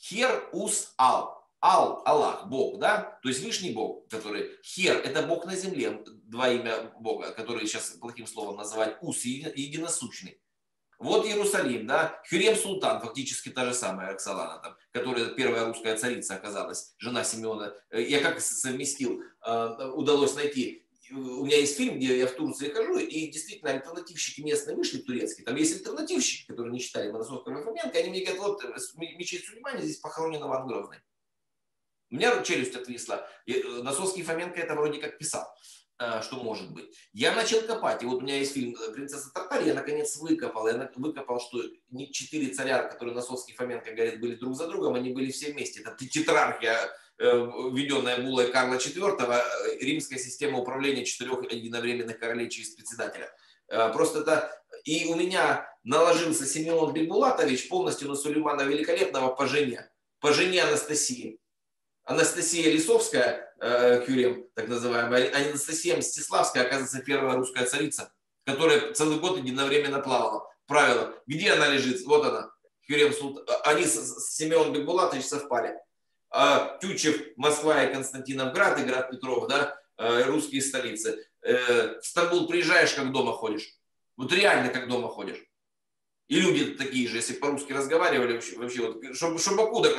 Хер 0.02 0.50
ус 0.52 0.94
ал. 0.98 1.42
Ал, 1.64 2.02
Аллах, 2.06 2.48
Бог, 2.48 2.80
да, 2.80 3.20
то 3.22 3.30
есть 3.30 3.44
Вышний 3.44 3.72
Бог, 3.72 4.08
который 4.10 4.50
Хер, 4.64 4.98
это 4.98 5.22
Бог 5.22 5.46
на 5.46 5.56
земле, 5.56 6.04
два 6.24 6.50
имя 6.50 6.92
Бога, 7.00 7.32
которые 7.34 7.68
сейчас 7.68 7.92
плохим 7.92 8.26
словом 8.26 8.58
называют 8.58 8.98
Ус, 9.02 9.24
единосущный. 9.26 10.42
Вот 10.98 11.26
Иерусалим, 11.26 11.86
да, 11.86 12.20
Хюрем 12.28 12.56
Султан, 12.56 13.00
фактически 13.00 13.50
та 13.50 13.66
же 13.66 13.76
самая 13.76 14.10
Роксолана, 14.10 14.60
там, 14.60 14.76
которая 14.92 15.28
первая 15.36 15.66
русская 15.66 15.96
царица 15.96 16.34
оказалась, 16.34 16.96
жена 16.98 17.24
Симеона. 17.24 17.74
Я 17.92 18.22
как 18.22 18.42
совместил, 18.42 19.22
э, 19.46 19.86
удалось 19.94 20.36
найти. 20.36 20.86
У 21.12 21.46
меня 21.46 21.58
есть 21.58 21.76
фильм, 21.76 21.98
где 21.98 22.18
я 22.18 22.28
в 22.28 22.32
Турции 22.32 22.70
хожу, 22.70 22.98
и 22.98 23.28
действительно 23.28 23.72
альтернативщики 23.72 24.42
местные 24.42 24.78
вышли 24.78 25.00
турецкие. 25.00 25.46
Там 25.46 25.56
есть 25.56 25.76
альтернативщики, 25.76 26.48
которые 26.48 26.72
не 26.72 26.80
читали 26.80 27.12
Моносовского 27.12 27.60
и 27.60 27.64
Фоменко, 27.64 27.98
они 27.98 28.10
мне 28.10 28.24
говорят, 28.24 28.64
вот 28.64 28.64
мечеть 28.96 29.46
Сулеймани 29.46 29.82
здесь 29.82 29.98
похоронена 29.98 30.46
Иван 30.46 30.68
Грозный. 30.68 31.00
У 32.12 32.16
меня 32.16 32.42
челюсть 32.44 32.76
отвисла. 32.76 33.28
И 33.46 33.54
э, 33.54 33.82
Носовский 33.84 34.24
Фоменко 34.24 34.60
это 34.60 34.76
вроде 34.76 35.00
как 35.00 35.18
писал, 35.18 35.48
э, 36.00 36.22
что 36.22 36.38
может 36.44 36.72
быть. 36.74 36.94
Я 37.14 37.34
начал 37.34 37.62
копать, 37.62 38.04
и 38.04 38.06
вот 38.06 38.18
у 38.18 38.22
меня 38.22 38.38
есть 38.38 38.54
фильм 38.54 38.76
э, 38.76 38.92
«Принцесса 38.92 39.32
Тартария», 39.34 39.68
я 39.68 39.74
наконец 39.74 40.18
выкопал. 40.18 40.68
Я 40.68 40.92
выкопал, 40.96 41.40
что 41.40 41.62
не 41.90 42.12
четыре 42.12 42.54
царя, 42.54 42.84
которые 42.84 43.16
Носовский 43.16 43.56
Фоменко 43.56 43.92
говорят, 43.94 44.20
были 44.20 44.36
друг 44.36 44.56
за 44.56 44.68
другом, 44.68 44.96
они 44.96 45.14
были 45.14 45.32
все 45.32 45.54
вместе. 45.54 45.82
Это 45.82 45.96
тетрархия, 46.06 46.90
введенная 47.22 48.22
Булой 48.22 48.52
Карла 48.52 48.76
IV, 48.76 49.44
римская 49.80 50.18
система 50.18 50.60
управления 50.60 51.06
четырех 51.06 51.44
единовременных 51.52 52.20
королей 52.20 52.50
через 52.50 52.72
председателя. 52.72 53.32
Просто 53.68 54.22
это... 54.22 54.52
И 54.84 55.06
у 55.06 55.16
меня 55.16 55.70
наложился 55.84 56.46
Семен 56.46 56.92
Бекбулатович 56.92 57.70
полностью 57.70 58.10
на 58.10 58.16
Сулеймана 58.16 58.64
Великолепного 58.64 59.34
по 59.34 59.46
жене. 59.46 59.90
По 60.20 60.34
жене 60.34 60.64
Анастасии. 60.64 61.40
Анастасия 62.04 62.72
Лисовская, 62.72 63.54
э, 63.60 64.04
Кюрем, 64.06 64.48
так 64.56 64.68
называемая, 64.68 65.32
Анастасия 65.34 65.98
Мстиславская, 65.98 66.64
оказывается, 66.64 67.02
первая 67.02 67.38
русская 67.38 67.66
царица, 67.66 68.12
которая 68.44 68.94
целый 68.94 69.20
год 69.20 69.38
единовременно 69.38 70.00
плавала. 70.00 70.48
Правило. 70.66 71.14
Где 71.28 71.52
она 71.52 71.68
лежит? 71.68 72.02
Вот 72.06 72.26
она. 72.26 72.52
Кюрем 72.88 73.14
Султан. 73.14 73.46
Они 73.66 73.86
с, 73.86 73.96
с 73.96 74.36
Семеном 74.36 74.74
Бекбулатович 74.74 75.26
совпали. 75.26 75.78
А 76.32 76.78
Тючев, 76.80 77.22
Москва 77.36 77.84
и 77.84 77.94
Константиновград, 77.94 78.80
и 78.80 78.84
Град 78.84 79.12
Петров, 79.12 79.48
да, 79.48 79.78
э, 79.98 80.24
русские 80.24 80.62
столицы. 80.62 81.28
Э, 81.42 82.00
в 82.00 82.06
Стамбул 82.06 82.48
приезжаешь, 82.48 82.94
как 82.94 83.12
дома 83.12 83.34
ходишь. 83.34 83.76
Вот 84.16 84.32
реально, 84.32 84.72
как 84.72 84.88
дома 84.88 85.10
ходишь. 85.10 85.44
И 86.28 86.40
люди 86.40 86.76
такие 86.76 87.10
же, 87.10 87.18
если 87.18 87.34
по-русски 87.34 87.74
разговаривали, 87.74 88.34
вообще, 88.34 88.58
вообще 88.58 88.88
вот, 88.88 89.16
чтобы, 89.16 89.38
чтобы 89.38 89.64
откуда, 89.64 89.94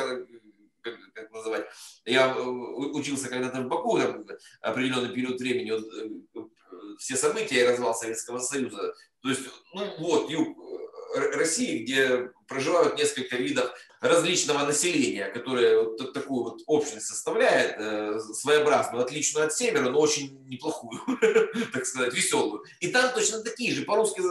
как, 0.80 0.97
как 1.12 1.30
называть. 1.30 1.66
Я 2.07 2.35
э, 2.35 2.41
учился 2.41 3.28
когда-то 3.28 3.61
в 3.61 3.68
Баку 3.68 3.99
там, 3.99 4.24
определенный 4.62 5.14
период 5.14 5.39
времени, 5.39 5.70
вот, 5.70 5.85
э, 5.85 6.97
все 6.99 7.16
события 7.16 7.68
развал 7.68 7.95
Советского 7.95 8.39
Союза. 8.39 8.95
То 9.20 9.28
есть, 9.28 9.43
ну 9.74 9.85
вот, 9.99 10.30
юг 10.30 10.57
э, 10.59 10.91
России, 11.15 11.83
где 11.83 12.31
проживают 12.49 12.97
несколько 12.97 13.37
видов 13.37 13.71
различного 14.01 14.67
населения, 14.67 15.27
которое 15.29 15.83
вот 15.83 16.13
такую 16.13 16.45
вот 16.45 16.61
общность 16.67 17.07
составляет, 17.07 17.77
э, 17.79 18.21
своеобразную, 18.35 19.05
отличную 19.05 19.47
от 19.47 19.55
севера, 19.55 19.89
но 19.91 20.01
очень 20.01 20.45
неплохую, 20.49 21.01
так 21.73 21.87
сказать, 21.87 22.15
веселую. 22.15 22.65
И 22.81 22.89
там 22.89 23.15
точно 23.15 23.43
такие 23.43 23.73
же, 23.73 23.83
по-русски 23.83 24.23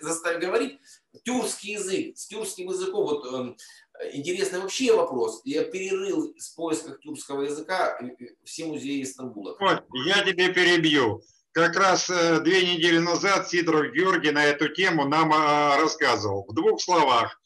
заставить 0.00 0.40
говорить, 0.40 0.78
тюркский 1.24 1.74
язык, 1.74 2.16
с 2.16 2.26
тюркским 2.26 2.68
языком, 2.68 3.04
вот 3.04 3.26
эм, 3.32 3.56
Интересный 4.12 4.60
вообще 4.60 4.94
вопрос. 4.94 5.40
Я 5.44 5.64
перерыл 5.64 6.32
в 6.32 6.56
поисках 6.56 7.00
тюркского 7.00 7.42
языка 7.42 7.98
все 8.44 8.66
музеи 8.66 9.02
Стамбула. 9.02 9.56
Вот, 9.58 9.84
я 10.06 10.22
тебе 10.24 10.52
перебью. 10.52 11.20
Как 11.58 11.74
раз 11.76 12.08
э, 12.08 12.38
две 12.38 12.72
недели 12.72 12.98
назад 12.98 13.48
Сидоров 13.48 13.92
Георгий 13.92 14.30
на 14.30 14.44
эту 14.44 14.68
тему 14.68 15.08
нам 15.08 15.32
э, 15.32 15.82
рассказывал. 15.82 16.46
В 16.46 16.54
двух 16.54 16.80
словах. 16.80 17.40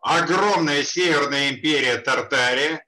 Огромная 0.00 0.84
северная 0.84 1.50
империя 1.50 1.98
Тартария, 1.98 2.84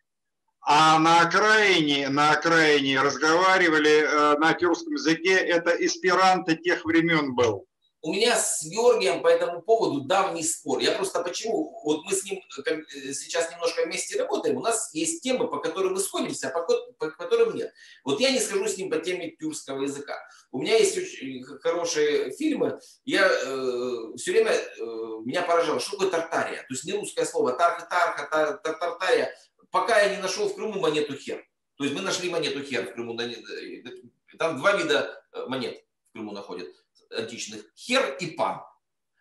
а 0.60 1.00
на 1.00 1.22
окраине, 1.22 2.08
на 2.08 2.30
окраине 2.30 3.00
разговаривали 3.00 4.04
э, 4.04 4.38
на 4.38 4.52
тюркском 4.54 4.92
языке, 4.92 5.34
это 5.34 5.70
эсперанто 5.72 6.54
тех 6.54 6.84
времен 6.84 7.34
был 7.34 7.66
у 8.04 8.12
меня 8.12 8.36
с 8.36 8.62
Георгием 8.62 9.22
по 9.22 9.28
этому 9.28 9.62
поводу 9.62 10.02
давний 10.02 10.44
спор. 10.44 10.78
Я 10.80 10.92
просто 10.92 11.22
почему, 11.22 11.80
вот 11.84 12.04
мы 12.04 12.12
с 12.12 12.22
ним 12.24 12.38
э, 12.66 13.12
сейчас 13.14 13.50
немножко 13.50 13.82
вместе 13.82 14.18
работаем, 14.18 14.58
у 14.58 14.60
нас 14.60 14.90
есть 14.92 15.22
темы, 15.22 15.48
по 15.48 15.58
которым 15.58 15.94
мы 15.94 16.00
сходимся, 16.00 16.50
а 16.50 16.62
по, 16.98 17.10
которым 17.10 17.54
нет. 17.54 17.72
Вот 18.04 18.20
я 18.20 18.30
не 18.30 18.40
скажу 18.40 18.68
с 18.68 18.76
ним 18.76 18.90
по 18.90 18.98
теме 18.98 19.30
тюркского 19.30 19.84
языка. 19.84 20.18
У 20.50 20.60
меня 20.60 20.76
есть 20.76 20.98
очень 20.98 21.42
хорошие 21.62 22.30
фильмы, 22.32 22.78
я 23.06 23.26
э, 23.26 24.16
все 24.16 24.32
время, 24.32 24.52
э, 24.52 24.82
меня 25.24 25.40
поражало, 25.40 25.80
что 25.80 25.92
такое 25.92 26.10
Тартария, 26.10 26.58
то 26.58 26.74
есть 26.74 26.84
не 26.84 26.92
русское 26.92 27.24
слово, 27.24 27.54
тарха, 27.54 27.86
тарха, 27.88 28.28
тар, 28.30 28.58
тар, 28.58 28.78
Тартария, 28.78 29.34
пока 29.70 29.98
я 30.02 30.14
не 30.14 30.20
нашел 30.20 30.50
в 30.50 30.54
Крыму 30.54 30.78
монету 30.78 31.16
хер. 31.16 31.42
То 31.76 31.84
есть 31.84 31.96
мы 31.96 32.02
нашли 32.02 32.28
монету 32.28 32.62
хер 32.62 32.84
в 32.84 32.92
Крыму, 32.92 33.18
Там 34.38 34.58
два 34.58 34.76
вида 34.76 35.24
э, 35.32 35.46
монет 35.46 35.82
в 36.10 36.12
Крыму 36.12 36.32
находят 36.32 36.68
античных. 37.14 37.62
Хер 37.76 38.16
и 38.20 38.26
пан. 38.26 38.62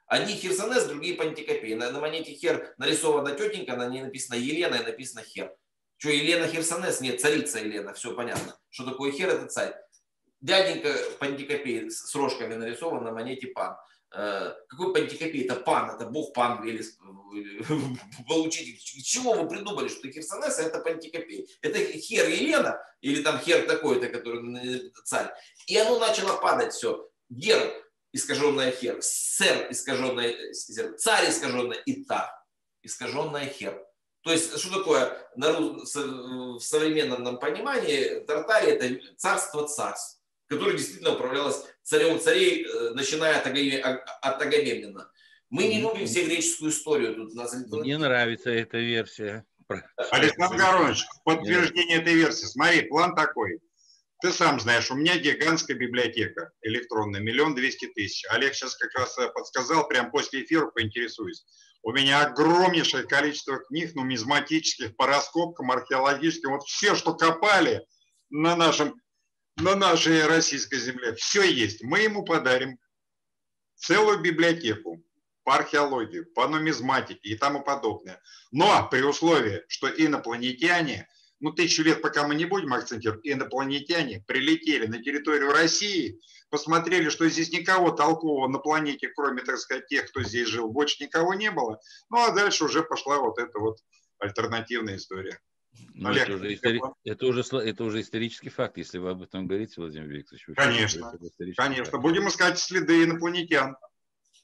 Одни 0.08 0.36
херсонес, 0.36 0.86
другие 0.86 1.16
пантикопеи. 1.16 1.74
На, 1.74 1.92
на 1.92 2.00
монете 2.00 2.34
хер 2.34 2.74
нарисована 2.78 3.34
тетенька, 3.34 3.76
на 3.76 3.88
ней 3.88 4.02
написано 4.02 4.36
Елена 4.36 4.76
и 4.76 4.86
написано 4.86 5.24
хер. 5.24 5.56
Что, 5.98 6.10
Елена 6.10 6.48
Херсонес? 6.48 7.00
Нет, 7.00 7.22
царица 7.22 7.60
Елена, 7.60 7.94
все 7.94 8.14
понятно. 8.14 8.58
Что 8.70 8.84
такое 8.84 9.12
хер, 9.12 9.30
это 9.30 9.48
царь. 9.48 9.74
Дяденька 10.42 10.94
пантикопей 11.20 11.90
с 11.90 12.14
рожками 12.14 12.56
нарисован 12.56 13.06
на 13.06 13.14
монете 13.14 13.48
пан. 13.48 13.78
Э, 14.14 14.54
какой 14.68 14.94
пантикопей? 14.94 15.46
Это 15.46 15.56
пан, 15.56 15.90
это 15.90 16.06
бог 16.06 16.34
пан 16.34 16.62
или 16.68 16.84
получить. 18.28 18.84
Чего 18.84 19.34
вы 19.34 19.48
придумали, 19.48 19.88
что 19.88 20.12
Херсонес 20.12 20.60
это 20.60 20.80
пантикопей? 20.80 21.50
Это 21.62 21.80
хер 21.80 22.28
Елена 22.28 22.82
или 23.00 23.24
там 23.24 23.40
хер 23.40 23.66
такой-то, 23.66 24.10
который 24.10 24.92
царь. 25.06 25.34
И 25.68 25.78
оно 25.78 26.00
начало 26.00 26.38
падать 26.42 26.74
все. 26.74 27.10
Гер 27.30 27.83
искаженная 28.14 28.72
хер, 28.72 29.00
сер 29.02 29.68
искаженная 29.70 30.34
царь 30.98 31.30
искаженная 31.30 31.78
и 31.80 32.06
та 32.06 32.32
искаженная 32.84 33.48
хер. 33.48 33.84
То 34.22 34.32
есть, 34.32 34.58
что 34.58 34.78
такое 34.78 35.18
в 35.36 36.60
современном 36.60 37.24
нам 37.24 37.40
понимании 37.40 38.24
Тартария 38.26 38.76
это 38.76 39.16
царство 39.18 39.68
царств, 39.68 40.22
которое 40.48 40.78
действительно 40.78 41.14
управлялось 41.14 41.66
царем 41.82 42.20
царей, 42.20 42.66
э, 42.66 42.92
начиная 42.92 43.40
от 43.40 44.42
Агамемнона. 44.42 45.12
Мы 45.50 45.68
не 45.68 45.82
любим 45.82 46.08
все 46.08 46.26
греческую 46.26 46.72
историю. 46.72 47.16
Тут 47.16 47.36
нас... 47.36 47.54
Мне 47.54 47.98
нравится 47.98 48.50
эта 48.50 48.78
версия. 48.78 49.46
Александр 50.12 50.58
Горович, 50.58 51.06
подтверждение 51.26 52.02
этой 52.02 52.16
версии. 52.16 52.46
Смотри, 52.46 52.84
план 52.84 53.16
такой. 53.16 53.60
Ты 54.24 54.32
сам 54.32 54.58
знаешь, 54.58 54.90
у 54.90 54.96
меня 54.96 55.18
гигантская 55.18 55.76
библиотека 55.76 56.54
электронная, 56.62 57.20
миллион 57.20 57.56
двести 57.56 57.88
тысяч. 57.88 58.24
Олег 58.30 58.54
сейчас 58.54 58.74
как 58.78 58.98
раз 58.98 59.18
э, 59.18 59.28
подсказал, 59.28 59.86
прям 59.86 60.12
после 60.12 60.46
эфира 60.46 60.68
поинтересуюсь. 60.68 61.44
У 61.82 61.92
меня 61.92 62.22
огромнейшее 62.22 63.04
количество 63.04 63.58
книг 63.58 63.94
нумизматических, 63.96 64.96
по 64.96 65.08
раскопкам, 65.08 65.72
археологическим. 65.72 66.52
Вот 66.52 66.64
все, 66.64 66.96
что 66.96 67.16
копали 67.16 67.86
на, 68.30 68.56
нашем, 68.56 68.96
на 69.58 69.76
нашей 69.76 70.26
российской 70.26 70.80
земле, 70.80 71.16
все 71.16 71.44
есть. 71.44 71.84
Мы 71.84 72.00
ему 72.00 72.24
подарим 72.24 72.80
целую 73.76 74.22
библиотеку 74.22 75.04
по 75.44 75.56
археологии, 75.56 76.22
по 76.22 76.48
нумизматике 76.48 77.28
и 77.28 77.36
тому 77.36 77.62
подобное. 77.62 78.22
Но 78.54 78.88
при 78.90 79.02
условии, 79.02 79.64
что 79.68 79.90
инопланетяне– 79.90 81.10
ну, 81.44 81.52
тысячу 81.52 81.84
лет, 81.84 82.02
пока 82.02 82.26
мы 82.26 82.36
не 82.36 82.46
будем 82.46 82.74
акцентировать, 82.74 83.20
инопланетяне 83.26 84.24
прилетели 84.26 84.86
на 84.88 85.04
территорию 85.04 85.52
России, 85.52 86.22
посмотрели, 86.50 87.10
что 87.10 87.28
здесь 87.28 87.52
никого 87.52 87.92
толкового 87.92 88.48
на 88.48 88.60
планете, 88.60 89.10
кроме, 89.10 89.42
так 89.42 89.58
сказать, 89.58 89.88
тех, 89.88 90.08
кто 90.10 90.24
здесь 90.24 90.48
жил, 90.48 90.70
больше 90.70 91.04
никого 91.04 91.34
не 91.34 91.52
было. 91.52 91.82
Ну, 92.10 92.24
а 92.24 92.32
дальше 92.32 92.64
уже 92.64 92.82
пошла 92.82 93.20
вот 93.20 93.40
эта 93.40 93.60
вот 93.60 93.80
альтернативная 94.20 94.96
история. 94.96 95.38
Ну, 95.96 96.10
Олег, 96.10 96.30
это, 96.30 96.36
уже 96.36 96.54
истори... 96.54 96.82
это, 97.04 97.26
уже, 97.26 97.42
это 97.42 97.84
уже 97.84 98.00
исторический 98.00 98.50
факт, 98.50 98.78
если 98.78 98.98
вы 99.00 99.10
об 99.10 99.22
этом 99.22 99.46
говорите, 99.46 99.74
Владимир 99.78 100.08
Викторович. 100.08 100.46
Конечно, 100.56 101.12
конечно. 101.58 101.92
Факт. 101.92 102.02
Будем 102.02 102.30
искать 102.30 102.58
следы 102.58 103.04
инопланетян. 103.04 103.76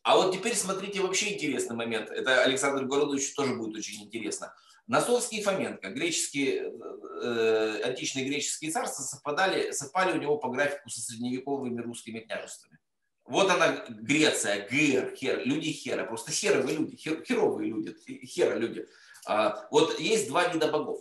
А 0.04 0.18
вот 0.18 0.34
теперь 0.34 0.56
смотрите 0.56 1.00
вообще 1.00 1.34
интересный 1.36 1.78
момент. 1.78 2.10
Это 2.10 2.44
Александр 2.44 2.84
Городович 2.84 3.34
тоже 3.36 3.56
будет 3.56 3.78
очень 3.78 4.04
интересно. 4.04 4.54
Насовский 4.90 5.38
и 5.38 5.44
Фоменко, 5.44 5.92
греческие, 5.92 6.74
э, 7.22 7.82
античные 7.84 8.26
греческие 8.26 8.72
царства 8.72 9.04
совпадали, 9.04 9.70
совпали 9.70 10.18
у 10.18 10.20
него 10.20 10.38
по 10.38 10.50
графику 10.50 10.90
со 10.90 11.00
средневековыми 11.00 11.80
русскими 11.80 12.22
княжествами. 12.22 12.80
Вот 13.24 13.52
она 13.52 13.86
Греция, 13.88 14.68
Гер, 14.68 15.16
Хер, 15.16 15.46
люди 15.46 15.72
Хера, 15.72 16.06
просто 16.06 16.32
херовые 16.32 16.76
люди, 16.76 16.98
хер, 16.98 17.24
херовые 17.24 17.70
люди, 17.70 17.96
хера 18.26 18.56
люди. 18.56 18.88
А, 19.28 19.68
вот 19.70 20.00
есть 20.00 20.28
два 20.28 20.48
вида 20.48 20.70
богов. 20.70 21.00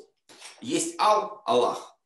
Есть 0.60 1.00
Ал, 1.00 1.40
Аллах, 1.46 1.98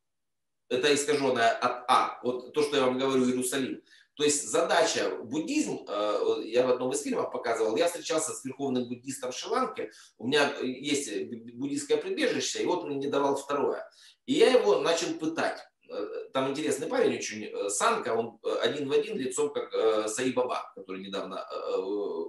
это 0.69 0.95
искаженное 0.95 1.51
от 1.51 1.83
А, 1.89 2.21
вот 2.23 2.53
то, 2.53 2.63
что 2.63 2.77
я 2.77 2.85
вам 2.85 2.97
говорю, 2.97 3.25
Иерусалим. 3.25 3.81
То 4.15 4.23
есть 4.23 4.47
задача 4.47 5.09
буддизм, 5.23 5.85
э, 5.87 6.41
я 6.45 6.67
в 6.67 6.71
одном 6.71 6.91
из 6.91 7.01
фильмов 7.01 7.31
показывал, 7.31 7.75
я 7.75 7.87
встречался 7.87 8.31
с 8.31 8.45
верховным 8.45 8.87
буддистом 8.87 9.31
Шри-Ланки, 9.31 9.91
у 10.19 10.27
меня 10.27 10.53
есть 10.59 11.09
буддийское 11.55 11.97
прибежище, 11.97 12.61
и 12.61 12.65
вот 12.65 12.83
он 12.83 12.97
мне 12.97 13.09
давал 13.09 13.35
второе. 13.35 13.89
И 14.27 14.33
я 14.33 14.51
его 14.51 14.79
начал 14.79 15.11
пытать. 15.15 15.59
Э, 15.89 16.05
там 16.31 16.51
интересный 16.51 16.87
парень 16.87 17.17
очень, 17.17 17.45
э, 17.45 17.69
Санка, 17.69 18.13
он 18.13 18.39
один 18.61 18.87
в 18.87 18.91
один 18.91 19.17
лицом 19.17 19.51
как 19.51 19.71
Саи 20.09 20.31
Баба, 20.31 20.71
который 20.75 21.01
недавно 21.01 21.43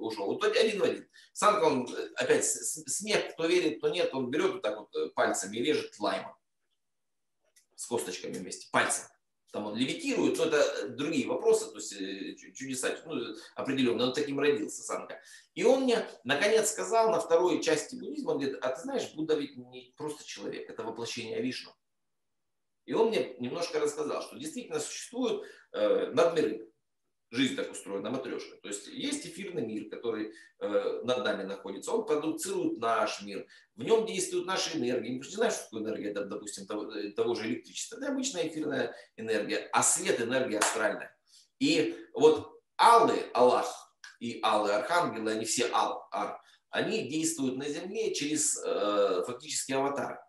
ушел. 0.00 0.26
Вот 0.26 0.42
один 0.42 0.80
в 0.80 0.84
один. 0.84 1.06
Санка, 1.34 1.64
он 1.64 1.86
опять 2.16 2.46
смех, 2.46 3.34
кто 3.34 3.46
верит, 3.46 3.78
кто 3.78 3.90
нет, 3.90 4.14
он 4.14 4.30
берет 4.30 4.52
вот 4.52 4.62
так 4.62 4.78
вот 4.78 5.14
пальцами 5.14 5.58
и 5.58 5.62
режет 5.62 5.98
лаймом 6.00 6.34
с 7.76 7.86
косточками 7.86 8.32
вместе, 8.32 8.68
пальцем 8.72 9.04
там 9.54 9.66
он 9.66 9.76
левитирует, 9.76 10.36
но 10.36 10.46
это 10.46 10.88
другие 10.88 11.28
вопросы, 11.28 11.70
то 11.70 11.76
есть 11.76 11.92
э, 11.92 12.34
чудеса, 12.54 12.98
ну, 13.06 13.36
определенно, 13.54 14.08
он 14.08 14.12
таким 14.12 14.40
родился, 14.40 14.82
Санка. 14.82 15.22
И 15.54 15.62
он 15.62 15.84
мне, 15.84 16.04
наконец, 16.24 16.72
сказал 16.72 17.12
на 17.12 17.20
второй 17.20 17.62
части 17.62 17.94
буддизма, 17.94 18.32
он 18.32 18.38
говорит, 18.40 18.58
а 18.60 18.70
ты 18.70 18.82
знаешь, 18.82 19.14
Будда 19.14 19.36
ведь 19.36 19.56
не 19.56 19.94
просто 19.96 20.26
человек, 20.26 20.68
это 20.68 20.82
воплощение 20.82 21.40
Вишну. 21.40 21.70
И 22.84 22.94
он 22.94 23.10
мне 23.10 23.36
немножко 23.38 23.78
рассказал, 23.78 24.22
что 24.22 24.36
действительно 24.36 24.80
существуют 24.80 25.44
э, 25.70 26.10
надмиры, 26.10 26.68
жизнь 27.34 27.56
так 27.56 27.70
устроена, 27.70 28.10
матрешка. 28.10 28.56
То 28.56 28.68
есть 28.68 28.86
есть 28.86 29.26
эфирный 29.26 29.66
мир, 29.66 29.88
который 29.90 30.32
э, 30.60 31.00
над 31.04 31.24
нами 31.24 31.42
находится, 31.42 31.92
он 31.92 32.06
продуцирует 32.06 32.78
наш 32.78 33.22
мир, 33.22 33.46
в 33.76 33.82
нем 33.82 34.06
действуют 34.06 34.46
наши 34.46 34.76
энергии. 34.78 35.10
Мы 35.10 35.18
не 35.18 35.22
знаем, 35.22 35.52
что 35.52 35.64
такое 35.64 35.82
энергия, 35.82 36.12
допустим, 36.12 36.66
того, 36.66 36.92
э, 36.92 37.10
того 37.10 37.34
же 37.34 37.46
электричества. 37.46 37.96
Это 37.96 38.08
обычная 38.08 38.46
эфирная 38.48 38.94
энергия, 39.16 39.68
а 39.72 39.82
свет– 39.82 40.20
энергия 40.22 40.58
астральная. 40.58 41.14
И 41.58 41.96
вот 42.14 42.60
Аллы, 42.76 43.18
Аллах 43.32 43.96
и 44.20 44.40
Аллы 44.42 44.72
Архангелы, 44.72 45.32
они 45.32 45.44
все 45.44 45.68
Ал, 45.72 46.08
Ар, 46.12 46.40
они 46.70 47.08
действуют 47.08 47.56
на 47.56 47.68
Земле 47.68 48.14
через 48.14 48.60
э, 48.64 49.22
фактически 49.26 49.72
аватар. 49.72 50.20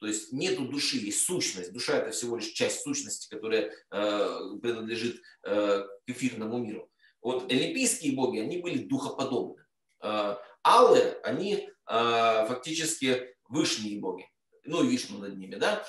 То 0.00 0.06
есть 0.06 0.32
нету 0.32 0.66
души, 0.66 0.98
есть 0.98 1.24
сущность. 1.24 1.72
Душа 1.72 1.96
это 1.96 2.10
всего 2.10 2.36
лишь 2.36 2.48
часть 2.48 2.82
сущности, 2.82 3.28
которая 3.28 3.70
э, 3.90 4.40
принадлежит 4.60 5.22
э, 5.44 5.82
к 5.82 6.10
эфирному 6.10 6.58
миру. 6.58 6.90
Вот 7.22 7.50
олимпийские 7.50 8.12
боги, 8.12 8.38
они 8.38 8.58
были 8.58 8.78
духоподобны. 8.78 9.64
Э, 10.02 10.36
аллы, 10.62 11.18
они 11.22 11.54
э, 11.54 11.68
фактически 11.86 13.34
высшие 13.48 13.98
боги. 14.00 14.28
Ну 14.64 14.82
и 14.84 14.88
Вишну 14.88 15.18
над 15.18 15.36
ними, 15.38 15.56
да. 15.56 15.84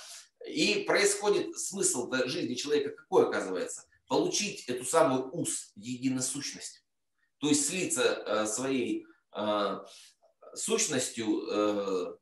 И 0.47 0.83
происходит 0.85 1.57
смысл 1.57 2.11
жизни 2.27 2.53
человека 2.53 2.91
какой 2.91 3.27
оказывается? 3.27 3.83
Получить 4.07 4.65
эту 4.69 4.85
самую 4.85 5.29
ус, 5.33 5.71
единосущность. 5.75 6.83
То 7.39 7.49
есть 7.49 7.67
слиться 7.67 8.03
э, 8.03 8.45
своей 8.45 9.05
э, 9.35 9.79
сущностью 10.53 11.41
э, 11.49 12.15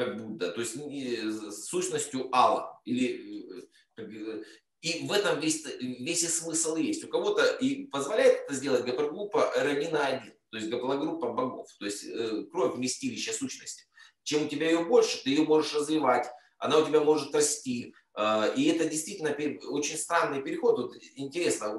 как 0.00 0.16
Будда, 0.16 0.50
то 0.50 0.60
есть 0.60 0.76
с 0.76 1.68
сущностью 1.68 2.34
Алла. 2.34 2.80
Или, 2.86 3.68
э, 3.98 4.42
и 4.80 5.06
в 5.06 5.12
этом 5.12 5.38
весь, 5.40 5.62
весь 5.78 6.22
и 6.22 6.26
смысл 6.26 6.76
есть. 6.76 7.04
У 7.04 7.08
кого-то 7.08 7.44
и 7.56 7.84
позволяет 7.86 8.44
это 8.44 8.54
сделать 8.54 8.86
гаплогруппа 8.86 9.52
R1-1, 9.58 10.20
то 10.50 10.56
есть 10.56 10.70
гаплогруппа 10.70 11.32
богов, 11.34 11.68
то 11.78 11.84
есть 11.84 12.04
э, 12.04 12.44
кровь 12.50 12.76
вместилища 12.76 13.34
сущности. 13.34 13.84
Чем 14.22 14.46
у 14.46 14.48
тебя 14.48 14.70
ее 14.70 14.84
больше, 14.84 15.22
ты 15.22 15.30
ее 15.30 15.42
можешь 15.42 15.74
развивать, 15.74 16.26
она 16.56 16.78
у 16.78 16.86
тебя 16.86 17.00
может 17.00 17.34
расти. 17.34 17.94
Э, 18.16 18.54
и 18.56 18.64
это 18.70 18.88
действительно 18.88 19.36
очень 19.68 19.98
странный 19.98 20.42
переход. 20.42 20.78
Вот 20.78 20.96
интересно, 21.14 21.78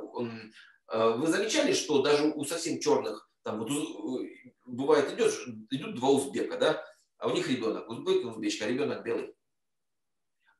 вы 0.94 1.28
замечали, 1.28 1.74
что 1.74 2.04
даже 2.04 2.32
у 2.36 2.44
совсем 2.46 2.80
черных, 2.80 3.32
там 3.44 3.60
вот 3.60 3.72
бывает 4.66 5.12
идешь, 5.14 5.48
идут 5.72 5.96
два 5.96 6.10
узбека, 6.10 6.58
да, 6.58 6.86
а 7.22 7.28
у 7.28 7.34
них 7.34 7.48
ребенок 7.48 7.88
узбек 7.88 8.24
и 8.24 8.26
узбечка, 8.26 8.66
а 8.66 8.68
ребенок 8.68 9.04
белый. 9.04 9.34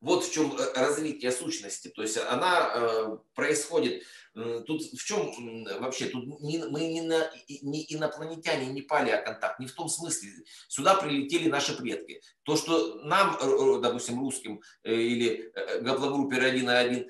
Вот 0.00 0.24
в 0.24 0.32
чем 0.32 0.56
э, 0.56 0.72
развитие 0.74 1.30
сущности. 1.30 1.88
То 1.88 2.02
есть 2.02 2.16
она 2.16 2.72
э, 2.74 3.16
происходит. 3.34 4.02
Тут 4.34 4.82
в 4.82 5.04
чем 5.04 5.30
вообще? 5.78 6.06
Тут 6.06 6.24
мы 6.40 6.86
не, 6.86 7.02
на, 7.02 7.30
не 7.48 7.84
инопланетяне, 7.88 8.66
не 8.66 8.80
палеоконтакт. 8.80 9.60
Не 9.60 9.66
в 9.66 9.74
том 9.74 9.88
смысле. 9.88 10.30
Сюда 10.68 10.94
прилетели 10.94 11.50
наши 11.50 11.76
предки. 11.76 12.22
То, 12.42 12.56
что 12.56 13.02
нам, 13.04 13.36
э, 13.40 13.80
допустим, 13.80 14.18
русским 14.18 14.60
или 14.84 15.52
гаплогруппе 15.82 16.36
1 16.36 16.64
на 16.64 16.78
1 16.78 17.06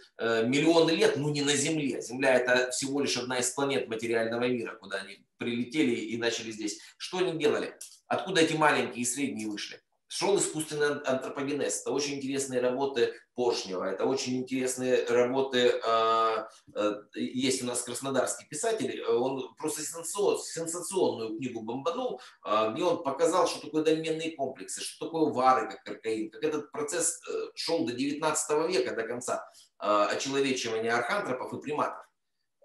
миллионы 0.50 0.90
лет, 0.90 1.16
ну 1.16 1.30
не 1.30 1.42
на 1.42 1.54
Земле. 1.54 2.02
Земля 2.02 2.34
это 2.34 2.70
всего 2.72 3.00
лишь 3.00 3.16
одна 3.16 3.38
из 3.38 3.50
планет 3.50 3.88
материального 3.88 4.48
мира, 4.48 4.76
куда 4.76 4.98
они 4.98 5.24
прилетели 5.38 5.94
и 5.94 6.16
начали 6.18 6.50
здесь. 6.50 6.80
Что 6.98 7.18
они 7.18 7.38
делали? 7.38 7.74
Откуда 8.12 8.42
эти 8.42 8.52
маленькие 8.52 9.02
и 9.02 9.06
средние 9.06 9.48
вышли? 9.48 9.80
шел 10.06 10.36
искусственный 10.36 11.00
антропогенез. 11.00 11.80
Это 11.80 11.90
очень 11.90 12.16
интересные 12.16 12.60
работы 12.60 13.14
Поршнева, 13.34 13.84
это 13.84 14.04
очень 14.04 14.36
интересные 14.36 15.06
работы, 15.06 15.80
а, 15.86 16.50
э, 16.74 16.94
есть 17.14 17.62
у 17.62 17.66
нас 17.66 17.80
краснодарский 17.80 18.46
писатель, 18.46 19.02
он 19.04 19.54
просто 19.54 19.80
сенсационную 19.82 21.38
книгу 21.38 21.62
бомбанул, 21.62 22.20
а, 22.42 22.72
где 22.72 22.82
он 22.82 23.02
показал, 23.02 23.48
что 23.48 23.62
такое 23.62 23.84
дольменные 23.84 24.36
комплексы, 24.36 24.82
что 24.82 25.06
такое 25.06 25.32
вары, 25.32 25.70
как 25.70 25.82
каркаин, 25.82 26.30
как 26.30 26.44
этот 26.44 26.70
процесс 26.72 27.18
э, 27.26 27.32
шел 27.54 27.86
до 27.86 27.94
19 27.94 28.68
века, 28.68 28.94
до 28.94 29.04
конца 29.04 29.50
а, 29.78 30.08
очеловечивания 30.08 30.94
архантропов 30.94 31.54
и 31.54 31.62
приматов. 31.62 32.04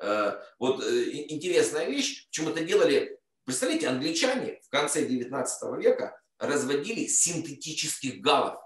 Э, 0.01 0.33
вот 0.59 0.83
интересная 0.83 1.85
вещь, 1.85 2.27
почему 2.27 2.49
это 2.49 2.65
делали, 2.65 3.16
представляете, 3.47 3.87
англичане 3.87 4.59
в 4.61 4.69
конце 4.69 5.05
19 5.05 5.79
века 5.79 6.19
разводили 6.37 7.07
синтетических 7.07 8.19
галов. 8.19 8.59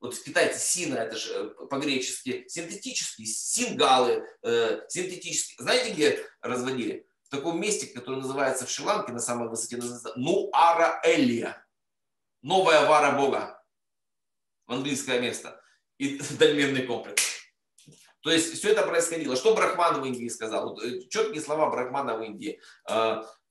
Вот 0.00 0.18
китайцы 0.18 0.58
сина, 0.58 0.94
это 0.94 1.16
же 1.16 1.32
э, 1.34 1.66
по-гречески 1.66 2.46
синтетические, 2.48 3.26
сингалы, 3.26 4.26
э, 4.42 4.80
синтетические. 4.88 5.62
Знаете, 5.62 5.92
где 5.92 6.26
разводили? 6.40 7.06
В 7.24 7.28
таком 7.28 7.60
месте, 7.60 7.88
которое 7.88 8.22
называется 8.22 8.66
в 8.66 8.70
Шри-Ланке, 8.70 9.12
на 9.12 9.18
самой 9.18 9.48
высоте, 9.48 9.76
называется 9.76 10.12
Нуара 10.16 11.00
Элия. 11.04 11.62
Новая 12.40 12.86
вара 12.86 13.18
Бога. 13.18 13.62
В 14.66 14.72
английское 14.72 15.20
место. 15.20 15.60
И 15.98 16.18
дольменный 16.38 16.86
комплекс. 16.86 17.22
То 18.22 18.30
есть 18.30 18.54
все 18.54 18.70
это 18.70 18.82
происходило. 18.82 19.36
Что 19.36 19.54
Брахман 19.54 20.00
в 20.00 20.04
Индии 20.06 20.28
сказал? 20.28 20.70
Вот, 20.70 20.82
э, 20.82 21.06
четкие 21.08 21.42
слова 21.42 21.70
Брахмана 21.70 22.16
в 22.16 22.22
Индии. 22.22 22.60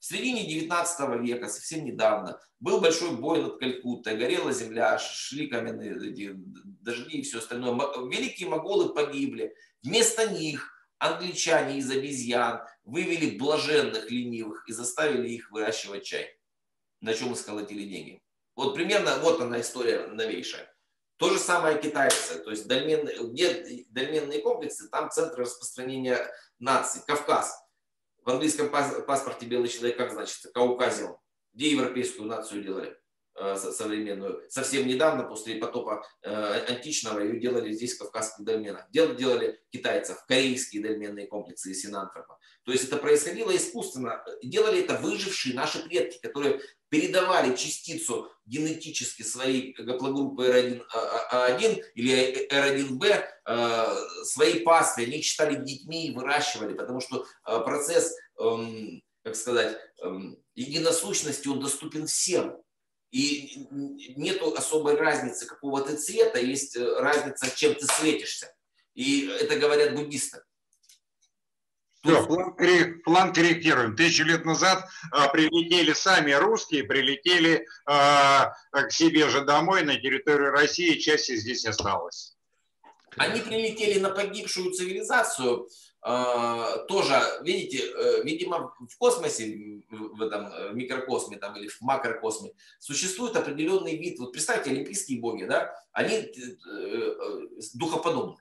В 0.05 0.07
середине 0.07 0.45
19 0.45 1.19
века, 1.23 1.49
совсем 1.49 1.83
недавно, 1.83 2.39
был 2.59 2.79
большой 2.79 3.17
бой 3.17 3.41
над 3.41 3.57
Калькуттой, 3.57 4.15
горела 4.15 4.53
земля, 4.53 4.99
шли 4.99 5.47
каменные 5.47 5.95
дожди 5.95 7.17
и 7.17 7.23
все 7.23 7.39
остальное. 7.39 7.73
Великие 8.07 8.47
моголы 8.47 8.93
погибли. 8.93 9.55
Вместо 9.81 10.29
них 10.29 10.71
англичане 10.99 11.79
из 11.79 11.89
обезьян 11.89 12.61
вывели 12.83 13.35
блаженных 13.35 14.11
ленивых 14.11 14.69
и 14.69 14.73
заставили 14.73 15.27
их 15.27 15.49
выращивать 15.49 16.03
чай. 16.03 16.37
На 17.01 17.15
чем 17.15 17.29
мы 17.29 17.35
сколотили 17.35 17.85
деньги. 17.85 18.21
Вот 18.55 18.75
примерно 18.75 19.17
вот 19.23 19.41
она 19.41 19.59
история 19.59 20.05
новейшая. 20.05 20.71
То 21.17 21.31
же 21.31 21.39
самое 21.39 21.81
китайцы, 21.81 22.37
то 22.43 22.51
есть 22.51 22.67
дольменные, 22.67 23.17
где 23.23 23.85
дольменные 23.89 24.43
комплексы, 24.43 24.87
там 24.87 25.09
центр 25.09 25.39
распространения 25.39 26.19
наций, 26.59 27.01
Кавказ– 27.07 27.59
в 28.26 28.30
английском 28.32 28.69
паспорте 28.69 29.45
белый 29.45 29.69
человек 29.69 29.97
как 29.97 30.11
значится? 30.11 30.51
Кауказион. 30.51 31.15
Где 31.53 31.71
европейскую 31.71 32.28
нацию 32.28 32.63
делали? 32.63 32.97
Э, 33.38 33.57
современную. 33.57 34.41
Совсем 34.47 34.88
недавно, 34.88 35.23
после 35.23 35.55
потопа 35.55 36.07
э, 36.21 36.65
античного, 36.69 37.19
ее 37.19 37.38
делали 37.38 37.73
здесь, 37.73 37.95
в 37.95 37.97
Кавказских 37.97 38.45
дольменах. 38.45 38.89
Делали, 38.91 39.59
китайцев, 39.71 40.23
корейские 40.25 40.81
дольменные 40.81 41.27
комплексы 41.27 41.71
и 41.71 41.73
синантропа. 41.73 42.38
То 42.63 42.71
есть 42.71 42.86
это 42.86 42.95
происходило 42.95 43.53
искусственно. 43.53 44.23
Делали 44.41 44.83
это 44.83 44.95
выжившие 44.95 45.53
наши 45.53 45.83
предки, 45.83 46.17
которые 46.25 46.61
передавали 46.88 47.53
частицу 47.57 48.31
генетически 48.45 49.23
своей 49.23 49.73
гаплогруппы 49.73 50.45
R1, 50.45 50.77
A1 50.77 50.86
а, 50.93 51.38
а, 51.49 51.59
или 51.95 52.47
R1B 52.47 53.25
э, 53.47 53.86
своей 54.23 54.61
пастве, 54.61 55.07
они 55.07 55.21
считали 55.21 55.61
детьми 55.61 56.07
и 56.07 56.15
выращивали, 56.15 56.73
потому 56.73 57.01
что 57.01 57.25
процесс, 57.43 58.15
эм, 58.39 59.03
как 59.23 59.36
сказать, 59.36 59.77
эм, 60.01 60.38
единосущности, 60.53 61.49
он 61.49 61.59
доступен 61.59 62.07
всем. 62.07 62.61
И 63.16 63.66
нет 64.18 64.41
особой 64.41 64.97
разницы, 64.97 65.45
какого 65.45 65.80
ты 65.80 65.95
цвета, 65.95 66.38
есть 66.38 66.76
э, 66.76 66.99
разница, 66.99 67.49
чем 67.55 67.74
ты 67.74 67.86
светишься. 67.86 68.53
И 68.93 69.28
это 69.28 69.55
говорят 69.57 69.95
буддисты. 69.95 70.41
Все, 72.03 72.28
план, 72.28 72.57
план 73.05 73.32
корректируем. 73.32 73.95
Тысячу 73.95 74.26
лет 74.26 74.43
назад 74.43 74.86
а, 75.11 75.30
прилетели 75.30 75.93
сами 75.93 76.34
русские, 76.34 76.84
прилетели 76.84 77.66
а, 77.86 78.51
к 78.74 78.91
себе 78.91 79.30
же 79.30 79.45
домой 79.45 79.84
на 79.84 79.95
территорию 79.95 80.51
России, 80.51 80.99
часть 80.99 81.34
здесь 81.34 81.66
осталась. 81.66 82.36
Они 83.16 83.39
прилетели 83.39 83.97
на 83.97 84.09
погибшую 84.09 84.74
цивилизацию, 84.74 85.70
тоже, 86.87 87.19
видите, 87.41 87.79
э, 87.79 88.21
видимо, 88.23 88.75
в 88.79 88.95
космосе, 88.99 89.81
в 89.89 90.21
этом 90.21 90.45
э, 90.53 90.71
микрокосме 90.73 91.37
там, 91.37 91.55
или 91.55 91.67
в 91.67 91.81
макрокосме, 91.81 92.53
существует 92.77 93.35
определенный 93.35 93.97
вид. 93.97 94.19
Вот 94.19 94.31
представьте, 94.31 94.69
олимпийские 94.69 95.19
боги, 95.19 95.45
да, 95.45 95.73
они 95.93 96.17
э, 96.17 97.15
духоподобны. 97.73 98.37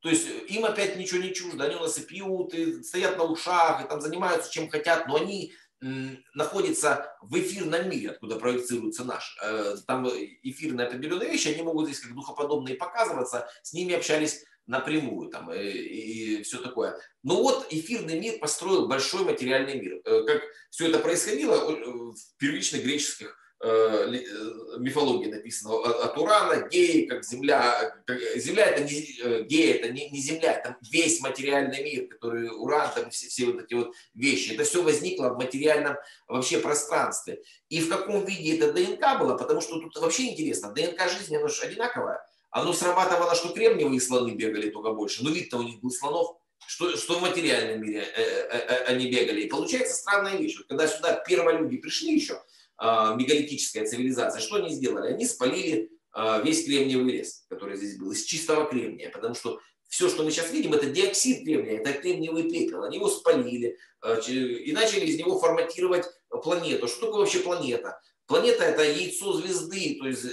То 0.00 0.10
есть 0.10 0.28
им 0.48 0.66
опять 0.66 0.96
ничего 0.96 1.22
не 1.22 1.32
чуждо, 1.32 1.64
они 1.64 1.76
у 1.76 1.80
нас 1.80 1.96
и 1.96 2.02
пьют, 2.02 2.52
и 2.52 2.82
стоят 2.82 3.16
на 3.16 3.24
ушах, 3.24 3.82
и 3.82 3.88
там 3.88 4.02
занимаются 4.02 4.52
чем 4.52 4.68
хотят, 4.68 5.08
но 5.08 5.16
они 5.16 5.54
находятся 5.80 7.16
в 7.20 7.38
эфирном 7.38 7.88
мире, 7.88 8.10
откуда 8.10 8.36
проецируется 8.36 9.04
наш. 9.04 9.36
Э, 9.42 9.76
там 9.86 10.08
эфирные 10.08 10.86
определенные 10.86 11.30
вещи, 11.30 11.48
они 11.48 11.62
могут 11.62 11.86
здесь 11.86 12.00
как 12.00 12.14
духоподобные 12.14 12.76
показываться, 12.76 13.48
с 13.62 13.72
ними 13.72 13.94
общались 13.94 14.44
напрямую 14.66 15.30
там, 15.30 15.52
и, 15.52 15.60
и 15.60 16.42
все 16.42 16.58
такое. 16.60 16.98
Но 17.22 17.42
вот 17.42 17.66
эфирный 17.70 18.18
мир 18.18 18.38
построил 18.38 18.88
большой 18.88 19.24
материальный 19.24 19.80
мир. 19.80 20.00
Э, 20.04 20.24
как 20.24 20.42
все 20.70 20.88
это 20.88 20.98
происходило 20.98 21.56
в 21.56 22.14
первичных 22.38 22.82
греческих 22.82 23.36
Э, 23.36 23.36
э, 23.36 23.47
мифологии 23.60 25.30
написано 25.30 25.74
от 25.80 26.16
Урана, 26.16 26.68
геи, 26.68 27.06
как 27.06 27.24
земля. 27.24 27.96
Земля 28.36 28.66
это 28.66 28.84
не 28.84 29.20
э, 29.20 29.42
геи, 29.42 29.72
это 29.72 29.88
не, 29.90 30.08
не 30.10 30.20
земля, 30.20 30.52
это 30.54 30.76
весь 30.90 31.20
материальный 31.20 31.82
мир, 31.82 32.06
который 32.06 32.48
Уран, 32.50 32.90
там 32.94 33.10
все, 33.10 33.26
все 33.26 33.46
вот 33.46 33.64
эти 33.64 33.74
вот 33.74 33.94
вещи. 34.14 34.52
Это 34.52 34.62
все 34.62 34.82
возникло 34.82 35.30
в 35.30 35.38
материальном 35.38 35.96
вообще 36.28 36.58
пространстве. 36.58 37.42
И 37.68 37.80
в 37.80 37.88
каком 37.88 38.24
виде 38.24 38.56
это 38.56 38.72
ДНК 38.72 39.18
было, 39.18 39.36
потому 39.36 39.60
что 39.60 39.80
тут 39.80 39.96
вообще 39.96 40.28
интересно, 40.28 40.72
ДНК 40.72 41.10
жизни, 41.10 41.36
оно 41.36 41.48
же 41.48 41.62
одинаковое. 41.62 42.24
Оно 42.50 42.72
срабатывало, 42.72 43.34
что 43.34 43.52
кремниевые 43.52 44.00
слоны 44.00 44.30
бегали 44.30 44.70
только 44.70 44.92
больше, 44.92 45.24
но 45.24 45.30
вид-то 45.30 45.58
у 45.58 45.62
них 45.62 45.80
был 45.80 45.90
слонов 45.90 46.36
что, 46.66 46.96
что 46.96 47.18
в 47.18 47.22
материальном 47.22 47.82
мире 47.82 48.02
э, 48.02 48.22
э, 48.22 48.58
э, 48.58 48.84
они 48.84 49.10
бегали. 49.10 49.42
И 49.42 49.48
получается 49.48 49.94
странная 49.94 50.36
вещь. 50.36 50.58
Вот 50.58 50.66
когда 50.66 50.86
сюда 50.86 51.14
первые 51.26 51.58
люди 51.58 51.78
пришли 51.78 52.14
еще, 52.14 52.42
мегалитическая 52.80 53.86
цивилизация, 53.86 54.40
что 54.40 54.56
они 54.56 54.70
сделали? 54.70 55.12
Они 55.12 55.26
спалили 55.26 55.90
а, 56.12 56.40
весь 56.40 56.64
кремниевый 56.64 57.12
лес, 57.12 57.44
который 57.48 57.76
здесь 57.76 57.96
был, 57.96 58.10
из 58.10 58.24
чистого 58.24 58.64
кремния, 58.64 59.10
потому 59.10 59.34
что 59.34 59.60
все, 59.88 60.08
что 60.08 60.22
мы 60.22 60.30
сейчас 60.30 60.50
видим, 60.50 60.74
это 60.74 60.86
диоксид 60.86 61.44
кремния, 61.44 61.80
это 61.80 61.92
кремниевый 61.92 62.50
пепел. 62.50 62.82
Они 62.82 62.96
его 62.96 63.08
спалили 63.08 63.78
а, 64.00 64.16
и 64.16 64.72
начали 64.72 65.06
из 65.06 65.16
него 65.18 65.38
форматировать 65.38 66.06
планету. 66.28 66.88
Что 66.88 67.06
такое 67.06 67.20
вообще 67.20 67.40
планета? 67.40 68.00
Планета– 68.26 68.64
это 68.66 68.82
яйцо 68.82 69.32
звезды, 69.34 69.96
то 69.98 70.06
есть 70.06 70.26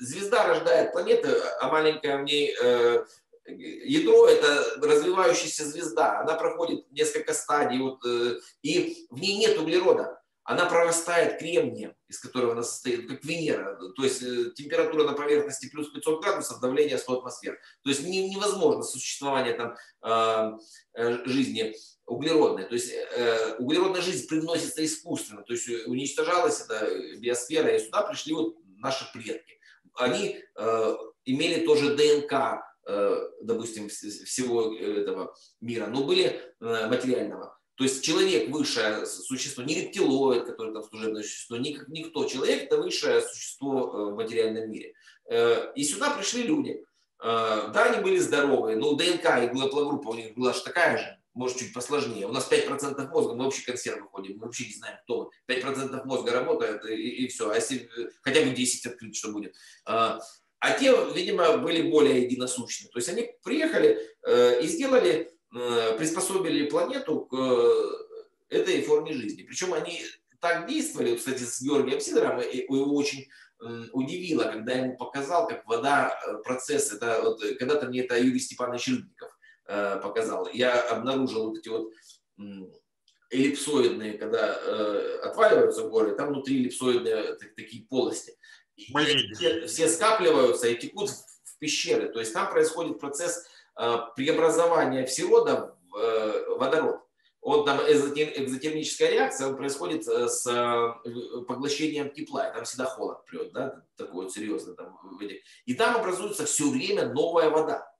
звезда 0.00 0.46
рождает 0.46 0.92
планету, 0.92 1.28
а 1.60 1.68
маленькая 1.68 2.18
в 2.18 2.24
ней 2.24 2.52
э, 2.60 3.04
ядро– 3.46 4.26
это 4.28 4.80
развивающаяся 4.82 5.66
звезда. 5.66 6.20
Она 6.20 6.34
проходит 6.34 6.90
несколько 6.90 7.32
стадий, 7.32 7.78
вот, 7.78 8.04
э, 8.04 8.40
и 8.62 9.06
в 9.10 9.20
ней 9.20 9.36
нет 9.36 9.56
углерода 9.56 10.19
она 10.44 10.66
прорастает 10.66 11.38
кремнием, 11.38 11.94
из 12.08 12.18
которого 12.18 12.52
она 12.52 12.62
состоит, 12.62 13.08
как 13.08 13.24
Венера. 13.24 13.78
То 13.96 14.04
есть 14.04 14.22
э, 14.22 14.50
температура 14.54 15.04
на 15.04 15.12
поверхности 15.12 15.68
плюс 15.68 15.90
500 15.90 16.22
градусов, 16.22 16.60
давление 16.60 16.98
100 16.98 17.18
атмосфер. 17.18 17.58
То 17.82 17.90
есть 17.90 18.02
невозможно 18.04 18.82
существование 18.82 19.54
там, 19.54 19.76
а, 20.00 20.56
э, 20.94 21.24
жизни 21.26 21.74
углеродной. 22.06 22.64
То 22.64 22.74
есть 22.74 22.90
э, 22.90 23.56
углеродная 23.58 24.00
жизнь 24.00 24.26
привносится 24.28 24.84
искусственно. 24.84 25.42
То 25.42 25.52
есть 25.52 25.68
уничтожалась 25.86 26.62
эта 26.62 26.88
биосфера, 27.18 27.68
и 27.76 27.84
сюда 27.84 28.02
пришли 28.02 28.32
вот 28.32 28.56
наши 28.78 29.04
предки. 29.12 29.58
Они 29.94 30.40
имели 31.26 31.66
тоже 31.66 31.94
ДНК, 31.96 32.62
допустим, 33.42 33.88
всего 33.88 34.74
этого 34.74 35.34
мира, 35.60 35.86
но 35.86 36.04
были 36.04 36.40
материального. 36.60 37.59
То 37.80 37.84
есть 37.84 38.04
человек 38.04 38.50
высшее 38.50 39.06
существо, 39.06 39.64
не 39.64 39.74
рептилоид, 39.74 40.44
который 40.44 40.74
там 40.74 40.82
служебное 40.82 41.22
существо, 41.22 41.56
ни, 41.56 41.80
никто. 41.88 42.26
Человек 42.26 42.64
это 42.64 42.76
высшее 42.76 43.22
существо 43.22 43.88
э, 43.88 44.12
в 44.12 44.16
материальном 44.16 44.70
мире. 44.70 44.92
Э, 45.30 45.72
и 45.74 45.82
сюда 45.82 46.10
пришли 46.10 46.42
люди. 46.42 46.84
Э, 47.22 47.70
да, 47.72 47.84
они 47.86 48.02
были 48.02 48.18
здоровые, 48.18 48.76
но 48.76 48.96
ДНК 48.96 49.24
и 49.42 49.46
гаплогруппа 49.46 50.10
у 50.10 50.14
них 50.14 50.34
была 50.34 50.52
же 50.52 50.60
такая 50.62 50.98
же, 50.98 51.18
может 51.32 51.56
чуть 51.56 51.72
посложнее. 51.72 52.26
У 52.26 52.32
нас 52.32 52.52
5% 52.52 53.08
мозга, 53.08 53.32
мы 53.32 53.44
вообще 53.44 53.64
консервы 53.64 54.08
ходим, 54.08 54.36
мы 54.36 54.44
вообще 54.44 54.66
не 54.66 54.74
знаем, 54.74 54.98
кто 55.04 55.30
мы. 55.48 55.54
5% 55.54 56.04
мозга 56.04 56.32
работает 56.32 56.84
и, 56.84 57.24
и 57.24 57.28
все. 57.28 57.48
А 57.48 57.54
если 57.54 57.88
хотя 58.20 58.42
бы 58.42 58.50
10 58.50 58.86
открыть, 58.88 59.16
что 59.16 59.32
будет? 59.32 59.56
А 59.86 60.20
те, 60.78 60.94
видимо, 61.14 61.56
были 61.56 61.90
более 61.90 62.24
единосущны. 62.24 62.90
То 62.90 62.98
есть 62.98 63.08
они 63.08 63.32
приехали 63.42 64.06
и 64.62 64.66
сделали 64.66 65.32
приспособили 65.50 66.68
планету 66.68 67.20
к 67.26 67.34
э, 67.34 68.56
этой 68.56 68.82
форме 68.82 69.12
жизни. 69.12 69.42
Причем 69.42 69.74
они 69.74 70.00
так 70.40 70.68
действовали, 70.68 71.16
кстати, 71.16 71.42
с 71.42 71.60
Георгием 71.60 72.00
Сидором, 72.00 72.40
его 72.40 72.94
очень 72.94 73.28
удивило, 73.92 74.44
когда 74.44 74.72
ему 74.72 74.96
показал, 74.96 75.46
как 75.46 75.66
вода, 75.66 76.18
э, 76.26 76.42
процесс, 76.44 76.92
это 76.92 77.20
вот, 77.22 77.42
когда-то 77.58 77.88
мне 77.88 78.04
это 78.04 78.18
Юрий 78.18 78.40
Степанович 78.40 78.88
Рыбников 78.88 79.36
показал. 80.02 80.48
Я 80.52 80.80
обнаружил 80.80 81.50
вот 81.50 81.58
эти 81.58 81.68
вот 81.68 81.92
эллипсоидные, 83.30 84.18
когда 84.18 84.58
э, 84.60 85.20
отваливаются 85.22 85.88
горы, 85.88 86.14
там 86.16 86.28
внутри 86.28 86.60
эллипсоидные 86.60 87.34
так, 87.36 87.54
такие 87.54 87.84
полости. 87.84 88.36
И 88.76 88.92
все, 89.34 89.66
все 89.66 89.88
скапливаются 89.88 90.68
и 90.68 90.76
текут 90.76 91.10
в, 91.10 91.14
в 91.14 91.58
пещеры. 91.58 92.08
То 92.08 92.18
есть 92.18 92.32
там 92.32 92.50
происходит 92.50 92.98
процесс 92.98 93.46
э, 93.78 93.96
преобразования 94.16 95.06
всерода 95.06 95.76
в 95.90 95.96
э, 95.96 96.56
водород. 96.56 97.00
Он 97.42 97.64
там 97.64 97.78
экзотермическая 97.78 99.10
реакция 99.10 99.48
он 99.48 99.56
происходит 99.56 100.06
э, 100.06 100.28
с 100.28 100.44
поглощением 101.48 102.10
тепла. 102.10 102.48
И 102.48 102.54
там 102.54 102.64
всегда 102.64 102.84
холод 102.84 103.24
прет, 103.24 103.52
да, 103.52 103.82
такой 103.96 104.24
вот 104.24 104.32
серьезный. 104.32 104.74
Там, 104.76 104.98
и 105.64 105.74
там 105.74 105.96
образуется 105.96 106.44
все 106.44 106.68
время 106.68 107.12
новая 107.12 107.50
вода. 107.50 107.90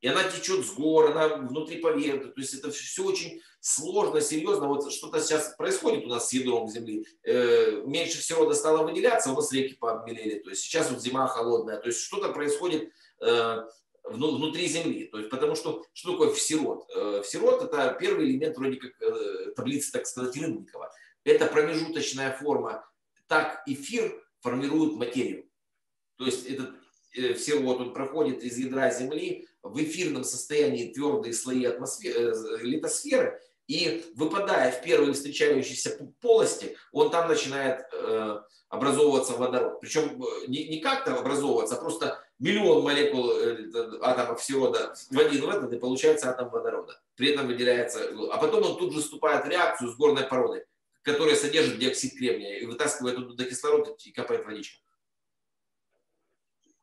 И 0.00 0.08
она 0.08 0.24
течет 0.24 0.64
с 0.64 0.72
гор, 0.72 1.10
она 1.10 1.36
внутри 1.36 1.78
поверхности. 1.78 2.34
То 2.34 2.40
есть 2.40 2.54
это 2.54 2.70
все 2.70 3.04
очень 3.04 3.40
сложно, 3.60 4.20
серьезно. 4.20 4.68
Вот 4.68 4.90
что-то 4.92 5.20
сейчас 5.20 5.54
происходит 5.56 6.04
у 6.04 6.08
нас 6.08 6.28
с 6.28 6.32
ядром 6.32 6.68
Земли. 6.68 7.06
Меньше 7.24 8.18
всего 8.18 8.52
стало 8.52 8.84
выделяться, 8.84 9.32
у 9.32 9.34
нас 9.34 9.52
реки 9.52 9.74
пообмелели. 9.74 10.38
То 10.40 10.50
есть 10.50 10.62
сейчас 10.62 10.90
вот 10.90 11.00
зима 11.00 11.26
холодная. 11.26 11.78
То 11.78 11.88
есть 11.88 12.00
что-то 12.00 12.28
происходит 12.32 12.92
внутри 14.08 14.66
Земли. 14.66 15.06
То 15.06 15.18
есть, 15.18 15.30
потому 15.30 15.54
что 15.54 15.84
что 15.92 16.12
такое 16.12 16.32
всерод? 16.32 16.88
Э, 16.94 17.22
всерод 17.24 17.62
это 17.62 17.96
первый 18.00 18.30
элемент 18.30 18.56
вроде 18.56 18.76
как 18.76 18.92
таблицы, 19.54 19.92
так 19.92 20.06
сказать, 20.06 20.36
Рыбникова. 20.36 20.92
Это 21.24 21.46
промежуточная 21.46 22.32
форма. 22.32 22.88
Так 23.26 23.62
эфир 23.66 24.22
формирует 24.40 24.94
материю. 24.94 25.48
То 26.16 26.26
есть 26.26 26.46
этот 26.46 26.70
всерод 27.36 27.80
он 27.80 27.94
проходит 27.94 28.42
из 28.42 28.56
ядра 28.58 28.90
Земли 28.90 29.48
в 29.62 29.82
эфирном 29.82 30.24
состоянии 30.24 30.92
твердые 30.92 31.34
слои 31.34 31.64
атмосферы, 31.64 32.34
э, 32.34 32.58
литосферы, 32.62 33.40
и 33.66 34.04
выпадая 34.14 34.70
в 34.70 34.82
первые 34.82 35.12
встречающиеся 35.12 35.98
полости, 36.20 36.76
он 36.92 37.10
там 37.10 37.28
начинает 37.28 37.84
э, 37.92 38.40
образовываться 38.68 39.32
водород. 39.32 39.80
Причем 39.80 40.22
э, 40.22 40.46
не, 40.46 40.68
не 40.68 40.80
как-то 40.80 41.18
образовываться, 41.18 41.76
а 41.76 41.80
просто 41.80 42.22
миллион 42.38 42.82
молекул 42.82 43.30
э, 43.30 43.98
атомов 44.02 44.40
всего 44.40 44.72
в 44.72 45.18
один 45.18 45.42
в 45.42 45.72
и 45.72 45.78
получается 45.78 46.30
атом 46.30 46.50
водорода. 46.50 47.00
При 47.16 47.30
этом 47.30 47.46
выделяется, 47.46 48.10
а 48.30 48.38
потом 48.38 48.64
он 48.64 48.78
тут 48.78 48.92
же 48.92 49.00
вступает 49.00 49.46
в 49.46 49.48
реакцию 49.48 49.90
с 49.90 49.96
горной 49.96 50.24
породой, 50.24 50.64
которая 51.02 51.36
содержит 51.36 51.78
диоксид 51.78 52.14
кремния, 52.14 52.58
и 52.58 52.66
вытаскивает 52.66 53.16
туда 53.16 53.44
кислород 53.44 53.98
и 54.04 54.12
капает 54.12 54.44
водичка. 54.44 54.78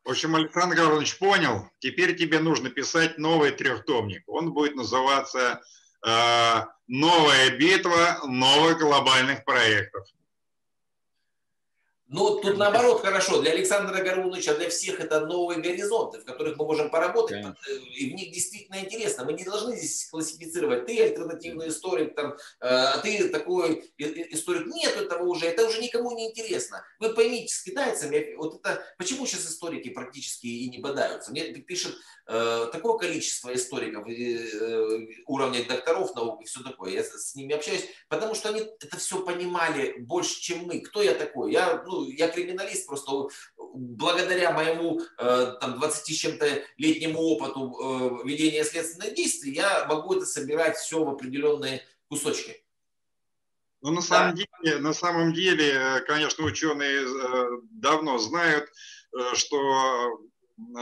В 0.03 0.09
общем, 0.09 0.35
Александр 0.35 0.75
Гаврилович 0.75 1.17
понял, 1.17 1.69
теперь 1.79 2.17
тебе 2.17 2.39
нужно 2.39 2.69
писать 2.69 3.17
новый 3.17 3.51
трехтомник. 3.51 4.23
Он 4.27 4.53
будет 4.53 4.75
называться 4.75 5.61
э, 6.05 6.65
«Новая 6.87 7.57
битва 7.57 8.19
новых 8.25 8.79
глобальных 8.79 9.45
проектов». 9.45 10.05
Ну, 12.13 12.39
тут 12.39 12.57
наоборот 12.57 13.01
хорошо. 13.01 13.41
Для 13.41 13.51
Александра 13.51 14.03
Гаруновича, 14.03 14.53
для 14.53 14.69
всех 14.69 14.99
это 14.99 15.25
новые 15.25 15.59
горизонты, 15.59 16.19
в 16.19 16.25
которых 16.25 16.57
мы 16.57 16.65
можем 16.65 16.91
поработать. 16.91 17.41
Конечно. 17.41 17.57
Э, 17.67 17.73
и 17.73 18.11
в 18.11 18.13
них 18.13 18.31
действительно 18.31 18.79
интересно. 18.79 19.25
Мы 19.25 19.33
не 19.33 19.43
должны 19.43 19.75
здесь 19.75 20.07
классифицировать. 20.11 20.85
Ты 20.85 21.01
альтернативный 21.01 21.69
историк, 21.69 22.13
там, 22.15 22.33
э, 22.33 22.35
а 22.59 22.99
ты 22.99 23.29
такой 23.29 23.91
историк. 23.97 24.67
Нет 24.67 24.95
этого 24.95 25.23
уже. 25.23 25.47
Это 25.47 25.65
уже 25.65 25.81
никому 25.81 26.11
не 26.15 26.29
интересно. 26.29 26.85
Вы 26.99 27.13
поймите, 27.15 27.53
с 27.53 27.63
китайцами, 27.63 28.35
вот 28.35 28.59
это, 28.59 28.83
почему 28.99 29.25
сейчас 29.25 29.47
историки 29.47 29.89
практически 29.89 30.45
и 30.45 30.69
не 30.69 30.77
бодаются? 30.77 31.31
Мне 31.31 31.45
пишет 31.45 31.95
э, 32.27 32.67
такое 32.71 32.97
количество 32.99 33.51
историков, 33.55 34.07
э, 34.07 35.07
уровня 35.25 35.65
докторов 35.67 36.13
наук 36.13 36.43
и 36.43 36.45
все 36.45 36.61
такое. 36.61 36.91
Я 36.91 37.03
с 37.03 37.33
ними 37.33 37.55
общаюсь, 37.55 37.85
потому 38.07 38.35
что 38.35 38.49
они 38.49 38.59
это 38.59 38.97
все 38.97 39.25
понимали 39.25 39.97
больше, 39.97 40.39
чем 40.39 40.65
мы. 40.65 40.81
Кто 40.81 41.01
я 41.01 41.15
такой? 41.15 41.51
Я, 41.53 41.81
ну, 41.87 42.02
я 42.07 42.27
криминалист, 42.29 42.87
просто 42.87 43.29
благодаря 43.73 44.51
моему 44.51 45.01
э, 45.17 45.55
там, 45.59 45.79
20 45.79 46.15
с 46.15 46.19
чем-то 46.19 46.63
летнему 46.77 47.19
опыту 47.19 48.21
э, 48.23 48.27
ведения 48.27 48.63
следственных 48.63 49.15
действий, 49.15 49.53
я 49.53 49.85
могу 49.85 50.15
это 50.15 50.25
собирать 50.25 50.77
все 50.77 51.03
в 51.03 51.09
определенные 51.09 51.83
кусочки. 52.07 52.63
Ну, 53.81 53.91
на 53.91 54.01
самом, 54.01 54.35
да. 54.35 54.43
деле, 54.63 54.79
на 54.79 54.93
самом 54.93 55.33
деле, 55.33 56.01
конечно, 56.07 56.45
ученые 56.45 57.01
э, 57.01 57.47
давно 57.71 58.17
знают, 58.17 58.69
что 59.33 60.19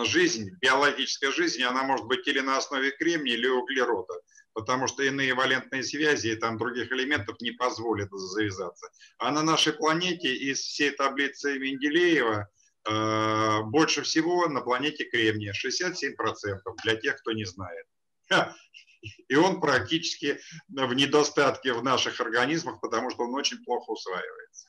жизнь, 0.03 0.51
биологическая 0.61 1.31
жизнь, 1.31 1.63
она 1.63 1.83
может 1.83 2.05
быть 2.05 2.27
или 2.27 2.39
на 2.39 2.57
основе 2.57 2.91
кремния, 2.91 3.33
или 3.33 3.47
углерода 3.47 4.21
потому 4.53 4.87
что 4.87 5.03
иные 5.03 5.33
валентные 5.33 5.83
связи 5.83 6.27
и 6.27 6.35
там 6.35 6.57
других 6.57 6.91
элементов 6.91 7.39
не 7.41 7.51
позволят 7.51 8.09
завязаться. 8.11 8.89
А 9.17 9.31
на 9.31 9.43
нашей 9.43 9.73
планете 9.73 10.33
из 10.33 10.59
всей 10.59 10.91
таблицы 10.91 11.57
Менделеева 11.59 12.47
э, 12.89 13.61
больше 13.63 14.01
всего 14.03 14.47
на 14.47 14.61
планете 14.61 15.05
кремния, 15.05 15.53
67% 15.53 16.13
для 16.83 16.95
тех, 16.95 17.17
кто 17.19 17.31
не 17.31 17.45
знает. 17.45 17.85
И 19.27 19.35
он 19.35 19.59
практически 19.59 20.39
в 20.69 20.93
недостатке 20.93 21.73
в 21.73 21.83
наших 21.83 22.19
организмах, 22.19 22.79
потому 22.81 23.09
что 23.09 23.23
он 23.23 23.33
очень 23.33 23.63
плохо 23.63 23.91
усваивается. 23.91 24.67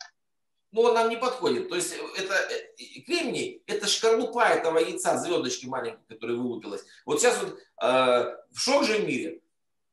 Ну, 0.71 0.81
он 0.81 0.95
нам 0.95 1.11
не 1.11 1.19
подходит. 1.19 1.69
То 1.69 1.75
есть 1.77 1.95
это 2.17 2.35
э, 2.35 3.01
кремний, 3.03 3.63
это 3.67 3.87
шкарлупа 3.87 4.49
этого 4.49 4.79
яйца, 4.79 5.19
звездочки 5.19 5.67
маленькой, 5.67 6.03
которая 6.09 6.37
вылупилась. 6.37 6.83
Вот 7.05 7.21
сейчас 7.21 7.43
вот 7.43 7.59
э, 7.59 8.37
в 8.51 8.59
шок 8.59 8.85
же 8.85 9.01
мире 9.01 9.42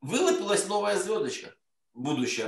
вылупилась 0.02 0.68
новая 0.68 0.98
звездочка, 0.98 1.54
будущая, 1.94 2.48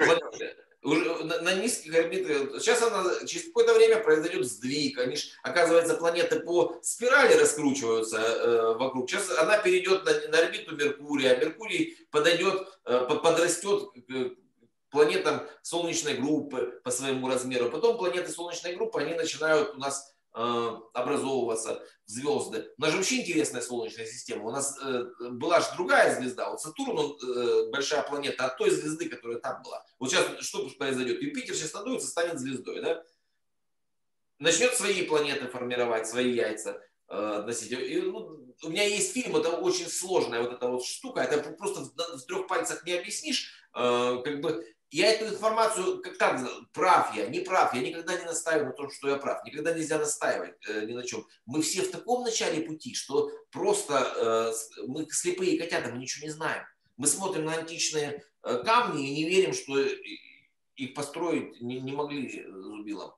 уже 0.83 1.23
на, 1.23 1.41
на 1.41 1.53
низких 1.53 1.93
орбитах. 1.95 2.59
Сейчас 2.61 2.81
она 2.81 3.03
через 3.25 3.45
какое-то 3.45 3.73
время 3.75 3.97
произойдет 3.97 4.45
сдвиг. 4.45 4.97
Они 4.97 5.15
ж, 5.15 5.29
оказывается, 5.43 5.95
планеты 5.95 6.39
по 6.39 6.79
спирали 6.81 7.35
раскручиваются 7.35 8.17
э, 8.17 8.73
вокруг. 8.77 9.09
Сейчас 9.09 9.29
она 9.37 9.59
перейдет 9.59 10.05
на, 10.05 10.11
на 10.29 10.39
орбиту 10.39 10.75
Меркурия. 10.75 11.37
Меркурий 11.37 11.97
подойдет, 12.09 12.67
э, 12.85 13.07
подрастет 13.21 13.89
к 14.07 14.35
планетам 14.89 15.41
Солнечной 15.61 16.15
группы 16.15 16.81
по 16.83 16.89
своему 16.89 17.29
размеру. 17.29 17.69
Потом 17.69 17.97
планеты 17.97 18.31
Солнечной 18.31 18.75
группы, 18.75 19.01
они 19.01 19.13
начинают 19.13 19.75
у 19.75 19.77
нас 19.77 20.10
Э, 20.33 20.77
образовываться 20.93 21.83
звезды. 22.05 22.65
У 22.77 22.81
нас 22.81 22.91
же 22.91 22.97
вообще 22.97 23.19
интересная 23.19 23.61
Солнечная 23.61 24.05
система. 24.05 24.45
У 24.45 24.51
нас 24.51 24.79
э, 24.81 25.03
была 25.31 25.59
же 25.59 25.67
другая 25.75 26.15
звезда. 26.15 26.49
Вот 26.49 26.61
Сатурн, 26.61 26.97
он 26.97 27.17
э, 27.21 27.69
большая 27.69 28.01
планета 28.03 28.45
от 28.45 28.57
той 28.57 28.69
звезды, 28.69 29.09
которая 29.09 29.39
там 29.39 29.61
была. 29.61 29.83
Вот 29.99 30.09
сейчас 30.09 30.25
что 30.39 30.69
произойдет? 30.69 31.21
Юпитер 31.21 31.53
сейчас 31.53 31.73
надуется, 31.73 32.07
станет 32.07 32.39
звездой, 32.39 32.81
да? 32.81 33.03
Начнет 34.39 34.73
свои 34.73 35.03
планеты 35.05 35.49
формировать, 35.49 36.07
свои 36.07 36.31
яйца 36.31 36.81
носить. 37.09 37.73
И, 37.73 37.99
ну, 37.99 38.55
у 38.63 38.69
меня 38.69 38.85
есть 38.85 39.11
фильм, 39.11 39.35
это 39.35 39.49
очень 39.49 39.89
сложная 39.89 40.41
вот 40.43 40.53
эта 40.53 40.69
вот 40.69 40.85
штука, 40.85 41.19
это 41.19 41.51
просто 41.51 41.81
в, 41.81 41.93
в 41.93 42.25
трех 42.25 42.47
пальцах 42.47 42.85
не 42.85 42.93
объяснишь. 42.93 43.51
Как 43.73 44.39
бы 44.39 44.65
я 44.91 45.11
эту 45.11 45.33
информацию, 45.33 46.01
как 46.01 46.17
так, 46.17 46.41
прав 46.73 47.15
я, 47.15 47.27
не 47.27 47.39
прав, 47.39 47.73
я 47.73 47.81
никогда 47.81 48.17
не 48.17 48.25
настаиваю 48.25 48.67
на 48.67 48.73
том, 48.73 48.91
что 48.91 49.09
я 49.09 49.15
прав. 49.15 49.43
Никогда 49.45 49.73
нельзя 49.73 49.97
настаивать 49.97 50.55
э, 50.67 50.85
ни 50.85 50.93
на 50.93 51.03
чем. 51.03 51.25
Мы 51.45 51.61
все 51.61 51.81
в 51.81 51.91
таком 51.91 52.23
начале 52.23 52.61
пути, 52.61 52.93
что 52.93 53.31
просто 53.51 54.53
э, 54.75 54.83
мы 54.87 55.07
слепые 55.09 55.57
котята, 55.57 55.89
мы 55.89 55.97
ничего 55.97 56.25
не 56.25 56.31
знаем. 56.31 56.63
Мы 56.97 57.07
смотрим 57.07 57.45
на 57.45 57.53
античные 57.53 58.23
э, 58.43 58.63
камни 58.63 59.07
и 59.07 59.15
не 59.15 59.29
верим, 59.29 59.53
что 59.53 59.79
их 60.75 60.93
построить 60.93 61.61
не, 61.61 61.79
не 61.79 61.93
могли 61.93 62.45
зубилом. 62.45 63.13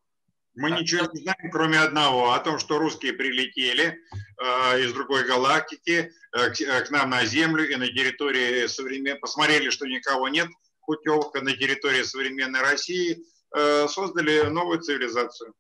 Мы 0.55 0.71
а, 0.71 0.79
ничего 0.79 1.07
не 1.11 1.21
знаем, 1.21 1.51
кроме 1.51 1.79
одного, 1.79 2.33
о 2.33 2.39
том, 2.39 2.59
что 2.59 2.77
русские 2.77 3.13
прилетели 3.13 3.97
э, 4.39 4.81
из 4.83 4.93
другой 4.93 5.25
галактики 5.25 6.11
э, 6.31 6.49
к, 6.51 6.61
э, 6.61 6.81
к 6.81 6.91
нам 6.91 7.09
на 7.09 7.25
Землю 7.25 7.67
и 7.67 7.75
на 7.75 7.87
территории 7.87 8.67
современной, 8.67 9.19
посмотрели, 9.19 9.71
что 9.71 9.87
никого 9.87 10.27
нет, 10.27 10.47
путевка 10.85 11.41
на 11.41 11.53
территории 11.53 12.03
современной 12.03 12.61
России, 12.61 13.25
э, 13.55 13.87
создали 13.87 14.43
новую 14.43 14.79
цивилизацию. 14.81 15.53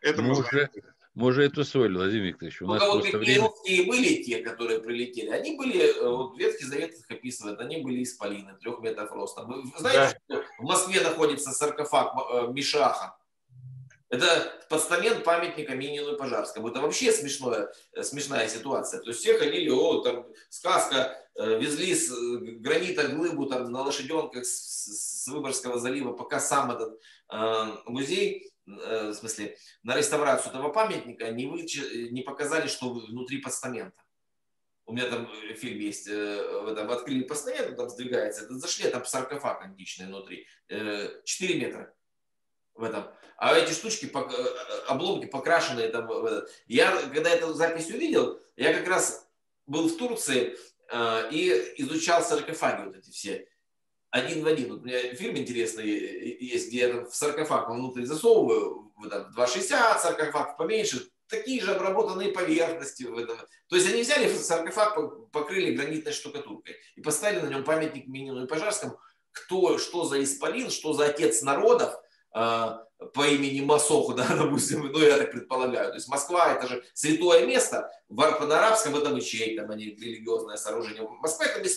Это 0.00 0.20
мы, 0.20 0.38
уже, 0.38 0.70
мы 1.14 1.28
уже 1.28 1.44
это 1.44 1.62
усвоили, 1.62 1.94
Владимир 1.94 2.26
Викторович. 2.26 2.62
У 2.62 2.66
ну, 2.66 2.74
нас 2.74 2.82
вот 2.86 3.04
какие 3.04 3.16
время... 3.16 3.48
русские 3.48 3.86
были 3.86 4.22
те, 4.22 4.38
которые 4.40 4.80
прилетели, 4.80 5.30
они 5.30 5.56
были, 5.56 5.80
э, 5.80 6.08
вот 6.08 6.36
Ветхий 6.36 6.66
Завет 6.66 6.92
их 6.92 7.10
описывает, 7.10 7.58
они 7.60 7.78
были 7.78 8.02
исполины, 8.02 8.54
трех 8.60 8.80
метров 8.80 9.10
роста. 9.12 9.44
Вы 9.44 9.62
знаете, 9.78 10.20
да. 10.28 10.36
что 10.36 10.44
в 10.58 10.64
Москве 10.64 11.00
находится 11.00 11.52
саркофаг 11.52 12.14
э, 12.14 12.48
Мишаха? 12.52 13.16
Это 14.10 14.52
постамент 14.68 15.24
памятника 15.24 15.74
Минину 15.74 16.14
и 16.14 16.18
Пожарскому. 16.18 16.68
Это 16.68 16.80
вообще 16.80 17.10
смешное, 17.10 17.72
смешная 18.02 18.48
ситуация. 18.48 19.00
То 19.00 19.08
есть 19.08 19.20
все 19.20 19.38
ходили, 19.38 19.70
о, 19.70 20.02
там 20.02 20.26
сказка, 20.50 21.16
везли 21.36 21.94
с 21.94 22.10
э, 22.10 22.36
гранита 22.58 23.08
глыбу 23.08 23.46
там, 23.46 23.70
на 23.70 23.82
лошаденках 23.82 24.44
с, 24.44 25.22
с 25.24 25.28
Выборгского 25.28 25.78
залива, 25.78 26.12
пока 26.12 26.38
сам 26.38 26.70
этот 26.70 27.00
э, 27.32 27.76
музей 27.86 28.50
в 28.66 29.12
смысле, 29.12 29.58
на 29.82 29.94
реставрацию 29.94 30.50
этого 30.50 30.70
памятника 30.70 31.30
не, 31.30 31.44
вы, 31.44 31.66
не 32.10 32.22
показали, 32.22 32.66
что 32.66 32.94
внутри 32.94 33.42
постамента. 33.42 34.02
У 34.86 34.94
меня 34.94 35.10
там 35.10 35.28
фильм 35.56 35.80
есть, 35.80 36.06
в 36.08 36.68
этом 36.72 36.90
открыли 36.90 37.24
постамент, 37.24 37.76
там 37.76 37.90
сдвигается, 37.90 38.46
это 38.46 38.54
зашли, 38.54 38.88
там 38.88 39.04
саркофаг 39.04 39.60
античный 39.60 40.06
внутри, 40.06 40.46
4 40.68 41.60
метра 41.60 41.94
в 42.72 42.82
этом. 42.84 43.04
А 43.36 43.54
эти 43.54 43.72
штучки, 43.72 44.10
обломки 44.88 45.26
покрашенные 45.26 45.88
там. 45.88 46.08
Я, 46.66 47.02
когда 47.12 47.28
эту 47.28 47.52
запись 47.52 47.90
увидел, 47.90 48.40
я 48.56 48.72
как 48.72 48.88
раз 48.88 49.28
был 49.66 49.88
в 49.88 49.96
Турции 49.98 50.56
и 50.92 51.74
изучал 51.78 52.22
саркофаги 52.22 52.86
вот 52.86 52.96
эти 52.96 53.10
все 53.10 53.46
один 54.10 54.44
в 54.44 54.46
один. 54.46 54.70
Вот 54.70 54.82
у 54.82 54.84
меня 54.84 55.14
фильм 55.14 55.36
интересный 55.36 55.86
есть, 55.86 56.68
где 56.68 56.78
я 56.78 57.04
в 57.04 57.14
саркофаг 57.14 57.68
внутрь 57.68 58.04
засовываю, 58.04 58.92
в 58.96 59.06
2,60, 59.06 59.98
саркофаг 59.98 60.56
поменьше, 60.56 61.08
такие 61.26 61.60
же 61.60 61.74
обработанные 61.74 62.30
поверхности 62.30 63.02
в 63.02 63.18
этом. 63.18 63.36
То 63.68 63.76
есть 63.76 63.88
они 63.88 64.02
взяли 64.02 64.32
саркофаг, 64.32 65.30
покрыли 65.32 65.74
гранитной 65.74 66.12
штукатуркой 66.12 66.76
и 66.94 67.00
поставили 67.00 67.40
на 67.40 67.48
нем 67.48 67.64
памятник 67.64 68.06
Минину 68.06 68.44
и 68.44 68.46
Пожарскому, 68.46 69.00
кто, 69.32 69.78
что 69.78 70.04
за 70.04 70.22
исполин, 70.22 70.70
что 70.70 70.92
за 70.92 71.06
отец 71.06 71.42
народов, 71.42 71.98
по 73.12 73.26
имени 73.26 73.60
Масоху, 73.60 74.14
да, 74.14 74.26
допустим, 74.36 74.86
ну 74.86 74.98
я 74.98 75.18
так 75.18 75.32
предполагаю. 75.32 75.90
То 75.90 75.96
есть 75.96 76.08
Москва 76.08 76.52
это 76.52 76.66
же 76.66 76.84
святое 76.94 77.46
место, 77.46 77.90
в 78.08 78.22
арабском 78.22 78.96
это 78.96 79.10
мечеть, 79.10 79.56
там 79.56 79.70
они 79.70 79.86
религиозное 79.86 80.56
сооружение. 80.56 81.08
Москва 81.20 81.46
это 81.46 81.68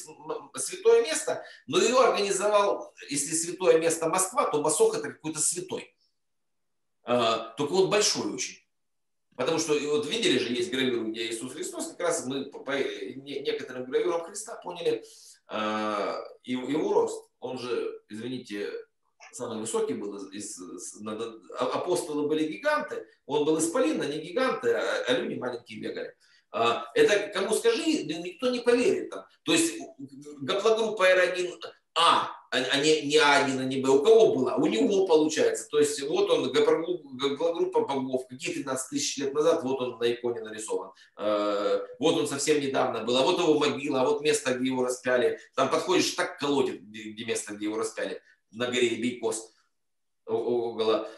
святое 0.60 1.04
место, 1.04 1.44
но 1.66 1.80
ее 1.80 2.00
организовал, 2.00 2.94
если 3.10 3.34
святое 3.34 3.80
место 3.80 4.10
Москва, 4.10 4.46
то 4.50 4.62
Масох 4.62 4.96
это 4.96 5.12
какой-то 5.12 5.40
святой. 5.40 5.94
А, 7.04 7.54
только 7.58 7.74
он 7.74 7.90
большой 7.90 8.34
очень. 8.34 8.60
Потому 9.36 9.60
что, 9.60 9.74
вот 9.74 10.08
видели 10.08 10.40
же, 10.40 10.52
есть 10.52 10.72
гравюры, 10.72 11.12
где 11.12 11.28
Иисус 11.28 11.54
Христос, 11.54 11.90
как 11.90 12.00
раз 12.00 12.26
мы 12.26 12.46
по 12.46 12.72
некоторым 12.72 13.86
гравюрам 13.86 14.24
Христа 14.24 14.56
поняли 14.56 15.06
а, 15.48 16.20
его 16.44 16.94
рост. 16.94 17.30
Он 17.40 17.60
же, 17.60 18.02
извините, 18.10 18.72
самый 19.32 19.60
высокий 19.60 19.94
был 19.94 20.16
из, 20.30 20.60
из 20.60 21.02
а, 21.06 21.66
апостолы 21.66 22.28
были 22.28 22.48
гиганты, 22.48 23.06
он 23.26 23.46
был 23.46 23.60
исполин, 23.60 24.02
а 24.02 24.06
не 24.06 24.20
гиганты, 24.20 24.74
а, 24.74 25.04
а 25.08 25.14
люди 25.14 25.36
маленькие 25.36 25.82
бегали. 25.82 26.14
А, 26.52 26.86
это 26.96 27.32
кому 27.34 27.54
скажи, 27.54 28.04
никто 28.04 28.50
не 28.50 28.60
поверит. 28.60 29.10
Там. 29.10 29.26
То 29.44 29.54
есть 29.54 29.76
гаплогруппа 30.42 31.04
R1А, 31.04 32.28
а 32.50 32.78
не, 32.80 33.02
не 33.02 33.18
А1, 33.18 33.60
а 33.60 33.64
не 33.66 33.82
Б, 33.82 33.90
у 33.90 34.02
кого 34.02 34.34
была? 34.34 34.56
У 34.56 34.66
него 34.66 35.06
получается. 35.06 35.68
То 35.70 35.80
есть 35.80 36.02
вот 36.08 36.30
он, 36.30 36.52
гаплогруппа 36.52 37.82
богов, 37.82 38.28
какие 38.30 38.54
13 38.54 38.90
тысяч 38.90 39.18
лет 39.18 39.34
назад, 39.34 39.64
вот 39.64 39.82
он 39.82 39.98
на 40.00 40.12
иконе 40.12 40.42
нарисован. 40.42 40.92
Вот 41.18 42.18
он 42.18 42.28
совсем 42.28 42.62
недавно 42.62 43.04
был, 43.04 43.18
а 43.18 43.24
вот 43.24 43.40
его 43.40 43.60
могила, 43.60 44.02
а 44.02 44.06
вот 44.06 44.22
место, 44.22 44.54
где 44.54 44.70
его 44.70 44.86
распяли. 44.86 45.40
Там 45.56 45.70
подходишь, 45.70 46.12
так 46.12 46.40
колотит, 46.40 46.82
где 46.82 47.26
место, 47.26 47.54
где 47.54 47.66
его 47.66 47.78
распяли 47.78 48.22
на 48.52 48.68
горе 48.68 48.98
Бейкос 48.98 49.54
около. 50.26 51.10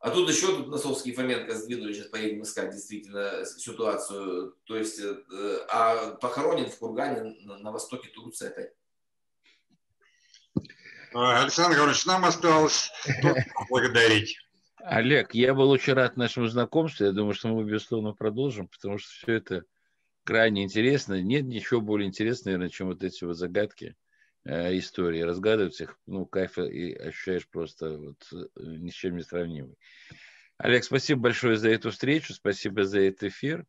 А 0.00 0.10
тут 0.10 0.28
еще 0.28 0.48
тут 0.48 0.68
Носовский 0.68 1.12
и 1.12 1.14
Фоменко 1.14 1.54
сдвинули, 1.54 1.92
сейчас 1.92 2.08
поедем 2.08 2.42
искать 2.42 2.72
действительно 2.72 3.44
ситуацию. 3.44 4.56
То 4.64 4.76
есть, 4.76 5.00
э, 5.00 5.66
а 5.70 6.16
похоронен 6.16 6.68
в 6.68 6.76
Кургане 6.76 7.36
на, 7.42 7.58
на 7.58 7.70
востоке 7.70 8.08
Турции 8.08 8.48
опять. 8.48 8.72
Александр 11.14 11.76
Гаврилович, 11.76 12.06
нам 12.06 12.24
осталось 12.24 12.90
благодарить. 13.70 14.36
Олег, 14.78 15.34
я 15.34 15.54
был 15.54 15.70
очень 15.70 15.92
рад 15.92 16.16
нашему 16.16 16.48
знакомству. 16.48 17.04
Я 17.04 17.12
думаю, 17.12 17.34
что 17.34 17.48
мы, 17.48 17.62
безусловно, 17.62 18.12
продолжим, 18.12 18.66
потому 18.66 18.98
что 18.98 19.10
все 19.12 19.34
это 19.34 19.64
крайне 20.24 20.64
интересно. 20.64 21.22
Нет 21.22 21.44
ничего 21.44 21.80
более 21.80 22.08
интересного, 22.08 22.54
наверное, 22.54 22.72
чем 22.72 22.88
вот 22.88 23.04
эти 23.04 23.22
вот 23.22 23.36
загадки 23.36 23.94
истории, 24.44 25.20
разгадывать 25.20 25.80
их, 25.80 25.98
ну, 26.06 26.26
кайф 26.26 26.58
и 26.58 26.92
ощущаешь 26.94 27.48
просто 27.48 27.98
вот 27.98 28.28
э, 28.32 28.46
ни 28.56 28.90
с 28.90 28.94
чем 28.94 29.16
не 29.16 29.22
сравнимый. 29.22 29.76
Олег, 30.58 30.84
спасибо 30.84 31.22
большое 31.22 31.56
за 31.56 31.70
эту 31.70 31.90
встречу, 31.90 32.34
спасибо 32.34 32.84
за 32.84 33.00
этот 33.00 33.24
эфир. 33.24 33.66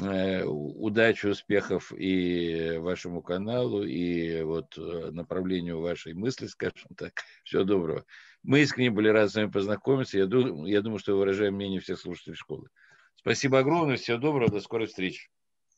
Э, 0.00 0.44
удачи, 0.44 1.26
успехов 1.26 1.92
и 1.96 2.76
вашему 2.78 3.22
каналу, 3.22 3.84
и 3.84 4.42
вот 4.42 4.76
направлению 4.76 5.80
вашей 5.80 6.14
мысли, 6.14 6.46
скажем 6.46 6.88
так. 6.96 7.12
Всего 7.44 7.64
доброго. 7.64 8.04
Мы 8.42 8.60
искренне 8.60 8.90
были 8.90 9.08
рады 9.08 9.30
с 9.30 9.34
вами 9.34 9.50
познакомиться. 9.50 10.18
Я 10.18 10.26
думаю, 10.26 10.66
я 10.66 10.82
думаю 10.82 10.98
что 10.98 11.16
выражаем 11.16 11.54
мнение 11.54 11.80
всех 11.80 11.98
слушателей 11.98 12.36
школы. 12.36 12.68
Спасибо 13.16 13.60
огромное, 13.60 13.96
всего 13.96 14.18
доброго, 14.18 14.50
до 14.50 14.60
скорой 14.60 14.86
встречи. 14.86 15.28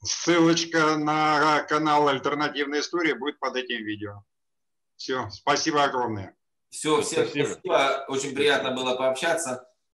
Ссылочка 0.03 0.97
на 0.97 1.63
канал 1.63 2.09
«Альтернативная 2.09 2.81
история» 2.81 3.15
будет 3.15 3.39
под 3.39 3.57
этим 3.57 3.85
видео. 3.85 4.23
Все, 4.97 5.29
спасибо 5.31 5.85
огромное. 5.85 6.37
Все, 6.71 7.01
всем 7.03 7.25
спасибо. 7.25 7.49
спасибо. 7.49 8.05
Очень 8.09 8.35
приятно 8.35 8.73
было 8.73 8.97
пообщаться. 8.97 9.69